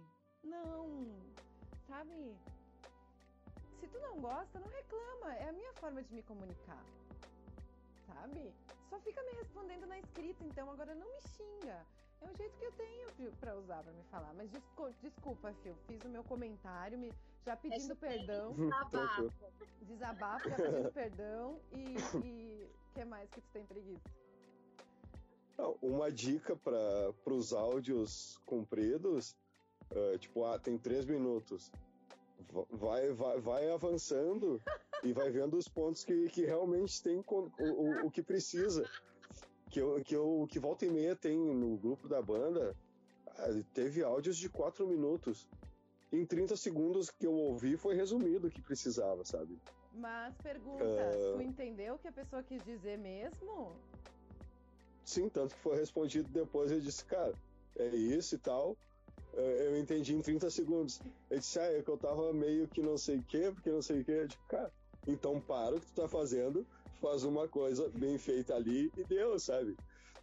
não. 0.43 1.07
Sabe? 1.87 2.35
Se 3.79 3.87
tu 3.87 3.99
não 3.99 4.19
gosta, 4.19 4.59
não 4.59 4.67
reclama. 4.67 5.33
É 5.35 5.49
a 5.49 5.53
minha 5.53 5.73
forma 5.73 6.03
de 6.03 6.13
me 6.13 6.21
comunicar. 6.21 6.83
Sabe? 8.05 8.53
Só 8.89 8.99
fica 8.99 9.21
me 9.23 9.31
respondendo 9.33 9.85
na 9.85 9.99
escrita, 9.99 10.43
então 10.43 10.71
agora 10.71 10.93
não 10.95 11.07
me 11.11 11.21
xinga. 11.21 11.85
É 12.21 12.29
o 12.29 12.35
jeito 12.35 12.57
que 12.57 12.65
eu 12.65 12.71
tenho 12.73 13.05
para 13.39 13.55
usar 13.55 13.83
para 13.83 13.93
me 13.93 14.03
falar. 14.05 14.33
Mas 14.33 14.49
desculpa, 14.49 14.93
desculpa, 15.01 15.53
Fio, 15.61 15.75
fiz 15.87 16.03
o 16.03 16.09
meu 16.09 16.23
comentário, 16.23 16.97
me, 16.97 17.11
já 17.45 17.55
pedindo 17.55 17.95
perdão. 17.95 18.53
Desabafo. 18.53 19.33
Desabafo, 19.81 20.49
já 20.49 20.55
pedindo 20.55 20.91
perdão. 20.91 21.59
E 21.71 21.95
o 22.17 22.93
que 22.93 23.05
mais 23.05 23.29
que 23.29 23.41
tu 23.41 23.47
tem 23.53 23.65
preguiça? 23.65 24.09
Uma 25.81 26.11
dica 26.11 26.55
para 26.55 27.33
os 27.33 27.53
áudios 27.53 28.37
compridos, 28.45 29.35
uh, 29.91 30.17
tipo, 30.17 30.43
ah, 30.43 30.59
tem 30.59 30.77
três 30.77 31.05
minutos. 31.05 31.71
Vai, 32.69 33.11
vai, 33.13 33.39
vai 33.39 33.71
avançando 33.71 34.61
e 35.03 35.13
vai 35.13 35.29
vendo 35.29 35.57
os 35.57 35.67
pontos 35.67 36.03
que, 36.03 36.29
que 36.29 36.45
realmente 36.45 37.01
tem 37.01 37.17
o, 37.17 37.51
o, 37.59 38.07
o 38.07 38.11
que 38.11 38.21
precisa. 38.21 38.89
Que, 39.69 39.79
eu, 39.81 40.01
que, 40.03 40.15
eu, 40.15 40.47
que 40.49 40.59
volta 40.59 40.85
e 40.85 40.89
meia 40.89 41.15
tem 41.15 41.37
no 41.37 41.77
grupo 41.77 42.07
da 42.07 42.21
banda, 42.21 42.75
ah, 43.27 43.63
teve 43.73 44.03
áudios 44.03 44.37
de 44.37 44.49
quatro 44.49 44.87
minutos. 44.87 45.47
Em 46.11 46.25
30 46.25 46.55
segundos 46.55 47.09
que 47.09 47.25
eu 47.25 47.33
ouvi 47.33 47.75
foi 47.75 47.95
resumido 47.95 48.47
o 48.47 48.51
que 48.51 48.61
precisava, 48.61 49.25
sabe? 49.25 49.59
Mas 49.93 50.35
pergunta, 50.37 50.83
uh... 50.83 51.35
tu 51.35 51.41
entendeu 51.41 51.95
o 51.95 51.97
que 51.99 52.07
a 52.07 52.11
pessoa 52.11 52.43
quis 52.43 52.63
dizer 52.63 52.97
mesmo? 52.97 53.75
Sim, 55.03 55.29
tanto 55.29 55.55
que 55.55 55.61
foi 55.61 55.77
respondido 55.77 56.29
depois, 56.29 56.71
eu 56.71 56.79
disse, 56.79 57.03
cara, 57.05 57.33
é 57.77 57.87
isso 57.87 58.35
e 58.35 58.37
tal. 58.37 58.77
Eu 59.33 59.77
entendi 59.77 60.15
em 60.15 60.21
30 60.21 60.49
segundos. 60.49 60.99
Eu 61.29 61.37
disse, 61.39 61.59
ah, 61.59 61.71
é 61.71 61.81
que 61.81 61.89
eu 61.89 61.97
tava 61.97 62.31
meio 62.33 62.67
que 62.69 62.81
não 62.81 62.97
sei 62.97 63.17
o 63.17 63.23
que, 63.23 63.51
porque 63.51 63.69
não 63.69 63.81
sei 63.81 63.99
o 64.01 64.05
que. 64.05 64.11
Eu 64.11 64.27
digo, 64.27 64.41
cara, 64.47 64.71
então 65.07 65.39
para 65.39 65.75
o 65.75 65.79
que 65.79 65.87
tu 65.87 66.01
tá 66.01 66.07
fazendo, 66.07 66.65
faz 67.01 67.23
uma 67.23 67.47
coisa 67.47 67.89
bem 67.89 68.17
feita 68.17 68.55
ali 68.55 68.91
e 68.97 69.03
deu, 69.03 69.39
sabe? 69.39 69.75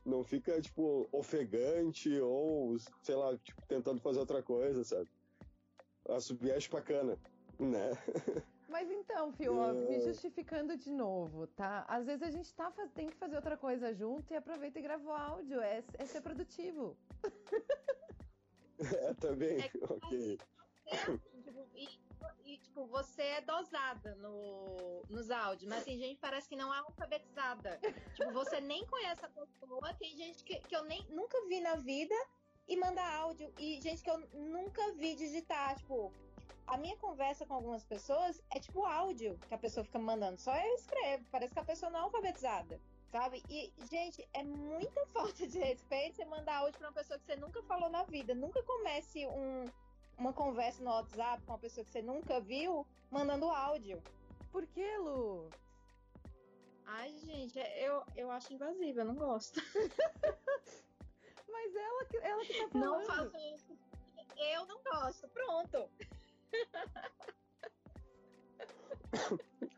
Não 0.05 0.25
fica, 0.25 0.61
tipo, 0.61 1.09
ofegante 1.13 2.11
ou, 2.21 2.77
sei 3.03 3.15
lá, 3.15 3.37
tipo, 3.39 3.63
tentando 3.69 4.01
fazer 4.01 4.19
outra 4.19 4.43
coisa, 4.43 4.83
sabe? 4.83 5.09
A 6.09 6.21
subviagem 6.21 6.69
bacana, 6.71 7.17
né? 7.59 7.91
Mas 8.69 8.91
então, 8.91 9.31
Fio, 9.33 9.55
ó, 9.59 9.73
me 9.75 10.01
justificando 10.01 10.77
de 10.79 10.91
novo, 10.91 11.47
tá? 11.47 11.85
Às 11.87 12.07
vezes 12.07 12.23
a 12.23 12.31
gente 12.31 12.53
tá, 12.55 12.73
tem 12.95 13.07
que 13.07 13.17
fazer 13.17 13.37
outra 13.37 13.55
coisa 13.55 13.93
junto 13.93 14.33
e 14.33 14.37
aproveita 14.37 14.79
e 14.79 14.83
grava 14.83 15.07
o 15.07 15.13
áudio. 15.13 15.61
É, 15.61 15.85
é 15.99 16.07
ser 16.07 16.21
produtivo. 16.21 16.97
É, 18.81 19.15
também, 19.15 19.61
é, 19.61 19.71
ok. 19.89 20.39
Tipo, 22.73 22.87
você 22.87 23.21
é 23.21 23.41
dosada 23.43 24.15
no, 24.15 25.03
nos 25.11 25.31
áudios, 25.31 25.69
mas 25.69 25.85
tem 25.85 25.99
gente 25.99 26.15
que 26.15 26.21
parece 26.23 26.49
que 26.49 26.57
não 26.57 26.73
é 26.73 26.79
alfabetizada. 26.79 27.79
tipo, 28.15 28.33
você 28.33 28.63
nem 28.63 28.87
conhece 28.87 29.23
a 29.23 29.29
pessoa, 29.29 29.93
tem 29.99 30.17
gente 30.17 30.43
que, 30.43 30.59
que 30.59 30.75
eu 30.75 30.83
nem, 30.85 31.07
nunca 31.11 31.39
vi 31.49 31.61
na 31.61 31.75
vida 31.75 32.15
e 32.67 32.75
manda 32.75 33.03
áudio, 33.19 33.53
e 33.59 33.79
gente 33.83 34.03
que 34.03 34.11
eu 34.11 34.19
nunca 34.33 34.91
vi 34.93 35.15
digitar, 35.15 35.77
tipo, 35.77 36.11
a 36.67 36.79
minha 36.79 36.97
conversa 36.97 37.45
com 37.45 37.53
algumas 37.53 37.85
pessoas 37.85 38.43
é 38.51 38.59
tipo 38.59 38.87
áudio 38.87 39.39
que 39.47 39.55
a 39.55 39.59
pessoa 39.59 39.85
fica 39.85 39.99
mandando. 39.99 40.41
Só 40.41 40.57
eu 40.57 40.75
escrevo. 40.75 41.27
Parece 41.31 41.53
que 41.53 41.61
a 41.61 41.65
pessoa 41.65 41.91
não 41.91 42.01
é 42.01 42.03
alfabetizada. 42.05 42.81
Sabe? 43.11 43.43
E, 43.51 43.71
gente, 43.91 44.27
é 44.33 44.43
muita 44.43 45.05
falta 45.13 45.47
de 45.47 45.59
respeito 45.59 46.17
você 46.17 46.25
mandar 46.25 46.57
áudio 46.57 46.79
pra 46.79 46.89
uma 46.89 46.95
pessoa 46.95 47.19
que 47.19 47.27
você 47.27 47.37
nunca 47.37 47.63
falou 47.65 47.91
na 47.91 48.05
vida. 48.05 48.35
Nunca 48.35 48.63
comece 48.63 49.27
um, 49.27 49.67
uma 50.23 50.33
conversa 50.33 50.83
no 50.85 50.91
WhatsApp 50.91 51.43
com 51.45 51.53
uma 51.53 51.59
pessoa 51.59 51.85
que 51.85 51.91
você 51.91 52.01
nunca 52.01 52.41
viu 52.41 52.87
mandando 53.11 53.47
áudio. 53.47 54.01
Por 54.53 54.65
que, 54.67 54.97
Lu? 54.99 55.51
Ai, 56.85 57.17
gente, 57.19 57.59
eu, 57.59 58.05
eu 58.15 58.31
acho 58.31 58.53
invasivo, 58.53 59.01
eu 59.01 59.05
não 59.05 59.17
gosto. 59.17 59.61
Mas 61.51 61.75
ela 61.75 62.05
que, 62.05 62.17
ela 62.19 62.45
que 62.45 62.55
tá 62.55 62.69
falando. 62.69 62.91
Não 62.91 63.05
faço 63.05 63.37
isso. 63.55 63.77
Eu 64.37 64.67
não 64.67 64.81
gosto. 64.85 65.29
Pronto. 65.29 65.89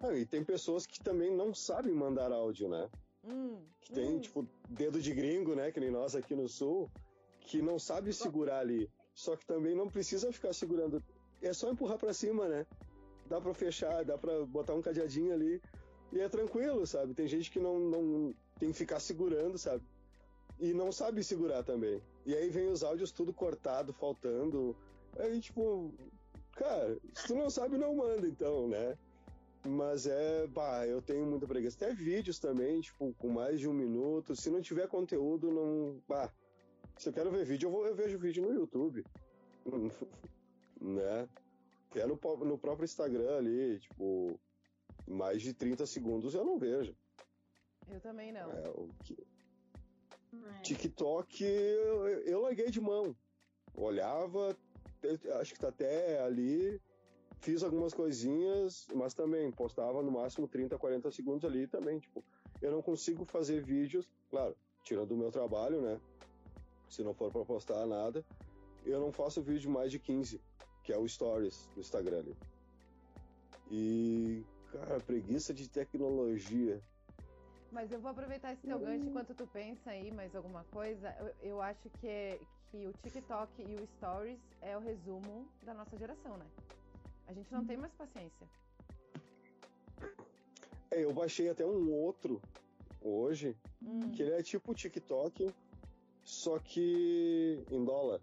ah, 0.02 0.14
e 0.14 0.26
tem 0.26 0.44
pessoas 0.44 0.86
que 0.86 1.00
também 1.00 1.34
não 1.34 1.54
sabem 1.54 1.94
mandar 1.94 2.32
áudio, 2.32 2.68
né? 2.68 2.90
Hum, 3.24 3.64
que 3.80 3.92
tem, 3.92 4.16
hum. 4.16 4.20
tipo, 4.20 4.46
dedo 4.68 5.00
de 5.00 5.12
gringo, 5.14 5.54
né? 5.54 5.72
Que 5.72 5.80
nem 5.80 5.90
nós 5.90 6.14
aqui 6.14 6.34
no 6.34 6.48
sul, 6.48 6.90
que 7.40 7.62
não 7.62 7.78
sabe 7.78 8.12
segurar 8.12 8.58
ali. 8.58 8.90
Só 9.14 9.36
que 9.36 9.46
também 9.46 9.74
não 9.74 9.88
precisa 9.88 10.32
ficar 10.32 10.52
segurando. 10.52 11.02
É 11.40 11.52
só 11.52 11.70
empurrar 11.70 11.98
para 11.98 12.12
cima, 12.12 12.48
né? 12.48 12.66
Dá 13.26 13.40
para 13.40 13.54
fechar, 13.54 14.04
dá 14.04 14.18
para 14.18 14.44
botar 14.44 14.74
um 14.74 14.82
cadeadinho 14.82 15.32
ali 15.32 15.62
e 16.12 16.20
é 16.20 16.28
tranquilo, 16.28 16.86
sabe? 16.86 17.14
Tem 17.14 17.26
gente 17.26 17.50
que 17.50 17.58
não, 17.58 17.78
não 17.78 18.34
tem 18.58 18.70
que 18.70 18.78
ficar 18.78 19.00
segurando, 19.00 19.56
sabe? 19.56 19.82
E 20.58 20.72
não 20.72 20.92
sabe 20.92 21.24
segurar 21.24 21.62
também. 21.62 22.02
E 22.26 22.34
aí 22.34 22.48
vem 22.48 22.68
os 22.68 22.82
áudios 22.82 23.12
tudo 23.12 23.32
cortado, 23.32 23.92
faltando. 23.92 24.76
Aí, 25.18 25.40
tipo, 25.40 25.92
cara, 26.52 26.98
se 27.14 27.28
tu 27.28 27.34
não 27.34 27.50
sabe, 27.50 27.76
não 27.76 27.96
manda, 27.96 28.26
então, 28.26 28.68
né? 28.68 28.96
Mas 29.66 30.06
é, 30.06 30.46
bah, 30.46 30.86
eu 30.86 31.00
tenho 31.00 31.26
muita 31.26 31.46
preguiça. 31.46 31.76
Até 31.76 31.94
vídeos 31.94 32.38
também, 32.38 32.80
tipo, 32.80 33.14
com 33.14 33.28
mais 33.30 33.58
de 33.58 33.68
um 33.68 33.72
minuto. 33.72 34.36
Se 34.36 34.50
não 34.50 34.60
tiver 34.60 34.86
conteúdo, 34.86 35.50
não. 35.50 36.00
Bah, 36.06 36.30
se 36.96 37.08
eu 37.08 37.12
quero 37.12 37.30
ver 37.30 37.44
vídeo, 37.44 37.66
eu, 37.66 37.70
vou, 37.70 37.86
eu 37.86 37.94
vejo 37.94 38.18
vídeo 38.18 38.42
no 38.42 38.52
YouTube. 38.52 39.04
né? 40.80 41.28
Até 41.90 42.06
no, 42.06 42.18
no 42.44 42.58
próprio 42.58 42.84
Instagram 42.84 43.36
ali, 43.36 43.78
tipo, 43.78 44.38
mais 45.06 45.42
de 45.42 45.54
30 45.54 45.86
segundos 45.86 46.34
eu 46.34 46.44
não 46.44 46.58
vejo. 46.58 46.94
Eu 47.88 48.00
também 48.00 48.32
não. 48.32 48.50
É, 48.50 48.68
o 48.70 48.88
que... 49.04 49.16
É. 50.32 50.60
TikTok 50.62 51.44
eu, 51.44 52.06
eu 52.22 52.40
larguei 52.40 52.70
de 52.70 52.80
mão. 52.80 53.14
Olhava, 53.74 54.56
acho 55.40 55.54
que 55.54 55.60
tá 55.60 55.68
até 55.68 56.20
ali, 56.20 56.80
fiz 57.40 57.62
algumas 57.62 57.92
coisinhas, 57.92 58.86
mas 58.94 59.14
também 59.14 59.50
postava 59.52 60.02
no 60.02 60.10
máximo 60.10 60.48
30, 60.48 60.78
40 60.78 61.10
segundos 61.10 61.44
ali 61.44 61.66
também, 61.66 61.98
tipo, 61.98 62.24
eu 62.62 62.70
não 62.70 62.80
consigo 62.80 63.24
fazer 63.24 63.62
vídeos, 63.62 64.08
claro, 64.30 64.56
tirando 64.82 65.12
o 65.12 65.16
meu 65.16 65.30
trabalho, 65.30 65.80
né? 65.80 66.00
Se 66.94 67.02
não 67.02 67.12
for 67.12 67.28
para 67.32 67.44
postar 67.44 67.84
nada, 67.86 68.24
eu 68.86 69.00
não 69.00 69.10
faço 69.12 69.42
vídeo 69.42 69.68
mais 69.68 69.90
de 69.90 69.98
15, 69.98 70.40
que 70.84 70.92
é 70.92 70.96
o 70.96 71.08
Stories 71.08 71.68
do 71.74 71.80
Instagram 71.80 72.20
ali. 72.20 72.36
E, 73.68 74.44
cara, 74.70 75.00
preguiça 75.00 75.52
de 75.52 75.68
tecnologia. 75.68 76.80
Mas 77.72 77.90
eu 77.90 77.98
vou 77.98 78.12
aproveitar 78.12 78.52
esse 78.52 78.62
teu 78.62 78.78
gancho 78.78 79.04
enquanto 79.06 79.34
tu 79.34 79.44
pensa 79.48 79.90
aí 79.90 80.12
mais 80.12 80.36
alguma 80.36 80.62
coisa. 80.70 81.12
Eu, 81.18 81.48
eu 81.50 81.60
acho 81.60 81.90
que, 82.00 82.38
que 82.70 82.86
o 82.86 82.92
TikTok 83.02 83.50
e 83.60 83.74
o 83.74 83.86
Stories 83.96 84.38
é 84.62 84.76
o 84.76 84.80
resumo 84.80 85.48
da 85.64 85.74
nossa 85.74 85.96
geração, 85.98 86.36
né? 86.36 86.46
A 87.26 87.32
gente 87.32 87.52
não 87.52 87.64
tem 87.66 87.76
mais 87.76 87.92
paciência. 87.94 88.46
É, 90.92 91.02
eu 91.02 91.12
baixei 91.12 91.48
até 91.48 91.66
um 91.66 91.90
outro 91.92 92.40
hoje, 93.02 93.56
Hum. 93.82 94.10
que 94.12 94.22
ele 94.22 94.32
é 94.32 94.42
tipo 94.42 94.72
o 94.72 94.74
TikTok, 94.74 95.52
só 96.24 96.58
que 96.58 97.64
em 97.70 97.84
dólar. 97.84 98.20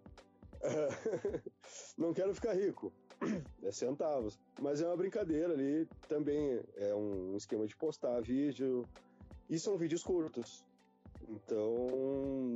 Não 1.98 2.14
quero 2.14 2.34
ficar 2.36 2.54
rico, 2.54 2.92
é 3.64 3.72
centavos, 3.72 4.40
mas 4.60 4.82
é 4.82 4.88
uma 4.88 4.98
brincadeira 4.98 5.54
ali. 5.54 5.88
Também 6.08 6.62
é 6.76 6.94
um 6.94 7.36
esquema 7.36 7.66
de 7.66 7.76
postar 7.76 8.22
vídeo 8.22 8.86
e 9.50 9.60
são 9.60 9.78
vídeos 9.78 10.04
curtos, 10.04 10.64
então 11.28 11.88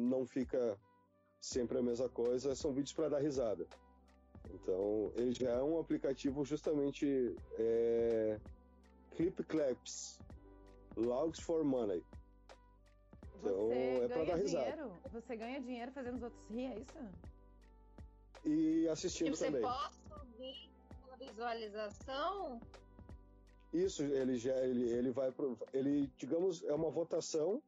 não 0.10 0.26
fica 0.26 0.78
sempre 1.40 1.78
a 1.78 1.84
mesma 1.84 2.10
coisa. 2.10 2.56
São 2.56 2.74
vídeos 2.74 2.94
para 2.94 3.10
dar 3.10 3.20
risada. 3.20 3.66
Então 4.54 5.12
ele 5.16 5.34
já 5.34 5.52
é 5.52 5.64
um 5.64 5.80
aplicativo 5.80 6.46
justamente 6.46 7.36
é, 7.58 8.40
Clip 9.16 9.44
Claps, 9.44 10.20
Logs 10.96 11.42
for 11.42 11.64
Money. 11.64 12.04
Dinheiro? 14.46 14.92
Você 15.12 15.36
ganha 15.36 15.60
dinheiro 15.62 15.92
fazendo 15.92 16.16
os 16.16 16.24
outros 16.24 16.48
rir, 16.50 16.66
é 16.66 16.80
isso? 16.80 16.98
E 18.46 18.84
E 18.84 18.90
assistindo 18.90 19.36
você 19.36 19.46
também. 19.46 19.62
posta 19.62 20.20
ouvir 20.20 20.70
pela 21.04 21.18
visualização? 21.18 22.60
Isso, 23.74 24.04
ele 24.04 24.38
já 24.38 24.56
ele, 24.66 24.90
ele 24.90 25.12
vai 25.12 25.32
pro, 25.32 25.58
ele 25.74 26.10
digamos 26.18 26.64
é 26.64 26.74
uma 26.74 26.90
votação 26.90 27.62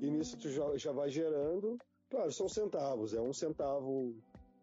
e 0.00 0.10
nisso 0.10 0.36
tu 0.36 0.50
já, 0.50 0.76
já 0.76 0.92
vai 0.92 1.08
gerando. 1.10 1.78
Claro, 2.10 2.32
são 2.32 2.48
centavos, 2.48 3.14
é 3.14 3.20
um 3.20 3.32
centavo. 3.32 4.14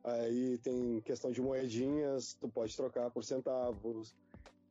Aí 0.03 0.57
tem 0.59 1.01
questão 1.01 1.31
de 1.31 1.41
moedinhas, 1.41 2.33
tu 2.35 2.47
pode 2.47 2.75
trocar 2.75 3.09
por 3.09 3.23
centavos. 3.23 4.15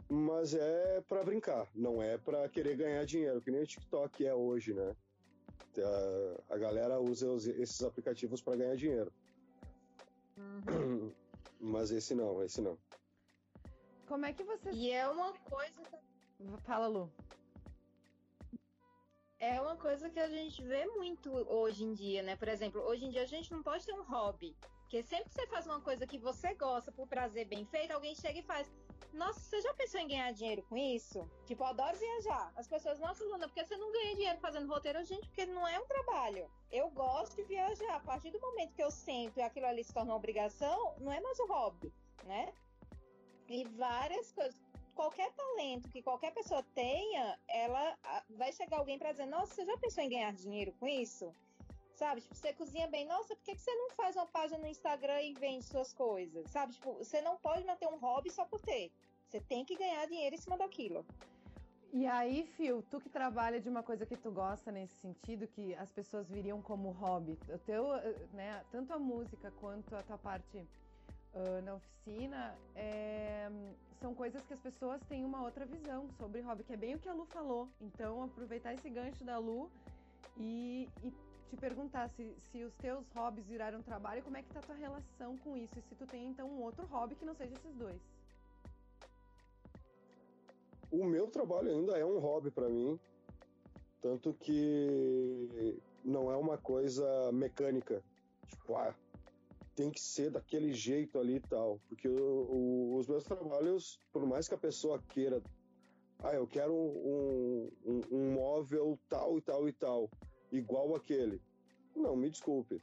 Mas 0.08 0.54
é 0.54 1.00
para 1.08 1.24
brincar, 1.24 1.66
não 1.74 2.02
é 2.02 2.18
para 2.18 2.48
querer 2.48 2.76
ganhar 2.76 3.04
dinheiro, 3.04 3.40
que 3.40 3.50
nem 3.50 3.62
o 3.62 3.66
TikTok 3.66 4.24
é 4.24 4.34
hoje, 4.34 4.74
né? 4.74 4.94
A, 5.82 6.54
a 6.54 6.58
galera 6.58 7.00
usa 7.00 7.30
os- 7.30 7.46
esses 7.46 7.82
aplicativos 7.82 8.40
para 8.42 8.56
ganhar 8.56 8.76
dinheiro. 8.76 9.12
Mas 11.60 11.90
esse 11.90 12.14
não, 12.14 12.42
esse 12.42 12.60
não. 12.60 12.78
Como 14.06 14.26
é 14.26 14.32
que 14.32 14.44
você. 14.44 14.70
E 14.70 14.90
é 14.90 15.08
uma 15.08 15.32
coisa 15.32 15.82
Fala, 16.64 16.86
Lu. 16.88 17.10
é 19.38 19.60
uma 19.60 19.76
coisa 19.76 20.10
que 20.10 20.18
a 20.20 20.28
gente 20.28 20.62
vê 20.62 20.84
muito 20.86 21.30
hoje 21.32 21.84
em 21.84 21.94
dia, 21.94 22.22
né? 22.22 22.36
Por 22.36 22.48
exemplo, 22.48 22.80
hoje 22.82 23.04
em 23.06 23.10
dia 23.10 23.22
a 23.22 23.26
gente 23.26 23.50
não 23.50 23.62
pode 23.62 23.84
ter 23.86 23.92
um 23.94 24.02
hobby. 24.04 24.54
Porque 24.82 25.02
sempre 25.02 25.28
que 25.30 25.34
você 25.34 25.46
faz 25.46 25.66
uma 25.66 25.80
coisa 25.80 26.06
que 26.06 26.18
você 26.18 26.54
gosta 26.54 26.92
por 26.92 27.06
prazer 27.08 27.46
bem 27.46 27.64
feito, 27.66 27.92
alguém 27.92 28.14
chega 28.14 28.38
e 28.38 28.42
faz. 28.42 28.70
Nossa, 29.14 29.38
você 29.38 29.60
já 29.60 29.72
pensou 29.74 30.00
em 30.00 30.08
ganhar 30.08 30.32
dinheiro 30.32 30.64
com 30.64 30.76
isso? 30.76 31.30
Tipo, 31.46 31.62
eu 31.62 31.68
adoro 31.68 31.96
viajar. 31.96 32.52
As 32.56 32.66
pessoas, 32.66 32.98
nossa, 32.98 33.24
Luna, 33.24 33.46
por 33.46 33.54
que 33.54 33.64
você 33.64 33.76
não 33.76 33.92
ganha 33.92 34.16
dinheiro 34.16 34.38
fazendo 34.40 34.66
roteiro? 34.66 35.04
Gente, 35.04 35.28
porque 35.28 35.46
não 35.46 35.66
é 35.68 35.78
um 35.78 35.86
trabalho. 35.86 36.50
Eu 36.70 36.90
gosto 36.90 37.36
de 37.36 37.44
viajar. 37.44 37.94
A 37.94 38.00
partir 38.00 38.32
do 38.32 38.40
momento 38.40 38.74
que 38.74 38.82
eu 38.82 38.90
sento 38.90 39.38
e 39.38 39.42
aquilo 39.42 39.66
ali 39.66 39.84
se 39.84 39.94
torna 39.94 40.10
uma 40.10 40.16
obrigação, 40.16 40.96
não 40.98 41.12
é 41.12 41.20
mais 41.20 41.38
um 41.38 41.46
hobby, 41.46 41.92
né? 42.24 42.52
E 43.48 43.64
várias 43.64 44.32
coisas. 44.32 44.60
Qualquer 44.96 45.30
talento 45.32 45.88
que 45.90 46.02
qualquer 46.02 46.32
pessoa 46.32 46.62
tenha, 46.74 47.38
ela 47.48 47.96
vai 48.30 48.52
chegar 48.52 48.78
alguém 48.78 48.98
para 48.98 49.12
dizer: 49.12 49.26
Nossa, 49.26 49.54
você 49.54 49.64
já 49.64 49.76
pensou 49.78 50.02
em 50.02 50.08
ganhar 50.08 50.32
dinheiro 50.32 50.72
com 50.80 50.88
isso? 50.88 51.32
Sabe? 51.94 52.20
Tipo, 52.20 52.34
você 52.34 52.52
cozinha 52.52 52.86
bem. 52.88 53.06
Nossa, 53.06 53.34
por 53.36 53.44
que, 53.44 53.54
que 53.54 53.60
você 53.60 53.74
não 53.74 53.90
faz 53.90 54.16
uma 54.16 54.26
página 54.26 54.58
no 54.58 54.66
Instagram 54.66 55.22
e 55.22 55.32
vende 55.34 55.64
suas 55.64 55.92
coisas? 55.92 56.50
Sabe? 56.50 56.72
Tipo, 56.72 56.94
você 56.94 57.20
não 57.20 57.36
pode 57.36 57.64
manter 57.64 57.86
um 57.86 57.98
hobby 57.98 58.30
só 58.30 58.44
por 58.44 58.60
ter. 58.60 58.90
Você 59.28 59.40
tem 59.40 59.64
que 59.64 59.76
ganhar 59.76 60.06
dinheiro 60.06 60.34
em 60.34 60.38
cima 60.38 60.56
daquilo. 60.56 61.04
E 61.92 62.06
aí, 62.06 62.44
Phil, 62.56 62.82
tu 62.90 63.00
que 63.00 63.08
trabalha 63.08 63.60
de 63.60 63.68
uma 63.68 63.80
coisa 63.80 64.04
que 64.04 64.16
tu 64.16 64.32
gosta 64.32 64.72
nesse 64.72 64.94
sentido, 64.94 65.46
que 65.46 65.76
as 65.76 65.92
pessoas 65.92 66.28
viriam 66.28 66.60
como 66.60 66.90
hobby, 66.90 67.38
o 67.48 67.58
teu, 67.58 67.86
né, 68.32 68.64
tanto 68.72 68.92
a 68.92 68.98
música 68.98 69.52
quanto 69.60 69.94
a 69.94 70.02
tua 70.02 70.18
parte 70.18 70.58
uh, 70.58 71.62
na 71.62 71.74
oficina, 71.74 72.58
é, 72.74 73.48
são 74.00 74.12
coisas 74.12 74.44
que 74.44 74.52
as 74.52 74.58
pessoas 74.58 75.00
têm 75.08 75.24
uma 75.24 75.42
outra 75.42 75.64
visão 75.64 76.08
sobre 76.18 76.40
hobby, 76.40 76.64
que 76.64 76.72
é 76.72 76.76
bem 76.76 76.96
o 76.96 76.98
que 76.98 77.08
a 77.08 77.14
Lu 77.14 77.26
falou. 77.26 77.68
Então, 77.80 78.24
aproveitar 78.24 78.74
esse 78.74 78.90
gancho 78.90 79.22
da 79.22 79.38
Lu 79.38 79.70
e, 80.36 80.88
e 81.04 81.12
te 81.54 81.60
perguntar 81.60 82.08
se, 82.10 82.34
se 82.50 82.64
os 82.64 82.74
teus 82.76 83.06
hobbies 83.14 83.46
viraram 83.46 83.80
trabalho, 83.82 84.22
como 84.22 84.36
é 84.36 84.42
que 84.42 84.52
tá 84.52 84.58
a 84.58 84.62
tua 84.62 84.74
relação 84.74 85.36
com 85.38 85.56
isso? 85.56 85.78
E 85.78 85.82
se 85.82 85.94
tu 85.94 86.06
tem, 86.06 86.26
então, 86.28 86.48
um 86.48 86.62
outro 86.62 86.84
hobby 86.86 87.14
que 87.14 87.24
não 87.24 87.34
seja 87.34 87.54
esses 87.54 87.74
dois? 87.76 88.00
O 90.90 91.04
meu 91.04 91.28
trabalho 91.28 91.70
ainda 91.70 91.96
é 91.96 92.04
um 92.04 92.18
hobby 92.18 92.50
para 92.50 92.68
mim, 92.68 92.98
tanto 94.00 94.34
que 94.34 95.80
não 96.04 96.30
é 96.30 96.36
uma 96.36 96.58
coisa 96.58 97.32
mecânica, 97.32 98.02
tipo, 98.48 98.76
ah, 98.76 98.94
tem 99.74 99.90
que 99.90 100.00
ser 100.00 100.30
daquele 100.30 100.72
jeito 100.72 101.18
ali 101.18 101.36
e 101.36 101.40
tal, 101.40 101.80
porque 101.88 102.08
o, 102.08 102.96
os 102.96 103.08
meus 103.08 103.24
trabalhos, 103.24 103.98
por 104.12 104.24
mais 104.26 104.46
que 104.46 104.54
a 104.54 104.58
pessoa 104.58 105.02
queira, 105.08 105.42
ah, 106.20 106.34
eu 106.34 106.46
quero 106.46 106.74
um, 106.74 107.70
um, 107.84 108.00
um 108.12 108.32
móvel 108.34 108.98
tal 109.08 109.36
e 109.36 109.42
tal 109.42 109.68
e 109.68 109.72
tal, 109.72 110.10
igual 110.56 110.94
aquele, 110.94 111.40
não, 111.94 112.16
me 112.16 112.30
desculpe, 112.30 112.80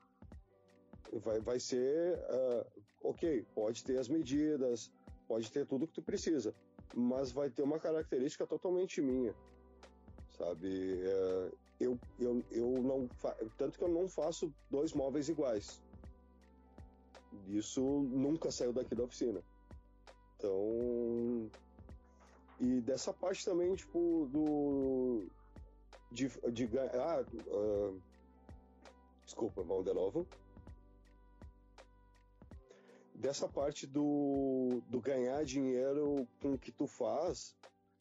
vai, 1.24 1.40
vai 1.40 1.60
ser, 1.60 2.18
uh, 2.18 2.82
ok, 3.04 3.46
pode 3.54 3.84
ter 3.84 3.98
as 3.98 4.08
medidas, 4.08 4.92
pode 5.28 5.52
ter 5.52 5.66
tudo 5.66 5.88
que 5.88 5.94
tu 5.94 6.02
precisa, 6.02 6.54
mas 6.96 7.32
vai 7.32 7.50
ter 7.50 7.64
uma 7.64 7.80
característica 7.80 8.46
totalmente 8.46 9.02
minha, 9.02 9.34
sabe? 10.38 11.02
É, 11.02 11.52
eu, 11.80 12.00
eu, 12.20 12.44
eu 12.52 12.84
não 12.84 13.08
tanto 13.58 13.78
que 13.78 13.84
eu 13.84 13.90
não 13.90 14.08
faço 14.08 14.54
dois 14.70 14.94
móveis 14.94 15.30
iguais. 15.30 15.82
Isso 17.48 17.82
nunca 17.82 18.52
saiu 18.52 18.74
daqui 18.74 18.94
da 18.94 19.04
oficina. 19.04 19.42
Então, 20.38 21.50
e 22.60 22.82
dessa 22.82 23.14
parte 23.14 23.46
também, 23.46 23.74
tipo, 23.76 24.28
do 24.32 25.26
de, 26.12 26.28
de 26.52 26.70
ah, 26.80 27.24
uh, 27.48 28.02
desculpa, 29.26 29.64
vamos 29.64 29.86
de 29.86 29.94
novo 29.94 30.28
dessa 33.22 33.48
parte 33.48 33.86
do, 33.86 34.82
do 34.90 35.00
ganhar 35.00 35.46
dinheiro 35.46 36.28
com 36.42 36.54
o 36.54 36.58
que 36.58 36.72
tu 36.72 36.88
faz, 36.88 37.56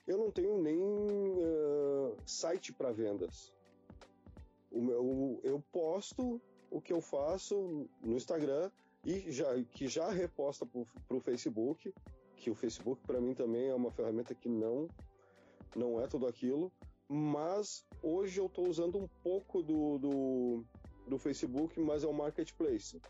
eu 0.06 0.16
não 0.16 0.30
tenho 0.30 0.61
nem 0.61 0.78
uh, 0.80 2.16
site 2.24 2.72
para 2.72 2.90
vendas. 2.90 3.52
O 4.72 4.80
meu, 4.80 5.38
eu 5.44 5.62
posto 5.70 6.40
o 6.70 6.80
que 6.80 6.92
eu 6.92 7.02
faço 7.02 7.86
no 8.00 8.16
Instagram 8.16 8.70
e 9.04 9.30
já, 9.30 9.62
que 9.64 9.86
já 9.88 10.11
reposta 10.11 10.64
para 10.64 11.16
o 11.16 11.20
Facebook, 11.20 11.92
que 12.36 12.50
o 12.50 12.54
Facebook 12.54 13.02
para 13.06 13.20
mim 13.20 13.34
também 13.34 13.68
é 13.68 13.74
uma 13.74 13.90
ferramenta 13.90 14.34
que 14.34 14.48
não 14.48 14.88
não 15.76 16.00
é 16.00 16.06
tudo 16.08 16.26
aquilo, 16.26 16.72
mas 17.12 17.84
hoje 18.00 18.38
eu 18.38 18.46
estou 18.46 18.68
usando 18.68 18.96
um 18.96 19.08
pouco 19.20 19.64
do, 19.64 19.98
do, 19.98 20.64
do 21.08 21.18
Facebook, 21.18 21.80
mas 21.80 22.04
é 22.04 22.06
o 22.06 22.14
marketplace 22.14 23.00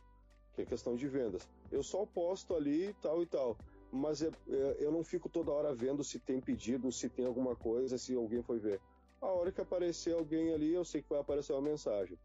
que 0.55 0.63
é 0.63 0.65
questão 0.65 0.97
de 0.97 1.07
vendas. 1.07 1.47
Eu 1.71 1.83
só 1.83 2.07
posto 2.07 2.55
ali 2.55 2.95
tal 3.03 3.23
e 3.23 3.27
tal, 3.27 3.59
mas 3.93 4.23
é, 4.23 4.31
é, 4.49 4.77
eu 4.81 4.91
não 4.91 5.05
fico 5.05 5.29
toda 5.29 5.53
hora 5.53 5.75
vendo 5.75 6.03
se 6.03 6.19
tem 6.19 6.41
pedido, 6.41 6.91
se 6.91 7.11
tem 7.11 7.27
alguma 7.27 7.55
coisa, 7.55 7.99
se 7.99 8.15
alguém 8.15 8.43
foi 8.43 8.59
ver. 8.59 8.81
A 9.21 9.27
hora 9.27 9.53
que 9.53 9.61
aparecer 9.61 10.15
alguém 10.15 10.53
ali, 10.53 10.73
eu 10.73 10.85
sei 10.85 11.03
que 11.03 11.11
vai 11.11 11.21
aparecer 11.21 11.53
uma 11.53 11.61
mensagem. 11.61 12.19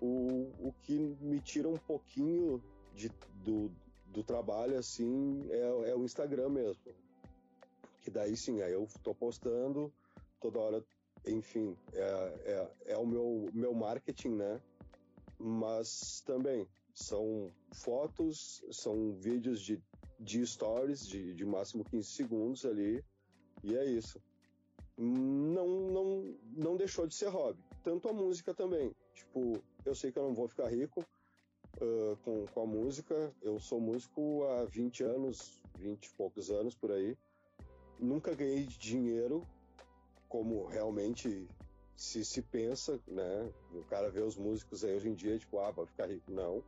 O, 0.00 0.52
o 0.60 0.74
que 0.82 0.96
me 1.20 1.40
tira 1.40 1.68
um 1.68 1.76
pouquinho 1.76 2.62
de, 2.94 3.10
do, 3.42 3.72
do 4.06 4.22
trabalho, 4.22 4.78
assim, 4.78 5.44
é, 5.50 5.90
é 5.90 5.96
o 5.96 6.04
Instagram 6.04 6.50
mesmo. 6.50 6.80
Que 8.02 8.10
daí 8.10 8.36
sim, 8.36 8.62
aí 8.62 8.72
eu 8.72 8.86
tô 9.02 9.12
postando 9.12 9.92
toda 10.40 10.60
hora, 10.60 10.84
enfim, 11.26 11.76
é, 11.92 12.70
é, 12.86 12.92
é 12.92 12.96
o 12.98 13.06
meu, 13.06 13.48
meu 13.52 13.74
marketing, 13.74 14.36
né? 14.36 14.60
Mas 15.38 16.22
também 16.26 16.66
são 16.94 17.52
fotos, 17.72 18.64
são 18.72 19.12
vídeos 19.12 19.60
de, 19.60 19.80
de 20.18 20.44
stories 20.46 21.06
de, 21.06 21.34
de 21.34 21.44
máximo 21.46 21.84
15 21.84 22.08
segundos 22.08 22.64
ali, 22.64 23.04
e 23.62 23.76
é 23.76 23.84
isso. 23.84 24.20
Não, 24.96 25.68
não, 25.68 26.34
não 26.56 26.76
deixou 26.76 27.06
de 27.06 27.14
ser 27.14 27.28
hobby. 27.28 27.62
Tanto 27.84 28.08
a 28.08 28.12
música 28.12 28.52
também. 28.52 28.92
Tipo, 29.14 29.62
eu 29.84 29.94
sei 29.94 30.10
que 30.10 30.18
eu 30.18 30.24
não 30.24 30.34
vou 30.34 30.48
ficar 30.48 30.68
rico 30.68 31.04
uh, 31.80 32.16
com, 32.24 32.44
com 32.46 32.62
a 32.62 32.66
música. 32.66 33.32
Eu 33.40 33.60
sou 33.60 33.80
músico 33.80 34.44
há 34.44 34.64
20 34.64 35.04
anos, 35.04 35.62
20 35.78 36.04
e 36.04 36.10
poucos 36.14 36.50
anos 36.50 36.74
por 36.74 36.90
aí. 36.90 37.16
Nunca 38.00 38.34
ganhei 38.34 38.64
dinheiro 38.64 39.46
como 40.28 40.66
realmente 40.66 41.48
se 41.96 42.24
se 42.24 42.42
pensa, 42.42 43.00
né? 43.06 43.52
O 43.72 43.82
cara 43.84 44.10
vê 44.10 44.20
os 44.20 44.36
músicos 44.36 44.84
aí 44.84 44.94
hoje 44.94 45.08
em 45.08 45.14
dia, 45.14 45.38
tipo, 45.38 45.58
ah, 45.58 45.70
vai 45.70 45.86
ficar 45.86 46.06
rico. 46.06 46.30
Não. 46.30 46.62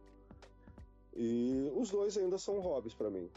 E 1.15 1.71
os 1.77 1.91
dois 1.91 2.17
ainda 2.17 2.39
são 2.39 2.61
hobbies 2.61 2.95
para 2.95 3.11
mim. 3.11 3.31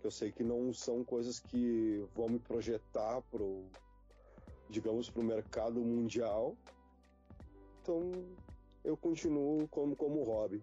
Que 0.00 0.06
eu 0.06 0.10
sei 0.10 0.32
que 0.32 0.42
não 0.42 0.72
são 0.72 1.04
coisas 1.04 1.38
que 1.38 2.04
vão 2.14 2.28
me 2.28 2.38
projetar 2.38 3.20
pro, 3.30 3.64
digamos, 4.68 5.10
pro 5.10 5.22
mercado 5.22 5.80
mundial. 5.80 6.56
Então, 7.82 8.10
eu 8.82 8.96
continuo 8.96 9.68
como, 9.68 9.94
como 9.94 10.24
hobby. 10.24 10.62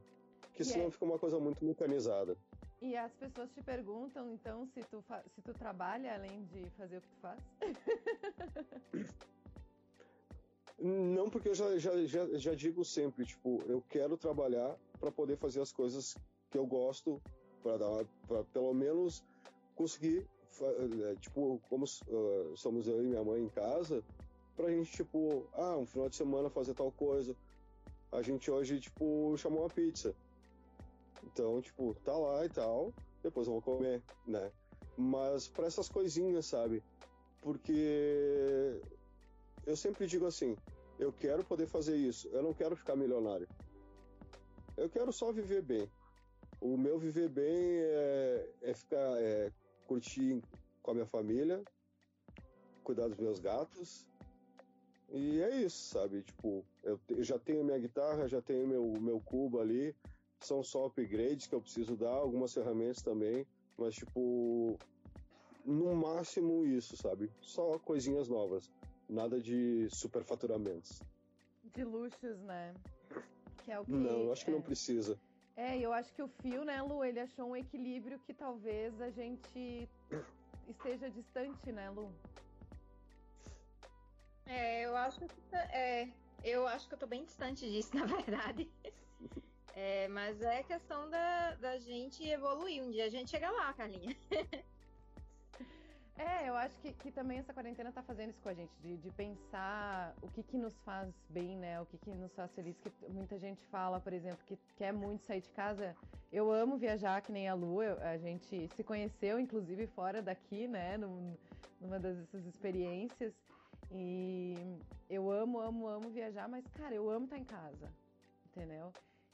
Que 0.53 0.63
senão 0.63 0.87
é... 0.87 0.91
fica 0.91 1.05
uma 1.05 1.19
coisa 1.19 1.39
muito 1.39 1.63
mecanizada. 1.63 2.35
E 2.81 2.95
as 2.95 3.11
pessoas 3.13 3.49
te 3.51 3.61
perguntam, 3.61 4.31
então, 4.31 4.67
se 4.67 4.81
tu, 4.83 5.03
se 5.33 5.41
tu 5.41 5.53
trabalha 5.53 6.13
além 6.13 6.45
de 6.45 6.69
fazer 6.71 6.97
o 6.97 7.01
que 7.01 7.07
tu 7.07 7.17
faz? 7.17 7.39
Não, 10.79 11.27
porque 11.27 11.49
eu 11.49 11.55
já, 11.55 11.75
já, 11.79 12.05
já, 12.05 12.37
já 12.37 12.53
digo 12.53 12.85
sempre, 12.85 13.25
tipo, 13.25 13.63
eu 13.65 13.83
quero 13.89 14.15
trabalhar 14.15 14.77
para 14.99 15.11
poder 15.11 15.35
fazer 15.35 15.59
as 15.59 15.71
coisas 15.71 16.15
que 16.51 16.57
eu 16.57 16.67
gosto 16.67 17.19
para 17.63 18.43
pelo 18.53 18.73
menos 18.73 19.23
conseguir 19.75 20.27
é, 20.61 21.15
tipo 21.15 21.61
como 21.69 21.85
uh, 21.85 22.55
somos 22.55 22.87
eu 22.87 23.03
e 23.03 23.07
minha 23.07 23.23
mãe 23.23 23.43
em 23.43 23.49
casa 23.49 24.03
pra 24.55 24.69
gente 24.69 24.91
tipo 24.91 25.47
ah 25.53 25.77
um 25.77 25.85
final 25.85 26.09
de 26.09 26.15
semana 26.15 26.49
fazer 26.49 26.73
tal 26.73 26.91
coisa 26.91 27.35
a 28.11 28.21
gente 28.21 28.49
hoje 28.49 28.79
tipo 28.79 29.35
chamou 29.37 29.61
uma 29.61 29.69
pizza 29.69 30.15
então 31.23 31.61
tipo 31.61 31.95
tá 32.03 32.15
lá 32.15 32.45
e 32.45 32.49
tal 32.49 32.93
depois 33.23 33.47
vamos 33.47 33.63
comer 33.63 34.01
né 34.25 34.51
mas 34.97 35.47
para 35.47 35.67
essas 35.67 35.89
coisinhas 35.89 36.45
sabe 36.45 36.83
porque 37.41 38.81
eu 39.65 39.75
sempre 39.75 40.07
digo 40.07 40.25
assim 40.25 40.57
eu 40.99 41.11
quero 41.13 41.43
poder 41.43 41.67
fazer 41.67 41.95
isso 41.95 42.27
eu 42.29 42.41
não 42.41 42.53
quero 42.53 42.75
ficar 42.75 42.95
milionário 42.95 43.47
eu 44.75 44.89
quero 44.89 45.11
só 45.11 45.31
viver 45.31 45.61
bem 45.61 45.89
o 46.59 46.75
meu 46.75 46.97
viver 46.97 47.29
bem 47.29 47.79
é, 47.79 48.49
é 48.61 48.73
ficar, 48.73 49.21
é, 49.21 49.51
curtir 49.85 50.43
com 50.81 50.91
a 50.91 50.93
minha 50.93 51.05
família, 51.05 51.63
cuidar 52.83 53.07
dos 53.07 53.17
meus 53.17 53.39
gatos. 53.39 54.07
E 55.09 55.41
é 55.41 55.61
isso, 55.61 55.93
sabe? 55.93 56.21
Tipo, 56.23 56.65
eu, 56.83 56.99
eu 57.09 57.23
já 57.23 57.37
tenho 57.39 57.63
minha 57.63 57.77
guitarra, 57.77 58.27
já 58.27 58.41
tenho 58.41 58.67
meu, 58.67 58.93
meu 58.99 59.19
cubo 59.21 59.59
ali. 59.59 59.95
São 60.39 60.63
só 60.63 60.85
upgrades 60.85 61.47
que 61.47 61.55
eu 61.55 61.61
preciso 61.61 61.95
dar, 61.95 62.13
algumas 62.13 62.53
ferramentas 62.53 63.01
também. 63.01 63.45
Mas, 63.77 63.95
tipo, 63.95 64.77
no 65.65 65.95
máximo 65.95 66.65
isso, 66.65 66.95
sabe? 66.95 67.31
Só 67.41 67.77
coisinhas 67.79 68.29
novas. 68.29 68.71
Nada 69.09 69.39
de 69.39 69.87
superfaturamentos. 69.89 71.01
De 71.63 71.83
luxos, 71.83 72.39
né? 72.41 72.73
Que 73.63 73.71
é 73.71 73.79
o 73.79 73.85
que. 73.85 73.91
Não, 73.91 74.31
acho 74.31 74.45
que 74.45 74.51
é. 74.51 74.53
não 74.53 74.61
precisa. 74.61 75.19
É, 75.55 75.77
eu 75.79 75.91
acho 75.91 76.13
que 76.13 76.21
o 76.21 76.27
Fio, 76.27 76.63
né, 76.63 76.81
Lu, 76.81 77.03
ele 77.03 77.19
achou 77.19 77.49
um 77.49 77.55
equilíbrio 77.55 78.19
que 78.19 78.33
talvez 78.33 79.01
a 79.01 79.09
gente 79.09 79.89
esteja 80.67 81.09
distante, 81.09 81.71
né, 81.71 81.89
Lu? 81.89 82.11
É, 84.45 84.85
eu 84.85 84.95
acho 84.95 85.19
que 85.19 85.55
é, 85.55 86.09
eu 86.43 86.67
acho 86.67 86.87
que 86.87 86.93
eu 86.93 86.99
tô 86.99 87.07
bem 87.07 87.23
distante 87.23 87.69
disso, 87.69 87.89
na 87.97 88.05
verdade. 88.05 88.69
É, 89.79 90.07
mas 90.07 90.41
é 90.41 90.63
questão 90.63 91.07
da, 91.07 91.53
da 91.53 91.77
gente 91.77 92.27
evoluir. 92.27 92.81
Um 92.83 92.89
dia 92.89 93.05
a 93.05 93.09
gente 93.09 93.29
chega 93.29 93.51
lá, 93.51 93.71
Carlinha. 93.73 94.17
É, 96.19 96.49
eu 96.49 96.55
acho 96.55 96.75
que, 96.79 96.91
que 96.93 97.11
também 97.11 97.37
essa 97.37 97.53
quarentena 97.53 97.91
tá 97.91 98.01
fazendo 98.01 98.31
isso 98.31 98.41
com 98.41 98.49
a 98.49 98.53
gente, 98.55 98.71
de, 98.81 98.97
de 98.97 99.11
pensar 99.11 100.15
o 100.19 100.27
que 100.29 100.41
que 100.41 100.57
nos 100.57 100.75
faz 100.79 101.13
bem, 101.29 101.55
né? 101.55 101.79
O 101.79 101.85
que 101.85 101.95
que 101.99 102.09
nos 102.09 102.33
faz 102.33 102.51
feliz. 102.55 102.75
Que 102.79 102.91
muita 103.07 103.37
gente 103.37 103.63
fala, 103.67 103.99
por 103.99 104.11
exemplo, 104.11 104.39
que 104.47 104.57
quer 104.77 104.91
muito 104.91 105.23
sair 105.25 105.41
de 105.41 105.49
casa. 105.51 105.95
Eu 106.33 106.51
amo 106.51 106.75
viajar, 106.75 107.21
que 107.21 107.31
nem 107.31 107.47
a 107.47 107.53
Lu. 107.53 107.83
Eu, 107.83 108.01
a 108.01 108.17
gente 108.17 108.67
se 108.69 108.83
conheceu, 108.83 109.39
inclusive, 109.39 109.85
fora 109.85 110.19
daqui, 110.19 110.67
né? 110.67 110.97
Num, 110.97 111.37
numa 111.79 111.99
dessas 111.99 112.47
experiências. 112.47 113.31
E 113.91 114.55
eu 115.07 115.29
amo, 115.29 115.59
amo, 115.59 115.87
amo 115.87 116.09
viajar, 116.09 116.49
mas, 116.49 116.65
cara, 116.69 116.95
eu 116.95 117.07
amo 117.11 117.25
estar 117.25 117.37
em 117.37 117.45
casa, 117.45 117.93
entendeu? 118.47 118.91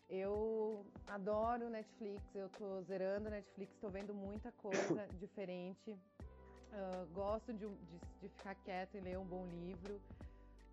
Eu 0.10 0.86
adoro 1.08 1.70
Netflix, 1.70 2.24
eu 2.36 2.50
tô 2.50 2.82
zerando 2.84 3.30
Netflix, 3.30 3.74
tô 3.80 3.90
vendo 3.90 4.14
muita 4.14 4.52
coisa 4.54 5.08
diferente. 5.20 5.92
Uh, 5.92 7.14
gosto 7.14 7.54
de, 7.54 7.68
de, 7.68 8.00
de, 8.22 8.30
ficar 8.30 8.56
quieto 8.56 8.96
e 8.96 9.00
ler 9.00 9.18
um 9.18 9.26
bom 9.26 9.46
livro. 9.46 10.02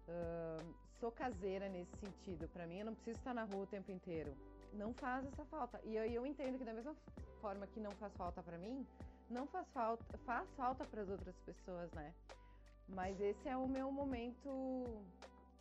Uh, 0.09 0.74
sou 0.99 1.11
caseira 1.12 1.68
nesse 1.68 1.95
sentido. 1.97 2.49
Para 2.49 2.66
mim, 2.66 2.78
eu 2.78 2.87
não 2.87 2.95
preciso 2.95 3.18
estar 3.18 3.35
na 3.35 3.45
rua 3.45 3.64
o 3.64 3.66
tempo 3.66 3.91
inteiro. 3.93 4.35
Não 4.72 4.95
faz 4.95 5.26
essa 5.26 5.45
falta. 5.45 5.81
E 5.85 5.97
eu, 5.97 6.05
eu 6.05 6.26
entendo 6.26 6.59
que 6.59 6.64
da 6.64 6.72
mesma 6.72 6.95
forma 7.41 7.66
que 7.66 7.81
não 7.81 7.91
faz 7.93 8.12
falta 8.14 8.43
para 8.43 8.59
mim, 8.59 8.87
não 9.28 9.47
faz 9.47 9.66
falta, 9.72 10.05
faz 10.18 10.49
falta 10.57 10.85
para 10.85 11.03
as 11.03 11.09
outras 11.09 11.37
pessoas, 11.47 11.91
né? 11.93 12.12
Mas 12.89 13.20
esse 13.20 13.49
é 13.49 13.57
o 13.57 13.68
meu 13.68 13.93
momento 13.93 15.03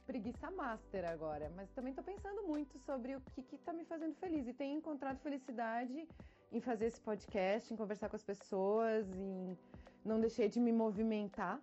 preguiça 0.10 0.49
master 0.49 1.05
agora. 1.05 1.51
Mas 1.55 1.70
também 1.70 1.91
estou 1.91 2.03
pensando 2.03 2.41
muito 2.47 2.80
sobre 2.80 3.16
o 3.16 3.22
que 3.22 3.55
está 3.55 3.72
me 3.72 3.86
fazendo 3.86 4.16
feliz 4.16 4.47
e 4.47 4.53
tenho 4.53 4.80
encontrado 4.80 5.20
felicidade 5.20 6.07
em 6.51 6.60
fazer 6.60 6.88
esse 6.88 6.99
podcast, 6.99 7.72
em 7.72 7.78
conversar 7.78 8.10
com 8.10 8.16
as 8.16 8.24
pessoas, 8.24 9.07
em 9.16 9.55
não 10.03 10.20
deixei 10.20 10.49
de 10.49 10.60
me 10.60 10.72
movimentar, 10.72 11.62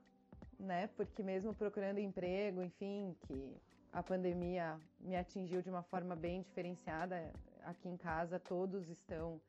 né? 0.61 0.89
Porque 0.97 1.25
mesmo 1.25 1.53
procurando 1.53 1.99
emprego, 1.99 2.63
enfim, 2.63 3.17
que 3.23 3.57
a 3.93 4.01
pandemia 4.01 4.79
me 5.01 5.17
atingiu 5.17 5.61
de 5.61 5.69
uma 5.69 5.83
forma 5.83 6.15
bem 6.15 6.43
diferenciada. 6.43 7.33
Aqui 7.65 7.89
em 7.89 7.97
casa 7.97 8.39
todos 8.39 8.89
estão 8.89 9.41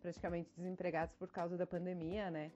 praticamente 0.00 0.48
desempregados 0.56 1.16
por 1.16 1.32
causa 1.32 1.56
da 1.56 1.66
pandemia, 1.66 2.30
né? 2.30 2.52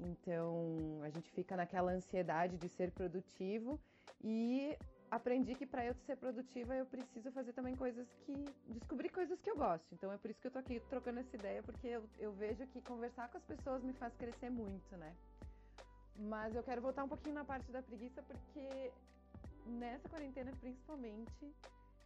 Então 0.00 1.00
a 1.04 1.10
gente 1.10 1.30
fica 1.30 1.56
naquela 1.56 1.92
ansiedade 1.92 2.56
de 2.56 2.68
ser 2.68 2.90
produtivo 2.90 3.78
e 4.20 4.76
aprendi 5.10 5.54
que 5.54 5.66
para 5.66 5.84
eu 5.84 5.94
ser 6.06 6.16
produtiva 6.16 6.74
eu 6.74 6.86
preciso 6.86 7.30
fazer 7.32 7.52
também 7.52 7.74
coisas 7.74 8.06
que. 8.24 8.32
descobrir 8.68 9.08
coisas 9.10 9.40
que 9.40 9.50
eu 9.50 9.56
gosto. 9.56 9.86
Então 9.92 10.12
é 10.12 10.16
por 10.16 10.30
isso 10.30 10.40
que 10.40 10.46
eu 10.46 10.52
tô 10.52 10.58
aqui 10.58 10.80
trocando 10.88 11.20
essa 11.20 11.36
ideia, 11.36 11.62
porque 11.62 11.86
eu, 11.88 12.04
eu 12.18 12.32
vejo 12.32 12.66
que 12.68 12.80
conversar 12.82 13.28
com 13.28 13.38
as 13.38 13.44
pessoas 13.44 13.82
me 13.82 13.92
faz 13.94 14.14
crescer 14.16 14.50
muito, 14.50 14.96
né? 14.96 15.14
Mas 16.16 16.54
eu 16.54 16.62
quero 16.62 16.80
voltar 16.80 17.04
um 17.04 17.08
pouquinho 17.08 17.34
na 17.34 17.44
parte 17.44 17.70
da 17.72 17.82
preguiça, 17.82 18.22
porque 18.22 18.92
nessa 19.66 20.08
quarentena, 20.08 20.52
principalmente, 20.60 21.54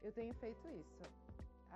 eu 0.03 0.13
tenho 0.13 0.33
feito 0.35 0.69
isso. 0.69 1.24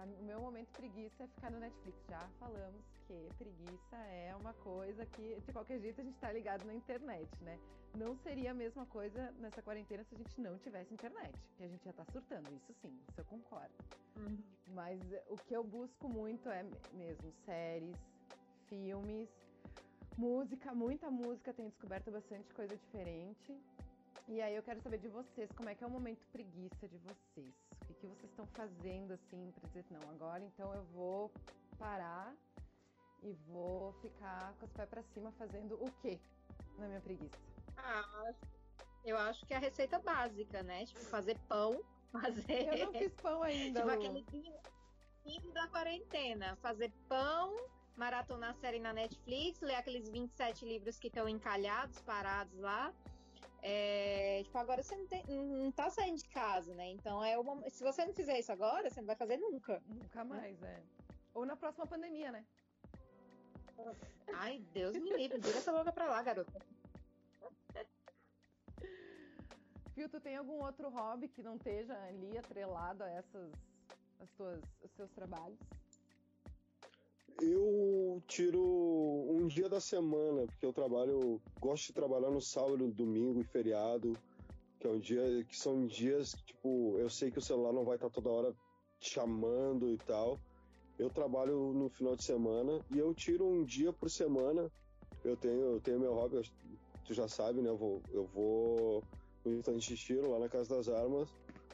O 0.04 0.22
meu 0.22 0.40
momento 0.40 0.68
preguiça 0.72 1.24
é 1.24 1.26
ficar 1.26 1.50
no 1.50 1.58
Netflix. 1.58 1.98
Já 2.08 2.28
falamos 2.38 2.84
que 3.06 3.28
preguiça 3.36 3.96
é 3.96 4.34
uma 4.36 4.52
coisa 4.54 5.04
que, 5.06 5.40
de 5.40 5.52
qualquer 5.52 5.80
jeito, 5.80 6.00
a 6.00 6.04
gente 6.04 6.18
tá 6.18 6.30
ligado 6.32 6.64
na 6.64 6.74
internet, 6.74 7.28
né? 7.42 7.58
Não 7.96 8.16
seria 8.18 8.52
a 8.52 8.54
mesma 8.54 8.86
coisa 8.86 9.32
nessa 9.40 9.62
quarentena 9.62 10.04
se 10.04 10.14
a 10.14 10.18
gente 10.18 10.40
não 10.40 10.58
tivesse 10.58 10.92
internet, 10.94 11.34
que 11.56 11.64
a 11.64 11.68
gente 11.68 11.84
já 11.84 11.92
tá 11.92 12.04
surtando, 12.12 12.48
isso 12.54 12.72
sim, 12.82 12.96
isso 13.08 13.20
eu 13.20 13.24
concordo. 13.24 13.74
Uhum. 14.16 14.38
Mas 14.74 15.00
eh, 15.12 15.24
o 15.30 15.36
que 15.36 15.54
eu 15.54 15.64
busco 15.64 16.08
muito 16.08 16.48
é 16.48 16.64
mesmo 16.92 17.32
séries, 17.44 17.96
filmes, 18.68 19.28
música, 20.16 20.74
muita 20.74 21.10
música, 21.10 21.52
tenho 21.54 21.70
descoberto 21.70 22.10
bastante 22.10 22.52
coisa 22.52 22.76
diferente. 22.76 23.56
E 24.28 24.42
aí 24.42 24.54
eu 24.54 24.62
quero 24.62 24.78
saber 24.82 24.98
de 24.98 25.08
vocês, 25.08 25.50
como 25.52 25.70
é 25.70 25.74
que 25.74 25.82
é 25.82 25.86
o 25.86 25.90
momento 25.90 26.22
preguiça 26.30 26.86
de 26.86 26.98
vocês? 26.98 27.54
O 27.80 27.86
que, 27.86 27.94
que 27.94 28.06
vocês 28.06 28.30
estão 28.30 28.46
fazendo 28.48 29.12
assim 29.14 29.50
para 29.52 29.66
dizer, 29.68 29.86
não, 29.90 30.02
agora 30.10 30.44
então 30.44 30.70
eu 30.74 30.84
vou 30.92 31.32
parar 31.78 32.36
e 33.22 33.32
vou 33.48 33.94
ficar 33.94 34.52
com 34.60 34.66
os 34.66 34.72
pés 34.72 34.88
para 34.90 35.02
cima 35.02 35.32
fazendo 35.32 35.82
o 35.82 35.90
quê 36.02 36.20
na 36.78 36.88
minha 36.88 37.00
preguiça? 37.00 37.38
Ah, 37.78 38.34
eu 39.02 39.16
acho 39.16 39.46
que 39.46 39.54
é 39.54 39.56
a 39.56 39.60
receita 39.60 39.98
básica, 39.98 40.62
né? 40.62 40.84
Tipo, 40.84 41.00
fazer 41.06 41.38
pão, 41.48 41.82
fazer... 42.12 42.78
Eu 42.78 42.86
não 42.86 42.92
fiz 42.92 43.14
pão 43.14 43.42
ainda, 43.42 43.80
Tipo, 43.80 43.92
aquele 43.92 44.24
fim 44.24 45.52
da 45.54 45.66
quarentena, 45.68 46.54
fazer 46.56 46.92
pão, 47.08 47.56
maratonar 47.96 48.50
a 48.50 48.60
série 48.60 48.78
na 48.78 48.92
Netflix, 48.92 49.58
ler 49.62 49.76
aqueles 49.76 50.06
27 50.10 50.66
livros 50.66 50.98
que 50.98 51.08
estão 51.08 51.26
encalhados, 51.26 51.98
parados 52.02 52.58
lá, 52.58 52.92
é, 53.62 54.42
tipo, 54.44 54.56
agora 54.58 54.82
você 54.82 54.96
não, 54.96 55.06
tem, 55.06 55.24
não 55.26 55.70
tá 55.72 55.90
saindo 55.90 56.18
de 56.18 56.28
casa, 56.28 56.74
né? 56.74 56.88
Então 56.90 57.22
é 57.24 57.38
uma, 57.38 57.68
se 57.70 57.82
você 57.82 58.04
não 58.04 58.12
fizer 58.12 58.38
isso 58.38 58.52
agora, 58.52 58.88
você 58.88 59.00
não 59.00 59.06
vai 59.06 59.16
fazer 59.16 59.36
nunca. 59.36 59.82
Nunca 59.86 60.24
mais, 60.24 60.62
é. 60.62 60.82
Ou 61.34 61.44
na 61.44 61.56
próxima 61.56 61.86
pandemia, 61.86 62.32
né? 62.32 62.44
Ai, 64.34 64.58
Deus 64.72 64.96
me 64.96 65.10
livre, 65.16 65.38
vira 65.38 65.58
essa 65.58 65.72
boca 65.72 65.92
pra 65.92 66.06
lá, 66.06 66.22
garota. 66.22 66.60
Fio, 69.94 70.08
tu 70.08 70.20
tem 70.20 70.36
algum 70.36 70.62
outro 70.62 70.88
hobby 70.88 71.28
que 71.28 71.42
não 71.42 71.56
esteja 71.56 71.96
ali 72.04 72.38
atrelado 72.38 73.02
a 73.02 73.10
essas 73.10 73.52
as 74.20 74.30
tuas, 74.32 74.60
os 74.82 74.90
seus 74.92 75.10
trabalhos? 75.12 75.58
Eu 77.40 78.20
tiro 78.26 78.60
um 78.60 79.46
dia 79.46 79.68
da 79.68 79.80
semana, 79.80 80.48
porque 80.48 80.66
eu 80.66 80.72
trabalho, 80.72 81.40
gosto 81.60 81.86
de 81.86 81.92
trabalhar 81.92 82.30
no 82.30 82.40
sábado, 82.40 82.90
domingo 82.92 83.40
e 83.40 83.44
feriado, 83.44 84.18
que 84.80 84.88
é 84.88 84.90
um 84.90 84.98
dia 84.98 85.22
que 85.44 85.56
são 85.56 85.86
dias 85.86 86.34
que, 86.34 86.46
tipo, 86.46 86.98
eu 86.98 87.08
sei 87.08 87.30
que 87.30 87.38
o 87.38 87.42
celular 87.42 87.72
não 87.72 87.84
vai 87.84 87.94
estar 87.94 88.10
toda 88.10 88.28
hora 88.28 88.56
chamando 89.00 89.92
e 89.92 89.98
tal. 89.98 90.40
Eu 90.98 91.10
trabalho 91.10 91.72
no 91.72 91.88
final 91.88 92.16
de 92.16 92.24
semana 92.24 92.82
e 92.90 92.98
eu 92.98 93.14
tiro 93.14 93.46
um 93.46 93.64
dia 93.64 93.92
por 93.92 94.10
semana. 94.10 94.68
Eu 95.24 95.36
tenho, 95.36 95.74
eu 95.74 95.80
tenho 95.80 96.00
meu 96.00 96.14
hobby, 96.14 96.40
tu 97.06 97.14
já 97.14 97.28
sabe, 97.28 97.62
né? 97.62 97.68
Eu 97.68 97.76
vou, 97.76 98.02
eu 98.10 98.26
vou 98.26 99.04
no 99.44 99.54
instante 99.54 99.94
de 99.94 99.96
tiro 99.96 100.28
lá 100.28 100.40
na 100.40 100.48
Casa 100.48 100.74
das 100.74 100.88
Armas, 100.88 101.28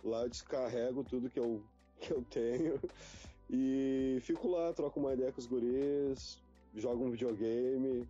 lá 0.04 0.28
descarrego 0.28 1.02
tudo 1.04 1.30
que 1.30 1.40
eu, 1.40 1.62
que 2.00 2.12
eu 2.12 2.22
tenho 2.24 2.78
e 3.50 4.18
fico 4.22 4.48
lá, 4.48 4.72
troco 4.72 4.98
uma 4.98 5.12
ideia 5.12 5.32
com 5.32 5.40
os 5.40 5.46
guris, 5.46 6.42
jogo 6.74 7.04
um 7.04 7.10
videogame. 7.10 8.08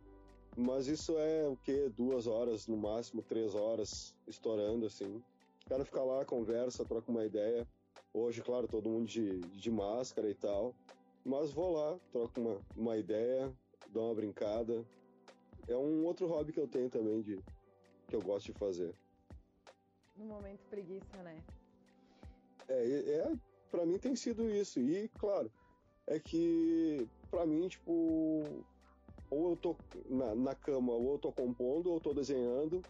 Mas 0.56 0.86
isso 0.86 1.18
é 1.18 1.48
o 1.48 1.56
que? 1.56 1.88
Duas 1.88 2.26
horas, 2.26 2.68
no 2.68 2.76
máximo, 2.76 3.22
três 3.22 3.54
horas, 3.54 4.14
estourando 4.26 4.86
assim. 4.86 5.22
Quero 5.66 5.84
ficar 5.84 6.04
lá, 6.04 6.24
conversa, 6.24 6.84
troca 6.84 7.10
uma 7.10 7.24
ideia. 7.24 7.66
Hoje, 8.12 8.40
claro, 8.40 8.68
todo 8.68 8.88
mundo 8.88 9.06
de, 9.06 9.40
de 9.40 9.70
máscara 9.70 10.30
e 10.30 10.34
tal. 10.34 10.72
Mas 11.24 11.50
vou 11.52 11.72
lá, 11.72 11.98
troco 12.12 12.40
uma, 12.40 12.60
uma 12.76 12.96
ideia, 12.96 13.52
dou 13.88 14.06
uma 14.06 14.14
brincada. 14.14 14.84
É 15.66 15.76
um 15.76 16.04
outro 16.04 16.26
hobby 16.28 16.52
que 16.52 16.60
eu 16.60 16.68
tenho 16.68 16.88
também, 16.88 17.20
de, 17.22 17.42
que 18.06 18.14
eu 18.14 18.20
gosto 18.20 18.52
de 18.52 18.58
fazer. 18.58 18.94
No 20.16 20.26
momento 20.26 20.60
preguiça, 20.70 21.16
né? 21.22 21.42
É, 22.68 22.84
é 22.84 23.32
para 23.74 23.84
mim 23.84 23.98
tem 23.98 24.14
sido 24.14 24.48
isso. 24.48 24.78
E, 24.78 25.08
claro, 25.18 25.50
é 26.06 26.20
que 26.20 27.08
para 27.28 27.44
mim, 27.44 27.66
tipo, 27.66 28.64
ou 29.28 29.50
eu 29.50 29.56
tô 29.56 29.76
na, 30.08 30.32
na, 30.32 30.54
cama, 30.54 30.92
ou 30.92 31.14
eu 31.14 31.18
tô 31.18 31.32
compondo, 31.32 31.88
ou 31.88 31.96
eu 31.96 32.00
tô 32.00 32.14
desenhando, 32.14 32.80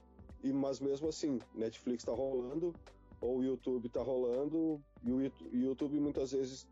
e 0.42 0.52
mas 0.52 0.80
mesmo 0.80 1.08
assim, 1.08 1.40
Netflix 1.54 2.04
tá 2.04 2.12
rolando, 2.12 2.76
ou 3.22 3.42
YouTube 3.42 3.88
tá 3.88 4.02
rolando, 4.02 4.78
e 5.02 5.10
o 5.10 5.22
YouTube 5.54 5.98
muitas 5.98 6.32
vezes, 6.32 6.66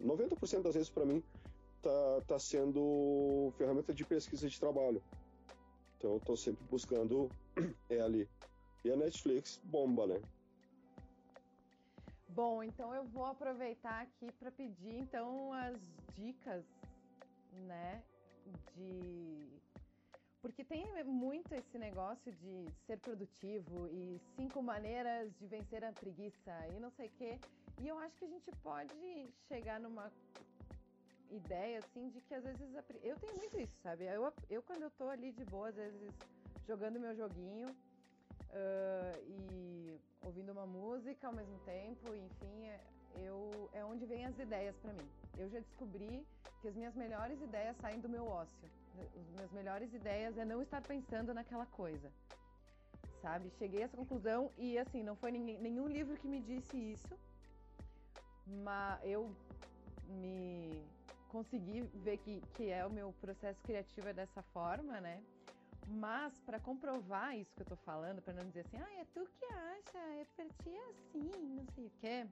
90% 0.00 0.62
das 0.62 0.74
vezes 0.74 0.90
para 0.90 1.06
mim, 1.06 1.22
tá, 1.80 2.20
tá 2.26 2.38
sendo 2.40 3.52
ferramenta 3.56 3.94
de 3.94 4.04
pesquisa 4.04 4.48
de 4.48 4.58
trabalho. 4.58 5.00
Então 5.96 6.14
eu 6.14 6.20
tô 6.20 6.36
sempre 6.36 6.64
buscando 6.64 7.30
é 7.88 8.00
ali. 8.00 8.28
E 8.84 8.90
a 8.90 8.96
Netflix 8.96 9.60
bomba, 9.62 10.08
né? 10.08 10.20
Bom, 12.34 12.62
então 12.62 12.94
eu 12.94 13.04
vou 13.04 13.26
aproveitar 13.26 14.00
aqui 14.00 14.32
para 14.40 14.50
pedir 14.50 14.96
então 15.00 15.52
as 15.52 15.78
dicas, 16.16 16.64
né, 17.68 18.02
de 18.74 19.48
porque 20.40 20.64
tem 20.64 20.82
muito 21.04 21.52
esse 21.54 21.78
negócio 21.78 22.32
de 22.32 22.72
ser 22.86 22.98
produtivo 22.98 23.86
e 23.88 24.18
cinco 24.34 24.62
maneiras 24.62 25.30
de 25.38 25.46
vencer 25.46 25.84
a 25.84 25.92
preguiça 25.92 26.50
e 26.74 26.80
não 26.80 26.90
sei 26.92 27.06
o 27.06 27.12
quê. 27.18 27.38
E 27.78 27.86
eu 27.86 27.98
acho 27.98 28.16
que 28.16 28.24
a 28.24 28.28
gente 28.28 28.50
pode 28.62 28.94
chegar 29.46 29.78
numa 29.78 30.10
ideia 31.30 31.78
assim 31.78 32.08
de 32.08 32.20
que 32.22 32.34
às 32.34 32.42
vezes 32.42 32.74
a... 32.74 32.84
eu 33.02 33.16
tenho 33.18 33.36
muito 33.36 33.60
isso, 33.60 33.76
sabe? 33.82 34.04
Eu, 34.04 34.32
eu 34.50 34.62
quando 34.62 34.82
eu 34.82 34.90
tô 34.92 35.08
ali 35.08 35.32
de 35.32 35.44
boa, 35.44 35.68
às 35.68 35.76
vezes 35.76 36.12
jogando 36.66 36.98
meu 36.98 37.14
joguinho 37.14 37.68
uh, 38.50 39.22
e 39.26 40.00
ouvindo 40.22 40.52
uma 40.52 40.66
música 40.66 41.26
ao 41.26 41.34
mesmo 41.34 41.58
tempo, 41.60 42.14
enfim, 42.14 42.66
é, 42.66 42.80
eu, 43.16 43.68
é 43.72 43.84
onde 43.84 44.06
vem 44.06 44.24
as 44.24 44.38
ideias 44.38 44.76
para 44.76 44.92
mim. 44.92 45.08
Eu 45.36 45.48
já 45.48 45.58
descobri 45.60 46.26
que 46.60 46.68
as 46.68 46.74
minhas 46.74 46.94
melhores 46.94 47.40
ideias 47.40 47.76
saem 47.78 48.00
do 48.00 48.08
meu 48.08 48.26
ócio. 48.26 48.68
As 48.98 49.28
minhas 49.34 49.52
melhores 49.52 49.92
ideias 49.92 50.36
é 50.38 50.44
não 50.44 50.62
estar 50.62 50.82
pensando 50.82 51.34
naquela 51.34 51.66
coisa. 51.66 52.10
Sabe? 53.20 53.50
Cheguei 53.58 53.82
a 53.82 53.84
essa 53.84 53.96
conclusão 53.96 54.50
e 54.58 54.78
assim, 54.78 55.02
não 55.02 55.16
foi 55.16 55.30
ninguém, 55.30 55.58
nenhum 55.58 55.86
livro 55.86 56.16
que 56.16 56.26
me 56.26 56.40
disse 56.40 56.76
isso, 56.76 57.16
mas 58.46 59.00
eu 59.04 59.34
me 60.08 60.84
consegui 61.28 61.82
ver 61.94 62.18
que, 62.18 62.40
que 62.54 62.68
é 62.68 62.84
o 62.84 62.90
meu 62.90 63.12
processo 63.20 63.60
criativo 63.62 64.08
é 64.08 64.12
dessa 64.12 64.42
forma, 64.42 65.00
né? 65.00 65.22
Mas 65.86 66.32
para 66.40 66.58
comprovar 66.60 67.36
isso 67.36 67.54
que 67.54 67.62
eu 67.62 67.66
tô 67.66 67.76
falando, 67.76 68.22
para 68.22 68.34
não 68.34 68.44
dizer 68.44 68.60
assim, 68.60 68.78
ah, 68.78 69.00
é 69.00 69.04
tu 69.12 69.26
que 69.38 69.44
acha, 69.44 69.98
é 69.98 70.26
pra 70.36 70.44
ti 70.44 70.76
assim, 70.90 71.30
não 71.56 71.66
sei 71.74 71.86
o 71.86 71.90
quê. 72.00 72.26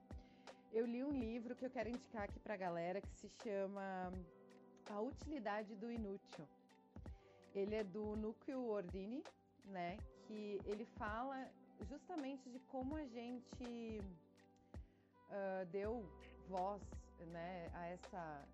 Eu 0.72 0.86
li 0.86 1.02
um 1.02 1.10
livro 1.10 1.56
que 1.56 1.66
eu 1.66 1.70
quero 1.70 1.88
indicar 1.88 2.24
aqui 2.24 2.38
pra 2.38 2.56
galera 2.56 3.00
que 3.00 3.12
se 3.14 3.28
chama 3.42 4.12
A 4.88 5.00
Utilidade 5.00 5.74
do 5.74 5.90
Inútil. 5.90 6.46
Ele 7.54 7.74
é 7.74 7.82
do 7.82 8.14
Núcleo 8.16 8.64
Ordini, 8.68 9.24
né? 9.64 9.96
Que 10.26 10.60
ele 10.64 10.84
fala 10.96 11.50
justamente 11.88 12.48
de 12.48 12.60
como 12.60 12.94
a 12.96 13.04
gente 13.04 14.00
uh, 15.30 15.66
deu 15.70 16.04
voz, 16.48 16.82
né, 17.32 17.68
a 17.74 17.86
essa 17.86 18.48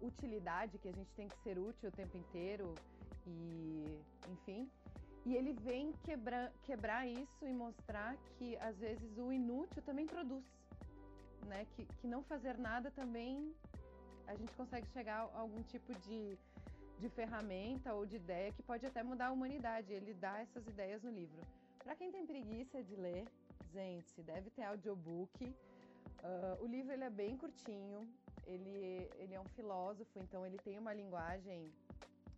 utilidade 0.00 0.78
que 0.78 0.88
a 0.88 0.92
gente 0.92 1.10
tem 1.14 1.28
que 1.28 1.36
ser 1.38 1.58
útil 1.58 1.88
o 1.88 1.92
tempo 1.92 2.16
inteiro 2.16 2.74
e, 3.26 4.00
enfim. 4.30 4.70
E 5.24 5.34
ele 5.34 5.52
vem 5.52 5.92
quebrar, 6.04 6.52
quebrar 6.64 7.06
isso 7.06 7.46
e 7.46 7.52
mostrar 7.52 8.16
que 8.36 8.56
às 8.58 8.76
vezes 8.78 9.16
o 9.16 9.32
inútil 9.32 9.82
também 9.82 10.06
produz, 10.06 10.44
né? 11.46 11.66
Que, 11.74 11.86
que 11.86 12.06
não 12.06 12.22
fazer 12.22 12.58
nada 12.58 12.90
também 12.90 13.54
a 14.26 14.34
gente 14.34 14.52
consegue 14.54 14.86
chegar 14.88 15.30
a 15.34 15.38
algum 15.38 15.62
tipo 15.62 15.92
de, 16.00 16.38
de 16.98 17.08
ferramenta 17.10 17.94
ou 17.94 18.06
de 18.06 18.16
ideia 18.16 18.52
que 18.52 18.62
pode 18.62 18.86
até 18.86 19.02
mudar 19.02 19.26
a 19.26 19.32
humanidade. 19.32 19.92
Ele 19.92 20.14
dá 20.14 20.38
essas 20.40 20.66
ideias 20.66 21.02
no 21.02 21.10
livro. 21.10 21.40
Para 21.78 21.94
quem 21.94 22.10
tem 22.10 22.26
preguiça 22.26 22.82
de 22.82 22.96
ler, 22.96 23.26
gente, 23.72 24.22
deve 24.22 24.50
ter 24.50 24.62
audiobook. 24.62 25.44
Uh, 25.44 26.64
o 26.64 26.66
livro 26.66 26.92
ele 26.92 27.04
é 27.04 27.10
bem 27.10 27.36
curtinho, 27.36 28.08
ele, 28.46 29.10
ele 29.16 29.34
é 29.34 29.40
um 29.40 29.48
filósofo, 29.50 30.18
então 30.18 30.46
ele 30.46 30.56
tem 30.58 30.78
uma 30.78 30.94
linguagem 30.94 31.70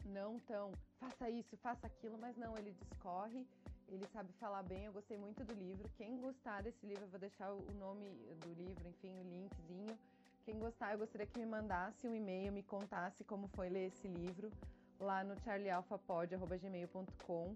não 0.07 0.39
tão 0.41 0.73
faça 0.99 1.31
isso, 1.31 1.57
faça 1.59 1.87
aquilo, 1.87 2.19
mas 2.19 2.37
não, 2.37 2.57
ele 2.57 2.73
discorre, 2.73 3.47
ele 3.89 4.07
sabe 4.13 4.33
falar 4.35 4.63
bem. 4.63 4.85
Eu 4.85 4.93
gostei 4.93 5.17
muito 5.17 5.43
do 5.45 5.55
livro. 5.55 5.89
Quem 5.97 6.19
gostar 6.19 6.63
desse 6.63 6.85
livro, 6.87 7.05
eu 7.05 7.09
vou 7.09 7.21
deixar 7.21 7.53
o 7.53 7.73
nome 7.75 8.11
do 8.41 8.53
livro, 8.55 8.89
enfim, 8.89 9.17
o 9.19 9.23
linkzinho. 9.23 9.99
Quem 10.45 10.59
gostar, 10.59 10.93
eu 10.93 10.99
gostaria 10.99 11.27
que 11.27 11.39
me 11.39 11.47
mandasse 11.47 12.07
um 12.07 12.15
e-mail, 12.15 12.53
me 12.53 12.63
contasse 12.63 13.25
como 13.25 13.49
foi 13.49 13.69
ler 13.69 13.89
esse 13.89 14.07
livro 14.07 14.51
lá 14.99 15.25
no 15.25 15.37
charliealphapod.gmail.com 15.41 17.55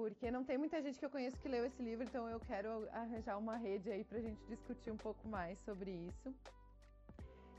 porque 0.00 0.30
não 0.30 0.42
tem 0.42 0.56
muita 0.56 0.80
gente 0.80 0.98
que 0.98 1.04
eu 1.04 1.10
conheço 1.10 1.38
que 1.38 1.48
leu 1.48 1.66
esse 1.66 1.82
livro, 1.82 2.02
então 2.02 2.26
eu 2.26 2.40
quero 2.40 2.88
arranjar 2.90 3.36
uma 3.36 3.58
rede 3.58 3.90
aí 3.90 4.02
pra 4.02 4.18
gente 4.18 4.42
discutir 4.46 4.90
um 4.90 4.96
pouco 4.96 5.28
mais 5.28 5.60
sobre 5.60 5.90
isso. 5.90 6.34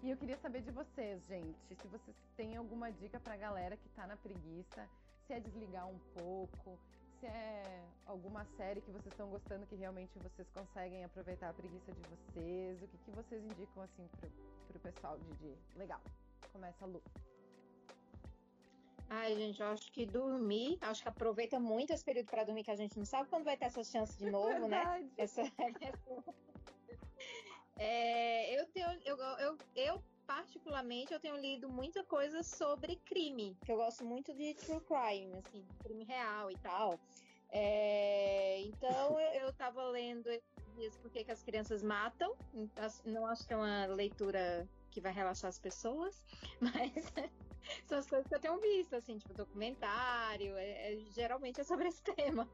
E 0.04 0.10
eu 0.10 0.18
queria 0.18 0.38
saber 0.38 0.62
de 0.62 0.72
vocês, 0.72 1.22
gente, 1.28 1.76
se 1.76 1.88
vocês 1.88 2.18
têm 2.36 2.56
alguma 2.58 2.92
dica 2.92 3.20
pra 3.20 3.38
galera 3.38 3.78
que 3.78 3.88
tá 3.90 4.08
na 4.08 4.18
preguiça, 4.18 4.90
se 5.28 5.34
é 5.34 5.40
desligar 5.40 5.88
um 5.88 6.00
pouco, 6.16 6.80
se 7.20 7.28
é 7.28 7.84
alguma 8.08 8.44
série 8.58 8.82
que 8.82 8.90
vocês 8.90 9.14
estão 9.14 9.30
gostando 9.30 9.68
que 9.68 9.76
realmente 9.76 10.18
vocês 10.18 10.50
conseguem 10.50 11.04
aproveitar 11.04 11.50
a 11.50 11.54
preguiça 11.54 11.92
de 11.92 12.02
vocês, 12.02 12.82
o 12.82 12.88
que, 12.88 12.98
que 12.98 13.12
vocês 13.12 13.46
indicam 13.46 13.84
assim 13.84 14.08
pro, 14.20 14.30
pro 14.70 14.80
pessoal 14.80 15.20
de, 15.20 15.34
de... 15.36 15.78
Legal, 15.78 16.02
começa 16.52 16.84
a 16.84 16.88
Lu. 16.88 17.02
Ai, 19.08 19.36
gente, 19.36 19.62
eu 19.62 19.68
acho 19.68 19.92
que 19.92 20.06
dormir, 20.08 20.80
acho 20.82 21.04
que 21.04 21.10
aproveita 21.10 21.60
muito 21.60 21.94
esse 21.94 22.04
período 22.04 22.26
para 22.28 22.44
dormir, 22.44 22.64
que 22.64 22.72
a 22.72 22.76
gente 22.76 22.98
não 22.98 23.06
sabe 23.06 23.30
quando 23.30 23.44
vai 23.44 23.56
ter 23.56 23.66
essa 23.66 23.84
chance 23.84 24.18
de 24.18 24.32
novo, 24.32 24.68
né? 24.68 25.08
Essa, 25.16 25.44
é, 27.82 28.60
eu 28.60 28.68
tenho, 28.68 28.88
eu, 29.04 29.18
eu, 29.18 29.58
eu 29.76 30.04
particularmente, 30.28 31.12
eu 31.12 31.20
tenho 31.20 31.36
lido 31.38 31.68
muita 31.68 32.04
coisa 32.04 32.44
sobre 32.44 32.96
crime, 32.98 33.58
que 33.66 33.72
eu 33.72 33.78
gosto 33.78 34.06
muito 34.06 34.32
de 34.34 34.54
true 34.54 34.80
crime, 34.82 35.36
assim, 35.38 35.66
crime 35.84 36.04
real 36.04 36.52
e 36.52 36.58
tal. 36.58 37.00
É, 37.52 38.62
então, 38.62 39.20
eu, 39.20 39.42
eu 39.42 39.54
tava 39.54 39.84
lendo 39.90 40.30
porque 41.02 41.24
que 41.24 41.32
as 41.32 41.44
crianças 41.44 41.82
matam. 41.82 42.36
Não 43.06 43.26
acho 43.28 43.46
que 43.46 43.54
é 43.54 43.58
uma 43.58 43.86
leitura 43.88 44.68
que 44.92 45.02
vai 45.02 45.12
relaxar 45.12 45.50
as 45.50 45.60
pessoas, 45.60 46.24
mas 46.62 46.92
são 47.86 47.98
as 47.98 48.08
coisas 48.08 48.28
que 48.28 48.36
eu 48.36 48.40
tenho 48.40 48.60
visto, 48.60 48.96
assim, 48.96 49.18
tipo 49.18 49.34
documentário, 49.34 50.56
é, 50.58 50.94
é, 50.94 50.98
geralmente 51.12 51.62
é 51.62 51.64
sobre 51.64 51.88
esse 51.88 52.02
tema. 52.16 52.48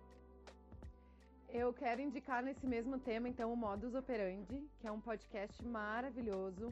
Eu 1.59 1.73
quero 1.73 1.99
indicar 1.99 2.43
nesse 2.43 2.67
mesmo 2.67 2.99
tema, 2.99 3.27
então, 3.27 3.51
o 3.51 3.57
Modus 3.57 3.95
Operandi, 3.95 4.63
que 4.79 4.85
é 4.85 4.91
um 4.91 5.01
podcast 5.01 5.65
maravilhoso, 5.65 6.71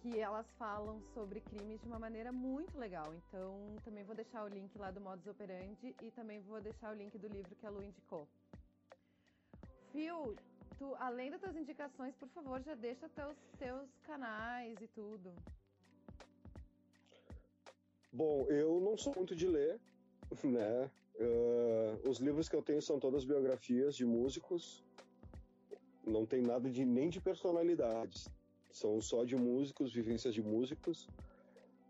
que 0.00 0.16
elas 0.16 0.46
falam 0.56 1.02
sobre 1.12 1.40
crimes 1.40 1.80
de 1.80 1.88
uma 1.88 1.98
maneira 1.98 2.30
muito 2.30 2.78
legal. 2.78 3.12
Então, 3.12 3.52
também 3.84 4.04
vou 4.04 4.14
deixar 4.14 4.44
o 4.44 4.48
link 4.48 4.70
lá 4.78 4.92
do 4.92 5.00
Modus 5.00 5.26
Operandi 5.26 5.92
e 6.00 6.10
também 6.12 6.40
vou 6.42 6.60
deixar 6.60 6.92
o 6.92 6.94
link 6.94 7.18
do 7.18 7.26
livro 7.26 7.56
que 7.56 7.66
a 7.66 7.70
Lu 7.70 7.82
indicou. 7.82 8.28
Phil, 9.90 10.36
tu, 10.78 10.94
além 11.00 11.28
das 11.32 11.40
tuas 11.40 11.56
indicações, 11.56 12.14
por 12.14 12.28
favor, 12.28 12.62
já 12.62 12.76
deixa 12.76 13.08
teus, 13.08 13.36
teus 13.58 13.90
canais 14.04 14.80
e 14.80 14.86
tudo. 14.86 15.34
Bom, 18.12 18.46
eu 18.48 18.80
não 18.80 18.96
sou 18.96 19.12
muito 19.16 19.34
de 19.34 19.48
ler, 19.48 19.80
né? 20.44 20.88
Uh, 21.16 22.08
os 22.08 22.18
livros 22.18 22.48
que 22.48 22.56
eu 22.56 22.62
tenho 22.62 22.80
são 22.80 22.98
todas 22.98 23.24
biografias 23.24 23.94
de 23.94 24.04
músicos. 24.04 24.84
Não 26.06 26.24
tem 26.24 26.42
nada 26.42 26.70
de 26.70 26.84
nem 26.84 27.10
de 27.10 27.20
personalidades. 27.20 28.28
São 28.72 29.00
só 29.00 29.24
de 29.24 29.36
músicos, 29.36 29.92
vivências 29.92 30.32
de 30.34 30.42
músicos. 30.42 31.08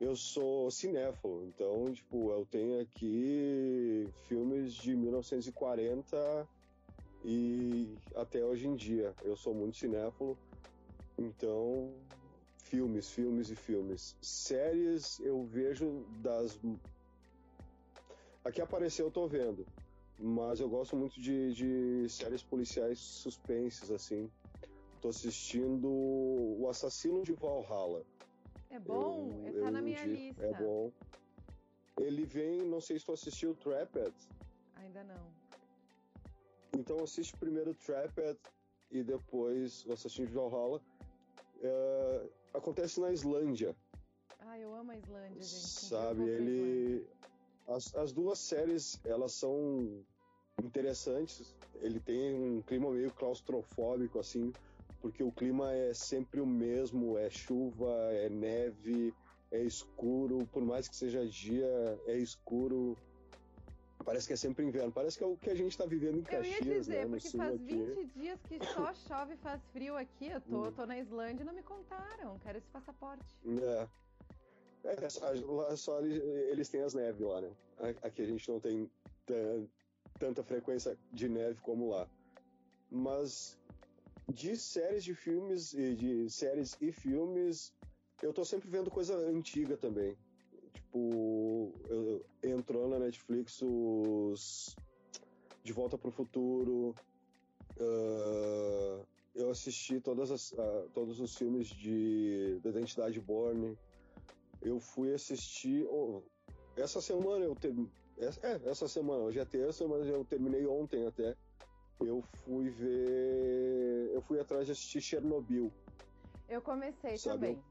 Eu 0.01 0.17
sou 0.17 0.71
cinéfilo, 0.71 1.45
então, 1.45 1.93
tipo, 1.93 2.31
eu 2.31 2.47
tenho 2.47 2.81
aqui 2.81 4.09
filmes 4.27 4.73
de 4.73 4.97
1940 4.97 6.49
e 7.23 7.99
até 8.15 8.43
hoje 8.43 8.67
em 8.67 8.75
dia. 8.75 9.15
Eu 9.23 9.37
sou 9.37 9.55
muito 9.55 9.77
cinéfilo, 9.77 10.39
então 11.19 11.93
filmes, 12.65 13.11
filmes 13.11 13.51
e 13.51 13.57
filmes. 13.57 14.17
Séries 14.23 15.21
eu 15.21 15.45
vejo 15.45 16.07
das. 16.23 16.59
Aqui 18.45 18.61
apareceu, 18.61 19.07
eu 19.07 19.11
tô 19.11 19.27
vendo. 19.27 19.67
Mas 20.19 20.61
eu 20.61 20.69
gosto 20.69 20.97
muito 20.97 21.21
de, 21.21 21.53
de 21.55 22.09
séries 22.09 22.43
policiais 22.43 22.99
suspenses, 22.99 23.91
assim. 23.91 24.31
Tô 25.01 25.09
assistindo 25.09 25.89
O 25.89 26.67
Assassino 26.69 27.23
de 27.23 27.33
Valhalla. 27.33 28.05
É 28.71 28.79
bom? 28.79 29.43
Eu, 29.47 29.65
tá 29.65 29.71
na 29.71 29.83
minha 29.83 30.05
lista. 30.05 30.45
É 30.45 30.53
bom. 30.53 30.93
Ele 31.99 32.25
vem, 32.25 32.63
não 32.67 32.81
sei 32.81 32.99
se 32.99 33.05
tu 33.05 33.13
assistiu 33.13 33.55
Trapped. 33.55 34.15
Ainda 34.77 35.05
não. 35.05 35.33
Então 36.79 37.03
assiste 37.03 37.35
primeiro 37.37 37.75
Trapped 37.75 38.39
e 38.91 39.03
depois 39.03 39.85
O 39.87 39.93
Assassino 39.93 40.27
de 40.27 40.35
Valhalla. 40.35 40.81
É, 41.63 42.29
acontece 42.55 43.01
na 43.01 43.13
Islândia. 43.13 43.77
Ah, 44.39 44.59
eu 44.59 44.75
amo 44.75 44.91
a 44.93 44.97
Islândia, 44.97 45.43
gente. 45.43 45.67
Sabe, 45.67 46.23
ele. 46.23 47.07
As, 47.71 47.95
as 47.95 48.13
duas 48.13 48.39
séries, 48.39 49.01
elas 49.05 49.33
são 49.33 50.05
interessantes. 50.63 51.55
Ele 51.81 52.01
tem 52.01 52.35
um 52.35 52.63
clima 52.63 52.91
meio 52.91 53.13
claustrofóbico, 53.13 54.19
assim, 54.19 54.53
porque 55.01 55.23
o 55.23 55.31
clima 55.31 55.73
é 55.73 55.95
sempre 55.95 56.41
o 56.41 56.47
mesmo: 56.47 57.17
é 57.17 57.31
chuva, 57.31 57.91
é 58.13 58.29
neve, 58.29 59.15
é 59.53 59.63
escuro. 59.63 60.47
Por 60.53 60.63
mais 60.63 60.89
que 60.89 60.97
seja 60.97 61.25
dia, 61.27 61.69
é 62.07 62.17
escuro. 62.19 62.97
Parece 64.05 64.27
que 64.27 64.33
é 64.33 64.37
sempre 64.37 64.65
inverno. 64.65 64.91
Parece 64.91 65.17
que 65.17 65.23
é 65.23 65.27
o 65.27 65.37
que 65.37 65.51
a 65.51 65.55
gente 65.55 65.71
está 65.71 65.85
vivendo 65.85 66.19
em 66.19 66.23
Caxias, 66.23 66.67
Eu 66.67 66.73
ia 66.73 66.81
dizer, 66.81 67.07
né? 67.07 67.19
porque 67.19 67.37
faz 67.37 67.61
20 67.61 68.05
dias 68.07 68.41
que 68.49 68.59
só 68.67 68.93
chove 69.07 69.35
e 69.35 69.37
faz 69.37 69.63
frio 69.73 69.97
aqui. 69.97 70.27
Eu 70.27 70.41
tô, 70.41 70.67
hum. 70.67 70.73
tô 70.73 70.87
na 70.87 70.99
Islândia 70.99 71.43
e 71.43 71.47
não 71.47 71.53
me 71.53 71.63
contaram. 71.63 72.39
Quero 72.41 72.59
esse 72.59 72.69
passaporte. 72.69 73.25
É. 73.47 73.89
É, 74.85 75.09
só, 75.09 75.31
lá 75.47 75.77
só 75.77 76.01
eles, 76.01 76.69
têm 76.69 76.83
as 76.83 76.95
neves 76.95 77.21
lá, 77.21 77.41
né? 77.41 77.51
Aqui 78.03 78.23
a 78.23 78.27
gente 78.27 78.49
não 78.49 78.61
tem 78.61 78.91
tanta 80.19 80.43
frequência 80.43 80.97
de 81.13 81.29
neve 81.29 81.61
como 81.61 81.91
lá. 81.91 82.09
Mas 82.91 83.59
de 84.29 84.57
séries 84.57 85.05
de 85.05 85.15
filmes 85.15 85.73
e 85.75 85.95
de 85.95 86.31
séries 86.31 86.77
e 86.81 86.93
filmes, 86.93 87.73
eu 88.23 88.33
tô 88.33 88.45
sempre 88.45 88.69
vendo 88.69 88.91
coisa 88.91 89.17
antiga 89.17 89.77
também. 89.77 90.17
Tipo, 90.73 91.73
entrou 92.43 92.89
na 92.89 92.99
Netflix 92.99 93.61
os 93.63 94.77
De 95.63 95.73
Volta 95.73 95.97
para 95.99 96.09
o 96.09 96.13
Futuro. 96.13 96.95
Uh, 97.79 99.07
eu 99.35 99.51
assisti 99.51 100.01
todas 100.01 100.31
as, 100.31 100.53
uh, 100.53 100.91
todos 100.93 101.21
os 101.21 101.35
filmes 101.37 101.69
de 101.69 102.59
da 102.63 102.71
Identidade 102.71 103.21
Borne. 103.21 103.79
Eu 104.63 104.79
fui 104.79 105.13
assistir. 105.15 105.87
Oh, 105.89 106.23
essa 106.77 107.01
semana 107.01 107.45
eu 107.45 107.55
ter, 107.55 107.75
é, 108.19 108.69
essa 108.69 108.87
semana, 108.87 109.25
hoje 109.25 109.39
é 109.39 109.45
terça, 109.45 109.87
mas 109.89 110.07
eu 110.07 110.25
terminei 110.25 110.67
ontem 110.67 111.07
até. 111.07 111.35
Eu 112.01 112.23
fui 112.45 112.69
ver. 112.71 114.11
Eu 114.13 114.21
fui 114.23 114.39
atrás 114.39 114.67
de 114.67 114.73
assistir 114.73 115.01
Chernobyl. 115.01 115.73
Eu 116.49 116.61
comecei 116.61 117.17
Sabe? 117.17 117.35
também. 117.35 117.65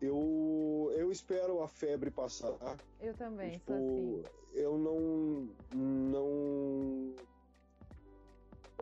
Eu, 0.00 0.92
eu 0.96 1.10
espero 1.10 1.62
a 1.62 1.68
febre 1.68 2.10
passar. 2.10 2.54
Eu 3.00 3.14
também, 3.14 3.52
tipo, 3.52 3.72
assim. 3.72 4.22
Eu 4.52 4.78
não. 4.78 5.48
Não. 5.74 7.14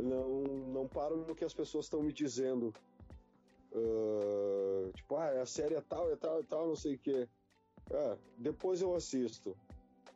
Não, 0.00 0.42
não 0.72 0.88
paro 0.88 1.16
no 1.16 1.34
que 1.34 1.44
as 1.44 1.54
pessoas 1.54 1.84
estão 1.84 2.02
me 2.02 2.12
dizendo. 2.12 2.72
Uh, 3.74 4.92
tipo, 4.94 5.16
ah, 5.16 5.40
a 5.40 5.46
série 5.46 5.74
é 5.74 5.80
tal, 5.80 6.10
é 6.12 6.16
tal, 6.16 6.40
é 6.40 6.42
tal, 6.42 6.68
não 6.68 6.76
sei 6.76 6.94
o 6.94 6.98
quê. 6.98 7.28
É, 7.90 8.16
depois 8.38 8.80
eu 8.80 8.94
assisto. 8.94 9.56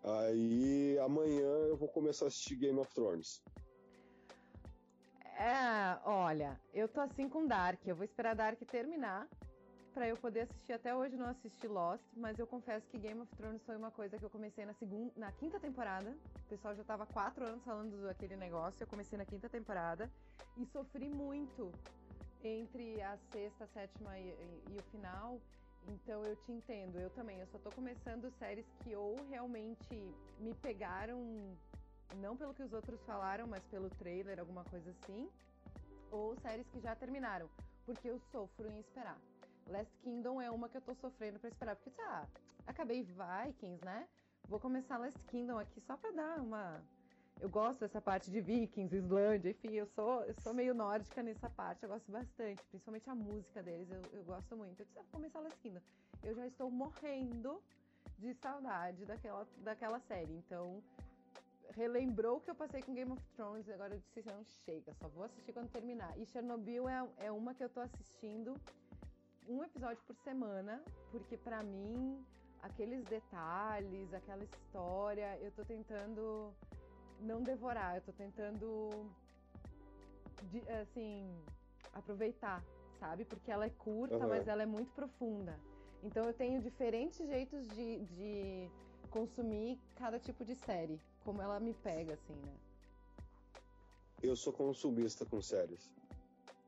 Aí 0.04 0.98
amanhã 0.98 1.48
eu 1.68 1.76
vou 1.76 1.88
começar 1.88 2.26
a 2.26 2.28
assistir 2.28 2.56
Game 2.56 2.78
of 2.78 2.92
Thrones. 2.94 3.42
É, 5.38 5.98
olha, 6.04 6.58
eu 6.72 6.88
tô 6.88 7.00
assim 7.00 7.28
com 7.28 7.46
Dark. 7.46 7.80
Eu 7.86 7.96
vou 7.96 8.04
esperar 8.04 8.34
Dark 8.34 8.58
terminar 8.62 9.28
para 9.92 10.08
eu 10.08 10.16
poder 10.16 10.42
assistir. 10.42 10.72
Até 10.72 10.94
hoje 10.94 11.16
não 11.16 11.26
assisti 11.26 11.66
Lost, 11.66 12.04
mas 12.14 12.38
eu 12.38 12.46
confesso 12.46 12.86
que 12.88 12.98
Game 12.98 13.20
of 13.20 13.34
Thrones 13.36 13.62
foi 13.64 13.76
uma 13.76 13.90
coisa 13.90 14.18
que 14.18 14.24
eu 14.24 14.30
comecei 14.30 14.64
na 14.64 14.74
segunda, 14.74 15.12
na 15.16 15.32
quinta 15.32 15.58
temporada. 15.58 16.14
O 16.44 16.48
pessoal 16.48 16.74
já 16.74 16.84
tava 16.84 17.06
quatro 17.06 17.44
anos 17.44 17.64
falando 17.64 18.02
daquele 18.02 18.36
negócio. 18.36 18.82
Eu 18.82 18.86
comecei 18.86 19.18
na 19.18 19.24
quinta 19.24 19.48
temporada 19.48 20.10
e 20.56 20.64
sofri 20.66 21.08
muito 21.08 21.72
entre 22.42 23.00
a 23.02 23.16
sexta, 23.32 23.64
a 23.64 23.68
sétima 23.68 24.18
e, 24.18 24.28
e, 24.28 24.64
e 24.74 24.78
o 24.78 24.82
final. 24.84 25.40
Então 25.88 26.24
eu 26.24 26.36
te 26.36 26.52
entendo, 26.52 26.98
eu 26.98 27.10
também. 27.10 27.38
Eu 27.38 27.46
só 27.46 27.58
tô 27.58 27.70
começando 27.70 28.30
séries 28.38 28.66
que 28.82 28.94
ou 28.94 29.16
realmente 29.28 29.94
me 30.38 30.54
pegaram, 30.54 31.56
não 32.16 32.36
pelo 32.36 32.54
que 32.54 32.62
os 32.62 32.72
outros 32.72 33.00
falaram, 33.04 33.46
mas 33.46 33.64
pelo 33.66 33.88
trailer, 33.90 34.38
alguma 34.40 34.64
coisa 34.64 34.90
assim. 34.90 35.28
Ou 36.10 36.36
séries 36.36 36.66
que 36.68 36.80
já 36.80 36.94
terminaram, 36.94 37.48
porque 37.84 38.08
eu 38.08 38.18
sofro 38.32 38.68
em 38.68 38.80
esperar. 38.80 39.18
Last 39.68 39.92
Kingdom 40.02 40.40
é 40.40 40.50
uma 40.50 40.68
que 40.68 40.76
eu 40.76 40.82
tô 40.82 40.94
sofrendo 40.94 41.38
para 41.40 41.48
esperar, 41.48 41.76
porque, 41.76 42.00
ah, 42.00 42.26
acabei 42.66 43.02
Vikings, 43.02 43.84
né? 43.84 44.08
Vou 44.48 44.60
começar 44.60 44.96
Last 44.96 45.18
Kingdom 45.26 45.58
aqui 45.58 45.80
só 45.80 45.96
pra 45.96 46.12
dar 46.12 46.40
uma 46.40 46.80
eu 47.40 47.48
gosto 47.48 47.80
dessa 47.80 48.00
parte 48.00 48.30
de 48.30 48.40
Vikings, 48.40 48.96
Islândia, 48.96 49.50
enfim, 49.50 49.72
eu 49.72 49.86
sou, 49.86 50.22
eu 50.24 50.34
sou 50.40 50.54
meio 50.54 50.74
nórdica 50.74 51.22
nessa 51.22 51.50
parte, 51.50 51.82
eu 51.82 51.88
gosto 51.88 52.10
bastante, 52.10 52.62
principalmente 52.66 53.08
a 53.10 53.14
música 53.14 53.62
deles, 53.62 53.88
eu, 53.90 54.00
eu 54.12 54.24
gosto 54.24 54.56
muito. 54.56 54.80
Eu 54.80 54.86
preciso 54.86 55.06
começar 55.10 55.42
Kingdom. 55.62 55.80
Eu 56.22 56.34
já 56.34 56.46
estou 56.46 56.70
morrendo 56.70 57.62
de 58.18 58.32
saudade 58.34 59.04
daquela, 59.04 59.46
daquela 59.58 60.00
série, 60.00 60.32
então 60.32 60.82
relembrou 61.74 62.38
o 62.38 62.40
que 62.40 62.50
eu 62.50 62.54
passei 62.54 62.80
com 62.80 62.94
Game 62.94 63.12
of 63.12 63.22
Thrones, 63.34 63.68
agora 63.68 63.94
eu 63.94 64.00
disse, 64.00 64.22
não, 64.26 64.42
chega, 64.64 64.94
só 64.94 65.08
vou 65.08 65.24
assistir 65.24 65.52
quando 65.52 65.68
terminar. 65.70 66.18
E 66.18 66.24
Chernobyl 66.24 66.88
é, 66.88 67.06
é 67.18 67.30
uma 67.30 67.54
que 67.54 67.62
eu 67.62 67.68
tô 67.68 67.80
assistindo 67.80 68.54
um 69.46 69.62
episódio 69.62 70.02
por 70.06 70.16
semana, 70.16 70.82
porque 71.10 71.36
para 71.36 71.62
mim 71.62 72.24
aqueles 72.62 73.04
detalhes, 73.04 74.12
aquela 74.14 74.42
história, 74.42 75.38
eu 75.40 75.52
tô 75.52 75.64
tentando 75.64 76.52
não 77.20 77.42
devorar, 77.42 77.96
eu 77.96 78.02
tô 78.02 78.12
tentando 78.12 79.10
assim, 80.82 81.28
aproveitar, 81.92 82.64
sabe? 82.98 83.24
Porque 83.24 83.50
ela 83.50 83.66
é 83.66 83.70
curta, 83.70 84.16
uhum. 84.16 84.28
mas 84.28 84.46
ela 84.46 84.62
é 84.62 84.66
muito 84.66 84.92
profunda. 84.92 85.58
Então 86.02 86.24
eu 86.24 86.32
tenho 86.32 86.60
diferentes 86.60 87.18
jeitos 87.26 87.66
de, 87.68 88.04
de 88.04 88.70
consumir 89.10 89.78
cada 89.96 90.18
tipo 90.18 90.44
de 90.44 90.54
série, 90.54 91.00
como 91.24 91.40
ela 91.40 91.58
me 91.58 91.74
pega, 91.74 92.14
assim, 92.14 92.34
né? 92.34 92.54
Eu 94.22 94.36
sou 94.36 94.52
consumista 94.52 95.24
com 95.24 95.40
séries. 95.40 95.90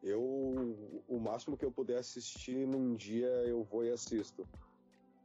Eu, 0.03 0.21
o 1.09 1.19
máximo 1.19 1.57
que 1.57 1.65
eu 1.65 1.73
puder 1.73 1.99
assistir 1.99 2.67
num 2.67 2.95
dia, 2.95 3.27
eu 3.27 3.65
vou 3.65 3.85
e 3.85 3.91
assisto. 3.91 4.47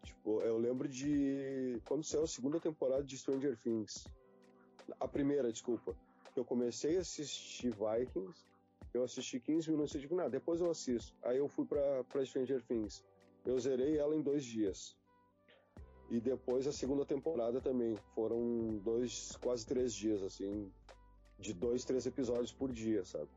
Tipo, 0.03 0.41
eu 0.41 0.57
lembro 0.57 0.87
de 0.87 1.79
quando 1.85 2.03
saiu 2.03 2.23
a 2.23 2.27
segunda 2.27 2.59
temporada 2.59 3.03
de 3.03 3.17
Stranger 3.17 3.57
Things. 3.57 4.07
A 4.99 5.07
primeira, 5.07 5.51
desculpa. 5.51 5.95
Eu 6.35 6.43
comecei 6.43 6.97
a 6.97 7.01
assistir 7.01 7.71
Vikings, 7.71 8.43
eu 8.93 9.03
assisti 9.03 9.39
15 9.39 9.71
minutos 9.71 9.95
e 9.95 9.99
digo, 9.99 10.15
nada, 10.15 10.29
depois 10.29 10.61
eu 10.61 10.69
assisto. 10.69 11.13
Aí 11.23 11.37
eu 11.37 11.47
fui 11.47 11.65
pra 11.65 12.25
Stranger 12.25 12.61
Things. 12.63 13.03
Eu 13.45 13.59
zerei 13.59 13.97
ela 13.97 14.15
em 14.15 14.21
dois 14.21 14.43
dias. 14.43 14.95
E 16.09 16.19
depois 16.19 16.67
a 16.67 16.71
segunda 16.71 17.05
temporada 17.05 17.59
também. 17.59 17.95
Foram 18.13 18.77
dois, 18.83 19.35
quase 19.37 19.65
três 19.65 19.93
dias, 19.93 20.21
assim, 20.21 20.71
de 21.39 21.53
dois, 21.53 21.83
três 21.83 22.05
episódios 22.05 22.51
por 22.51 22.71
dia, 22.71 23.03
sabe? 23.03 23.29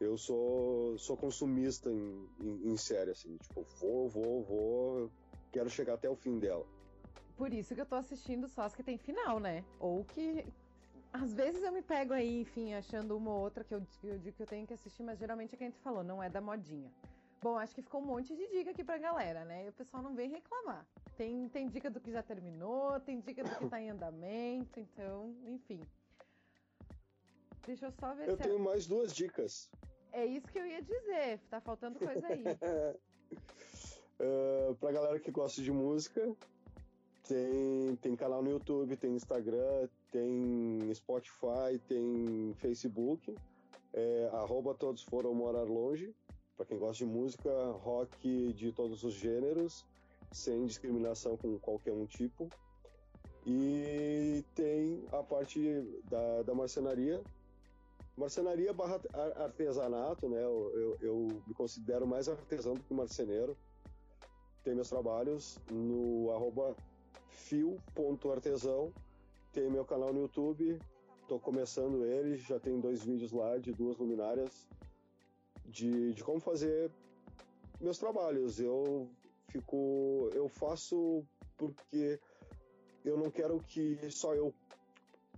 Eu 0.00 0.16
sou, 0.16 0.98
sou 0.98 1.16
consumista 1.16 1.90
em, 1.90 2.28
em, 2.40 2.72
em 2.72 2.76
série, 2.76 3.10
assim, 3.10 3.36
tipo, 3.38 3.62
vou, 3.80 4.08
vou, 4.08 4.42
vou, 4.42 5.10
quero 5.50 5.70
chegar 5.70 5.94
até 5.94 6.08
o 6.08 6.16
fim 6.16 6.38
dela. 6.38 6.66
Por 7.36 7.52
isso 7.52 7.74
que 7.74 7.80
eu 7.80 7.86
tô 7.86 7.94
assistindo 7.94 8.48
só 8.48 8.62
as 8.62 8.74
que 8.74 8.82
tem 8.82 8.98
final, 8.98 9.38
né? 9.38 9.64
Ou 9.78 10.04
que 10.04 10.44
às 11.12 11.32
vezes 11.32 11.62
eu 11.62 11.72
me 11.72 11.82
pego 11.82 12.12
aí, 12.12 12.40
enfim, 12.40 12.74
achando 12.74 13.16
uma 13.16 13.30
ou 13.30 13.40
outra 13.40 13.64
que 13.64 13.74
eu, 13.74 13.82
eu 14.04 14.18
digo 14.18 14.36
que 14.36 14.42
eu 14.42 14.46
tenho 14.46 14.66
que 14.66 14.74
assistir, 14.74 15.02
mas 15.02 15.18
geralmente 15.18 15.54
é 15.54 15.58
que 15.58 15.64
a 15.64 15.66
gente 15.66 15.80
falou, 15.80 16.04
não 16.04 16.22
é 16.22 16.28
da 16.28 16.40
modinha. 16.40 16.90
Bom, 17.42 17.58
acho 17.58 17.74
que 17.74 17.82
ficou 17.82 18.00
um 18.00 18.04
monte 18.04 18.34
de 18.34 18.48
dica 18.48 18.70
aqui 18.70 18.82
pra 18.82 18.98
galera, 18.98 19.44
né? 19.44 19.66
E 19.66 19.68
o 19.68 19.72
pessoal 19.72 20.02
não 20.02 20.14
vem 20.14 20.30
reclamar. 20.30 20.86
Tem, 21.16 21.48
tem 21.48 21.68
dica 21.68 21.90
do 21.90 22.00
que 22.00 22.10
já 22.10 22.22
terminou, 22.22 22.98
tem 23.00 23.20
dica 23.20 23.44
do 23.44 23.50
que 23.56 23.68
tá 23.68 23.80
em 23.80 23.90
andamento, 23.90 24.80
então, 24.80 25.34
enfim. 25.46 25.80
Deixa 27.66 27.86
eu 27.86 27.92
só 27.92 28.14
ver 28.14 28.28
eu 28.28 28.36
se. 28.36 28.42
Eu 28.42 28.48
tenho 28.48 28.56
é... 28.56 28.62
mais 28.62 28.86
duas 28.86 29.14
dicas. 29.14 29.70
É 30.12 30.24
isso 30.24 30.46
que 30.48 30.58
eu 30.58 30.66
ia 30.66 30.80
dizer, 30.80 31.40
tá 31.50 31.60
faltando 31.60 31.98
coisa 31.98 32.26
aí. 32.26 32.42
uh, 34.20 34.74
pra 34.80 34.92
galera 34.92 35.20
que 35.20 35.30
gosta 35.30 35.60
de 35.60 35.70
música, 35.70 36.34
tem, 37.28 37.96
tem 37.96 38.16
canal 38.16 38.42
no 38.42 38.50
YouTube, 38.50 38.96
tem 38.96 39.14
Instagram, 39.14 39.88
tem 40.10 40.92
Spotify, 40.94 41.78
tem 41.86 42.54
Facebook. 42.58 43.34
É, 43.92 44.30
arroba 44.32 44.74
todos 44.74 45.02
foram 45.02 45.34
morar 45.34 45.64
longe. 45.64 46.14
Para 46.56 46.66
quem 46.66 46.78
gosta 46.78 47.04
de 47.04 47.06
música, 47.06 47.50
rock 47.82 48.52
de 48.54 48.72
todos 48.72 49.04
os 49.04 49.12
gêneros, 49.14 49.84
sem 50.32 50.66
discriminação 50.66 51.36
com 51.36 51.58
qualquer 51.58 51.92
um 51.92 52.06
tipo. 52.06 52.48
E 53.46 54.44
tem 54.54 55.04
a 55.12 55.22
parte 55.22 55.60
da, 56.04 56.42
da 56.42 56.54
marcenaria. 56.54 57.22
Marcenaria 58.16 58.72
barra 58.72 59.00
artesanato, 59.36 60.28
né? 60.28 60.42
Eu, 60.42 60.72
eu, 60.74 60.98
eu 61.00 61.42
me 61.46 61.54
considero 61.54 62.06
mais 62.06 62.28
artesão 62.28 62.74
do 62.74 62.82
que 62.82 62.94
marceneiro. 62.94 63.56
Tem 64.64 64.74
meus 64.74 64.88
trabalhos 64.88 65.60
no 65.70 66.32
arroba 66.32 66.74
fio.artesão. 67.36 68.92
Tem 69.52 69.70
meu 69.70 69.84
canal 69.84 70.12
no 70.12 70.22
YouTube, 70.22 70.78
tô 71.28 71.38
começando 71.38 72.04
ele, 72.04 72.36
já 72.36 72.58
tem 72.58 72.78
dois 72.80 73.02
vídeos 73.02 73.32
lá 73.32 73.56
de 73.56 73.72
duas 73.72 73.96
luminárias 73.96 74.66
de, 75.64 76.12
de 76.12 76.24
como 76.24 76.40
fazer 76.40 76.90
meus 77.80 77.98
trabalhos. 77.98 78.58
Eu 78.58 79.08
fico. 79.48 80.30
Eu 80.32 80.48
faço 80.48 81.24
porque 81.56 82.20
eu 83.04 83.16
não 83.16 83.30
quero 83.30 83.58
que 83.60 83.98
só 84.10 84.34
eu 84.34 84.54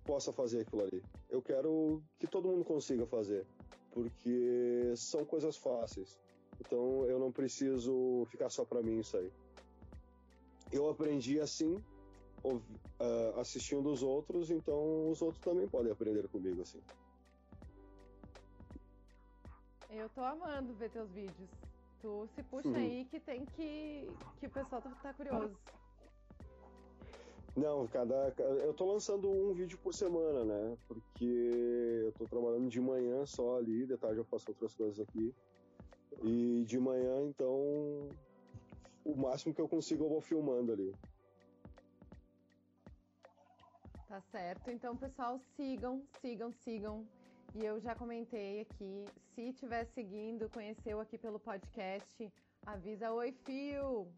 possa 0.04 0.32
fazer 0.32 0.60
aquilo 0.60 0.82
ali. 0.82 1.02
Eu 1.28 1.42
quero 1.42 2.02
que 2.18 2.26
todo 2.26 2.48
mundo 2.48 2.64
consiga 2.64 3.06
fazer, 3.06 3.46
porque 3.92 4.92
são 4.96 5.24
coisas 5.24 5.56
fáceis. 5.56 6.18
Então 6.60 7.04
eu 7.06 7.18
não 7.18 7.30
preciso 7.30 8.24
ficar 8.30 8.50
só 8.50 8.64
para 8.64 8.82
mim 8.82 8.98
isso 8.98 9.16
aí. 9.16 9.30
Eu 10.72 10.88
aprendi 10.88 11.40
assim 11.40 11.82
uh, 12.44 13.40
assistindo 13.40 13.90
os 13.90 14.02
outros, 14.02 14.50
então 14.50 15.10
os 15.10 15.20
outros 15.22 15.42
também 15.42 15.68
podem 15.68 15.92
aprender 15.92 16.28
comigo 16.28 16.62
assim. 16.62 16.80
Eu 19.90 20.08
tô 20.10 20.22
amando 20.22 20.74
ver 20.74 20.90
teus 20.90 21.10
vídeos. 21.10 21.50
Tu 22.00 22.28
se 22.34 22.42
puxa 22.44 22.68
uhum. 22.68 22.76
aí 22.76 23.04
que 23.06 23.18
tem 23.18 23.44
que. 23.46 24.08
que 24.38 24.46
o 24.46 24.50
pessoal 24.50 24.80
tá, 24.80 24.90
tá 25.02 25.14
curioso. 25.14 25.56
Não, 27.56 27.88
cada, 27.88 28.32
Eu 28.38 28.72
tô 28.72 28.92
lançando 28.92 29.28
um 29.28 29.52
vídeo 29.52 29.76
por 29.78 29.92
semana, 29.92 30.44
né? 30.44 30.76
Porque 30.86 31.24
eu 32.04 32.12
tô 32.12 32.24
trabalhando 32.26 32.68
de 32.68 32.80
manhã 32.80 33.26
só 33.26 33.56
ali, 33.58 33.84
de 33.84 33.96
tarde 33.96 34.18
eu 34.18 34.24
faço 34.24 34.50
outras 34.50 34.74
coisas 34.74 35.00
aqui. 35.00 35.34
E 36.22 36.64
de 36.66 36.78
manhã, 36.78 37.22
então. 37.22 38.08
O 39.04 39.16
máximo 39.16 39.54
que 39.54 39.60
eu 39.60 39.68
consigo 39.68 40.04
eu 40.04 40.08
vou 40.08 40.20
filmando 40.20 40.72
ali. 40.72 40.94
Tá 44.08 44.22
certo. 44.32 44.70
Então, 44.70 44.96
pessoal, 44.96 45.38
sigam, 45.54 46.02
sigam, 46.22 46.50
sigam. 46.64 47.06
E 47.54 47.62
eu 47.62 47.78
já 47.78 47.94
comentei 47.94 48.62
aqui. 48.62 49.04
Se 49.34 49.50
estiver 49.50 49.84
seguindo, 49.94 50.48
conheceu 50.48 50.98
aqui 50.98 51.18
pelo 51.18 51.38
podcast, 51.38 52.32
avisa: 52.64 53.12
Oi, 53.12 53.32
Fio! 53.44 54.10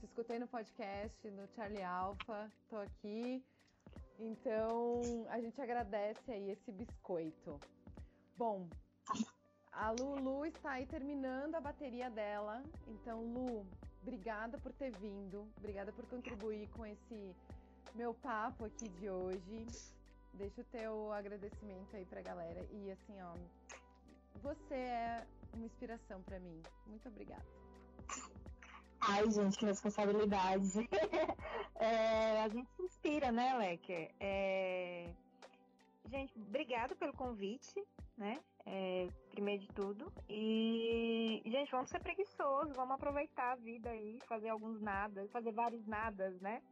Te 0.00 0.04
escutei 0.04 0.40
no 0.40 0.48
podcast, 0.48 1.30
no 1.30 1.46
Charlie 1.54 1.84
Alpha, 1.84 2.50
tô 2.68 2.76
aqui. 2.76 3.40
Então, 4.18 5.00
a 5.28 5.40
gente 5.40 5.60
agradece 5.60 6.28
aí 6.28 6.50
esse 6.50 6.72
biscoito. 6.72 7.60
Bom, 8.36 8.68
a 9.70 9.92
Lulu 9.92 10.44
está 10.44 10.72
aí 10.72 10.86
terminando 10.86 11.54
a 11.54 11.60
bateria 11.60 12.10
dela. 12.10 12.64
Então, 12.88 13.22
Lu, 13.22 13.64
obrigada 14.02 14.58
por 14.58 14.72
ter 14.72 14.90
vindo, 14.98 15.48
obrigada 15.56 15.92
por 15.92 16.04
contribuir 16.06 16.68
com 16.70 16.84
esse 16.84 17.34
meu 17.96 18.14
papo 18.14 18.66
aqui 18.66 18.88
de 18.88 19.08
hoje. 19.08 19.66
Deixa 20.34 20.60
o 20.60 20.64
teu 20.64 21.12
agradecimento 21.12 21.96
aí 21.96 22.04
pra 22.04 22.20
galera. 22.20 22.66
E 22.70 22.90
assim, 22.90 23.20
ó, 23.22 23.34
você 24.42 24.74
é 24.74 25.26
uma 25.54 25.64
inspiração 25.64 26.22
para 26.22 26.38
mim. 26.38 26.62
Muito 26.86 27.08
obrigada. 27.08 27.46
Ai, 29.00 29.30
gente, 29.30 29.56
que 29.56 29.64
responsabilidade. 29.64 30.88
é, 31.76 32.42
a 32.42 32.48
gente 32.48 32.68
se 32.76 32.82
inspira, 32.82 33.32
né, 33.32 33.56
Lecker? 33.56 34.10
É... 34.20 35.10
Gente, 36.10 36.38
obrigado 36.38 36.94
pelo 36.96 37.12
convite, 37.14 37.82
né? 38.16 38.38
É, 38.64 39.08
primeiro 39.30 39.62
de 39.62 39.68
tudo. 39.68 40.12
E, 40.28 41.42
gente, 41.46 41.70
vamos 41.70 41.88
ser 41.88 42.00
preguiçosos, 42.00 42.76
vamos 42.76 42.94
aproveitar 42.94 43.52
a 43.52 43.56
vida 43.56 43.90
aí, 43.90 44.18
fazer 44.28 44.50
alguns 44.50 44.80
nadas, 44.80 45.30
fazer 45.30 45.52
vários 45.52 45.84
nadas, 45.86 46.38
né? 46.40 46.62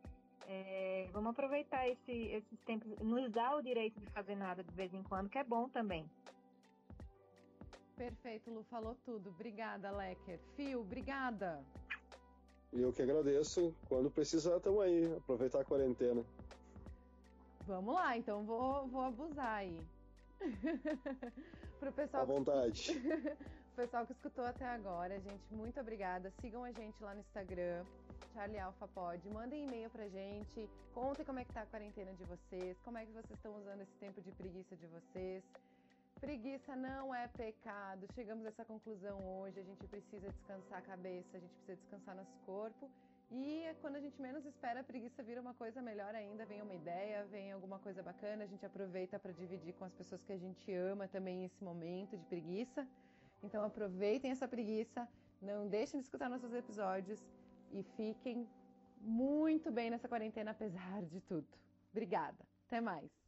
É, 0.46 1.08
vamos 1.12 1.30
aproveitar 1.30 1.88
esse, 1.88 2.12
esses 2.12 2.60
tempos, 2.66 2.98
nos 2.98 3.30
dá 3.30 3.56
o 3.56 3.62
direito 3.62 3.98
de 3.98 4.06
fazer 4.10 4.34
nada 4.34 4.62
de 4.62 4.74
vez 4.74 4.92
em 4.92 5.02
quando, 5.02 5.28
que 5.28 5.38
é 5.38 5.44
bom 5.44 5.68
também. 5.68 6.08
Perfeito, 7.96 8.50
Lu, 8.50 8.64
falou 8.64 8.96
tudo. 9.04 9.30
Obrigada, 9.30 9.90
Lecker. 9.90 10.38
Fio, 10.56 10.80
obrigada. 10.80 11.64
E 12.72 12.82
eu 12.82 12.92
que 12.92 13.02
agradeço. 13.02 13.74
Quando 13.88 14.10
precisar, 14.10 14.56
estamos 14.56 14.82
aí. 14.82 15.14
Aproveitar 15.16 15.60
a 15.60 15.64
quarentena. 15.64 16.24
Vamos 17.66 17.94
lá, 17.94 18.16
então 18.18 18.44
vou, 18.44 18.86
vou 18.88 19.02
abusar 19.02 19.58
aí. 19.58 19.80
Pro 21.78 21.92
pessoal. 21.92 22.22
À 22.24 22.26
vontade. 22.26 22.92
pessoal 23.74 24.06
que 24.06 24.12
escutou 24.12 24.44
até 24.44 24.64
agora, 24.66 25.18
gente, 25.20 25.52
muito 25.52 25.80
obrigada. 25.80 26.32
Sigam 26.40 26.62
a 26.62 26.70
gente 26.70 27.02
lá 27.02 27.12
no 27.12 27.20
Instagram, 27.20 27.84
Charlie 28.32 28.58
Alpha 28.58 28.86
Pod. 28.86 29.28
Mandem 29.30 29.64
e-mail 29.64 29.90
pra 29.90 30.08
gente. 30.08 30.70
Contem 30.94 31.24
como 31.24 31.40
é 31.40 31.44
que 31.44 31.52
tá 31.52 31.62
a 31.62 31.66
quarentena 31.66 32.12
de 32.12 32.22
vocês, 32.24 32.78
como 32.84 32.98
é 32.98 33.04
que 33.04 33.10
vocês 33.10 33.32
estão 33.32 33.56
usando 33.56 33.80
esse 33.82 33.94
tempo 33.98 34.20
de 34.22 34.30
preguiça 34.30 34.76
de 34.76 34.86
vocês. 34.86 35.42
Preguiça 36.20 36.76
não 36.76 37.12
é 37.12 37.26
pecado. 37.26 38.06
Chegamos 38.14 38.46
a 38.46 38.50
essa 38.50 38.64
conclusão 38.64 39.18
hoje. 39.40 39.58
A 39.58 39.64
gente 39.64 39.86
precisa 39.88 40.28
descansar 40.30 40.78
a 40.78 40.82
cabeça, 40.82 41.36
a 41.36 41.40
gente 41.40 41.54
precisa 41.54 41.76
descansar 41.76 42.14
nosso 42.14 42.38
corpo. 42.46 42.88
E 43.32 43.64
quando 43.80 43.96
a 43.96 44.00
gente 44.00 44.22
menos 44.22 44.46
espera, 44.46 44.80
a 44.80 44.84
preguiça 44.84 45.20
vira 45.22 45.40
uma 45.40 45.54
coisa 45.54 45.82
melhor 45.82 46.14
ainda. 46.14 46.46
Vem 46.46 46.62
uma 46.62 46.74
ideia, 46.74 47.24
vem 47.24 47.50
alguma 47.50 47.80
coisa 47.80 48.02
bacana. 48.04 48.44
A 48.44 48.46
gente 48.46 48.64
aproveita 48.64 49.18
para 49.18 49.32
dividir 49.32 49.74
com 49.74 49.84
as 49.84 49.92
pessoas 49.92 50.22
que 50.22 50.32
a 50.32 50.38
gente 50.38 50.72
ama 50.72 51.08
também 51.08 51.44
esse 51.44 51.64
momento 51.64 52.16
de 52.16 52.24
preguiça. 52.26 52.86
Então 53.44 53.62
aproveitem 53.62 54.30
essa 54.30 54.48
preguiça. 54.48 55.06
Não 55.40 55.68
deixem 55.68 56.00
de 56.00 56.04
escutar 56.06 56.30
nossos 56.30 56.52
episódios 56.54 57.22
e 57.72 57.82
fiquem 57.96 58.48
muito 59.00 59.70
bem 59.70 59.90
nessa 59.90 60.08
quarentena, 60.08 60.52
apesar 60.52 61.02
de 61.02 61.20
tudo. 61.20 61.46
Obrigada. 61.92 62.38
Até 62.66 62.80
mais. 62.80 63.23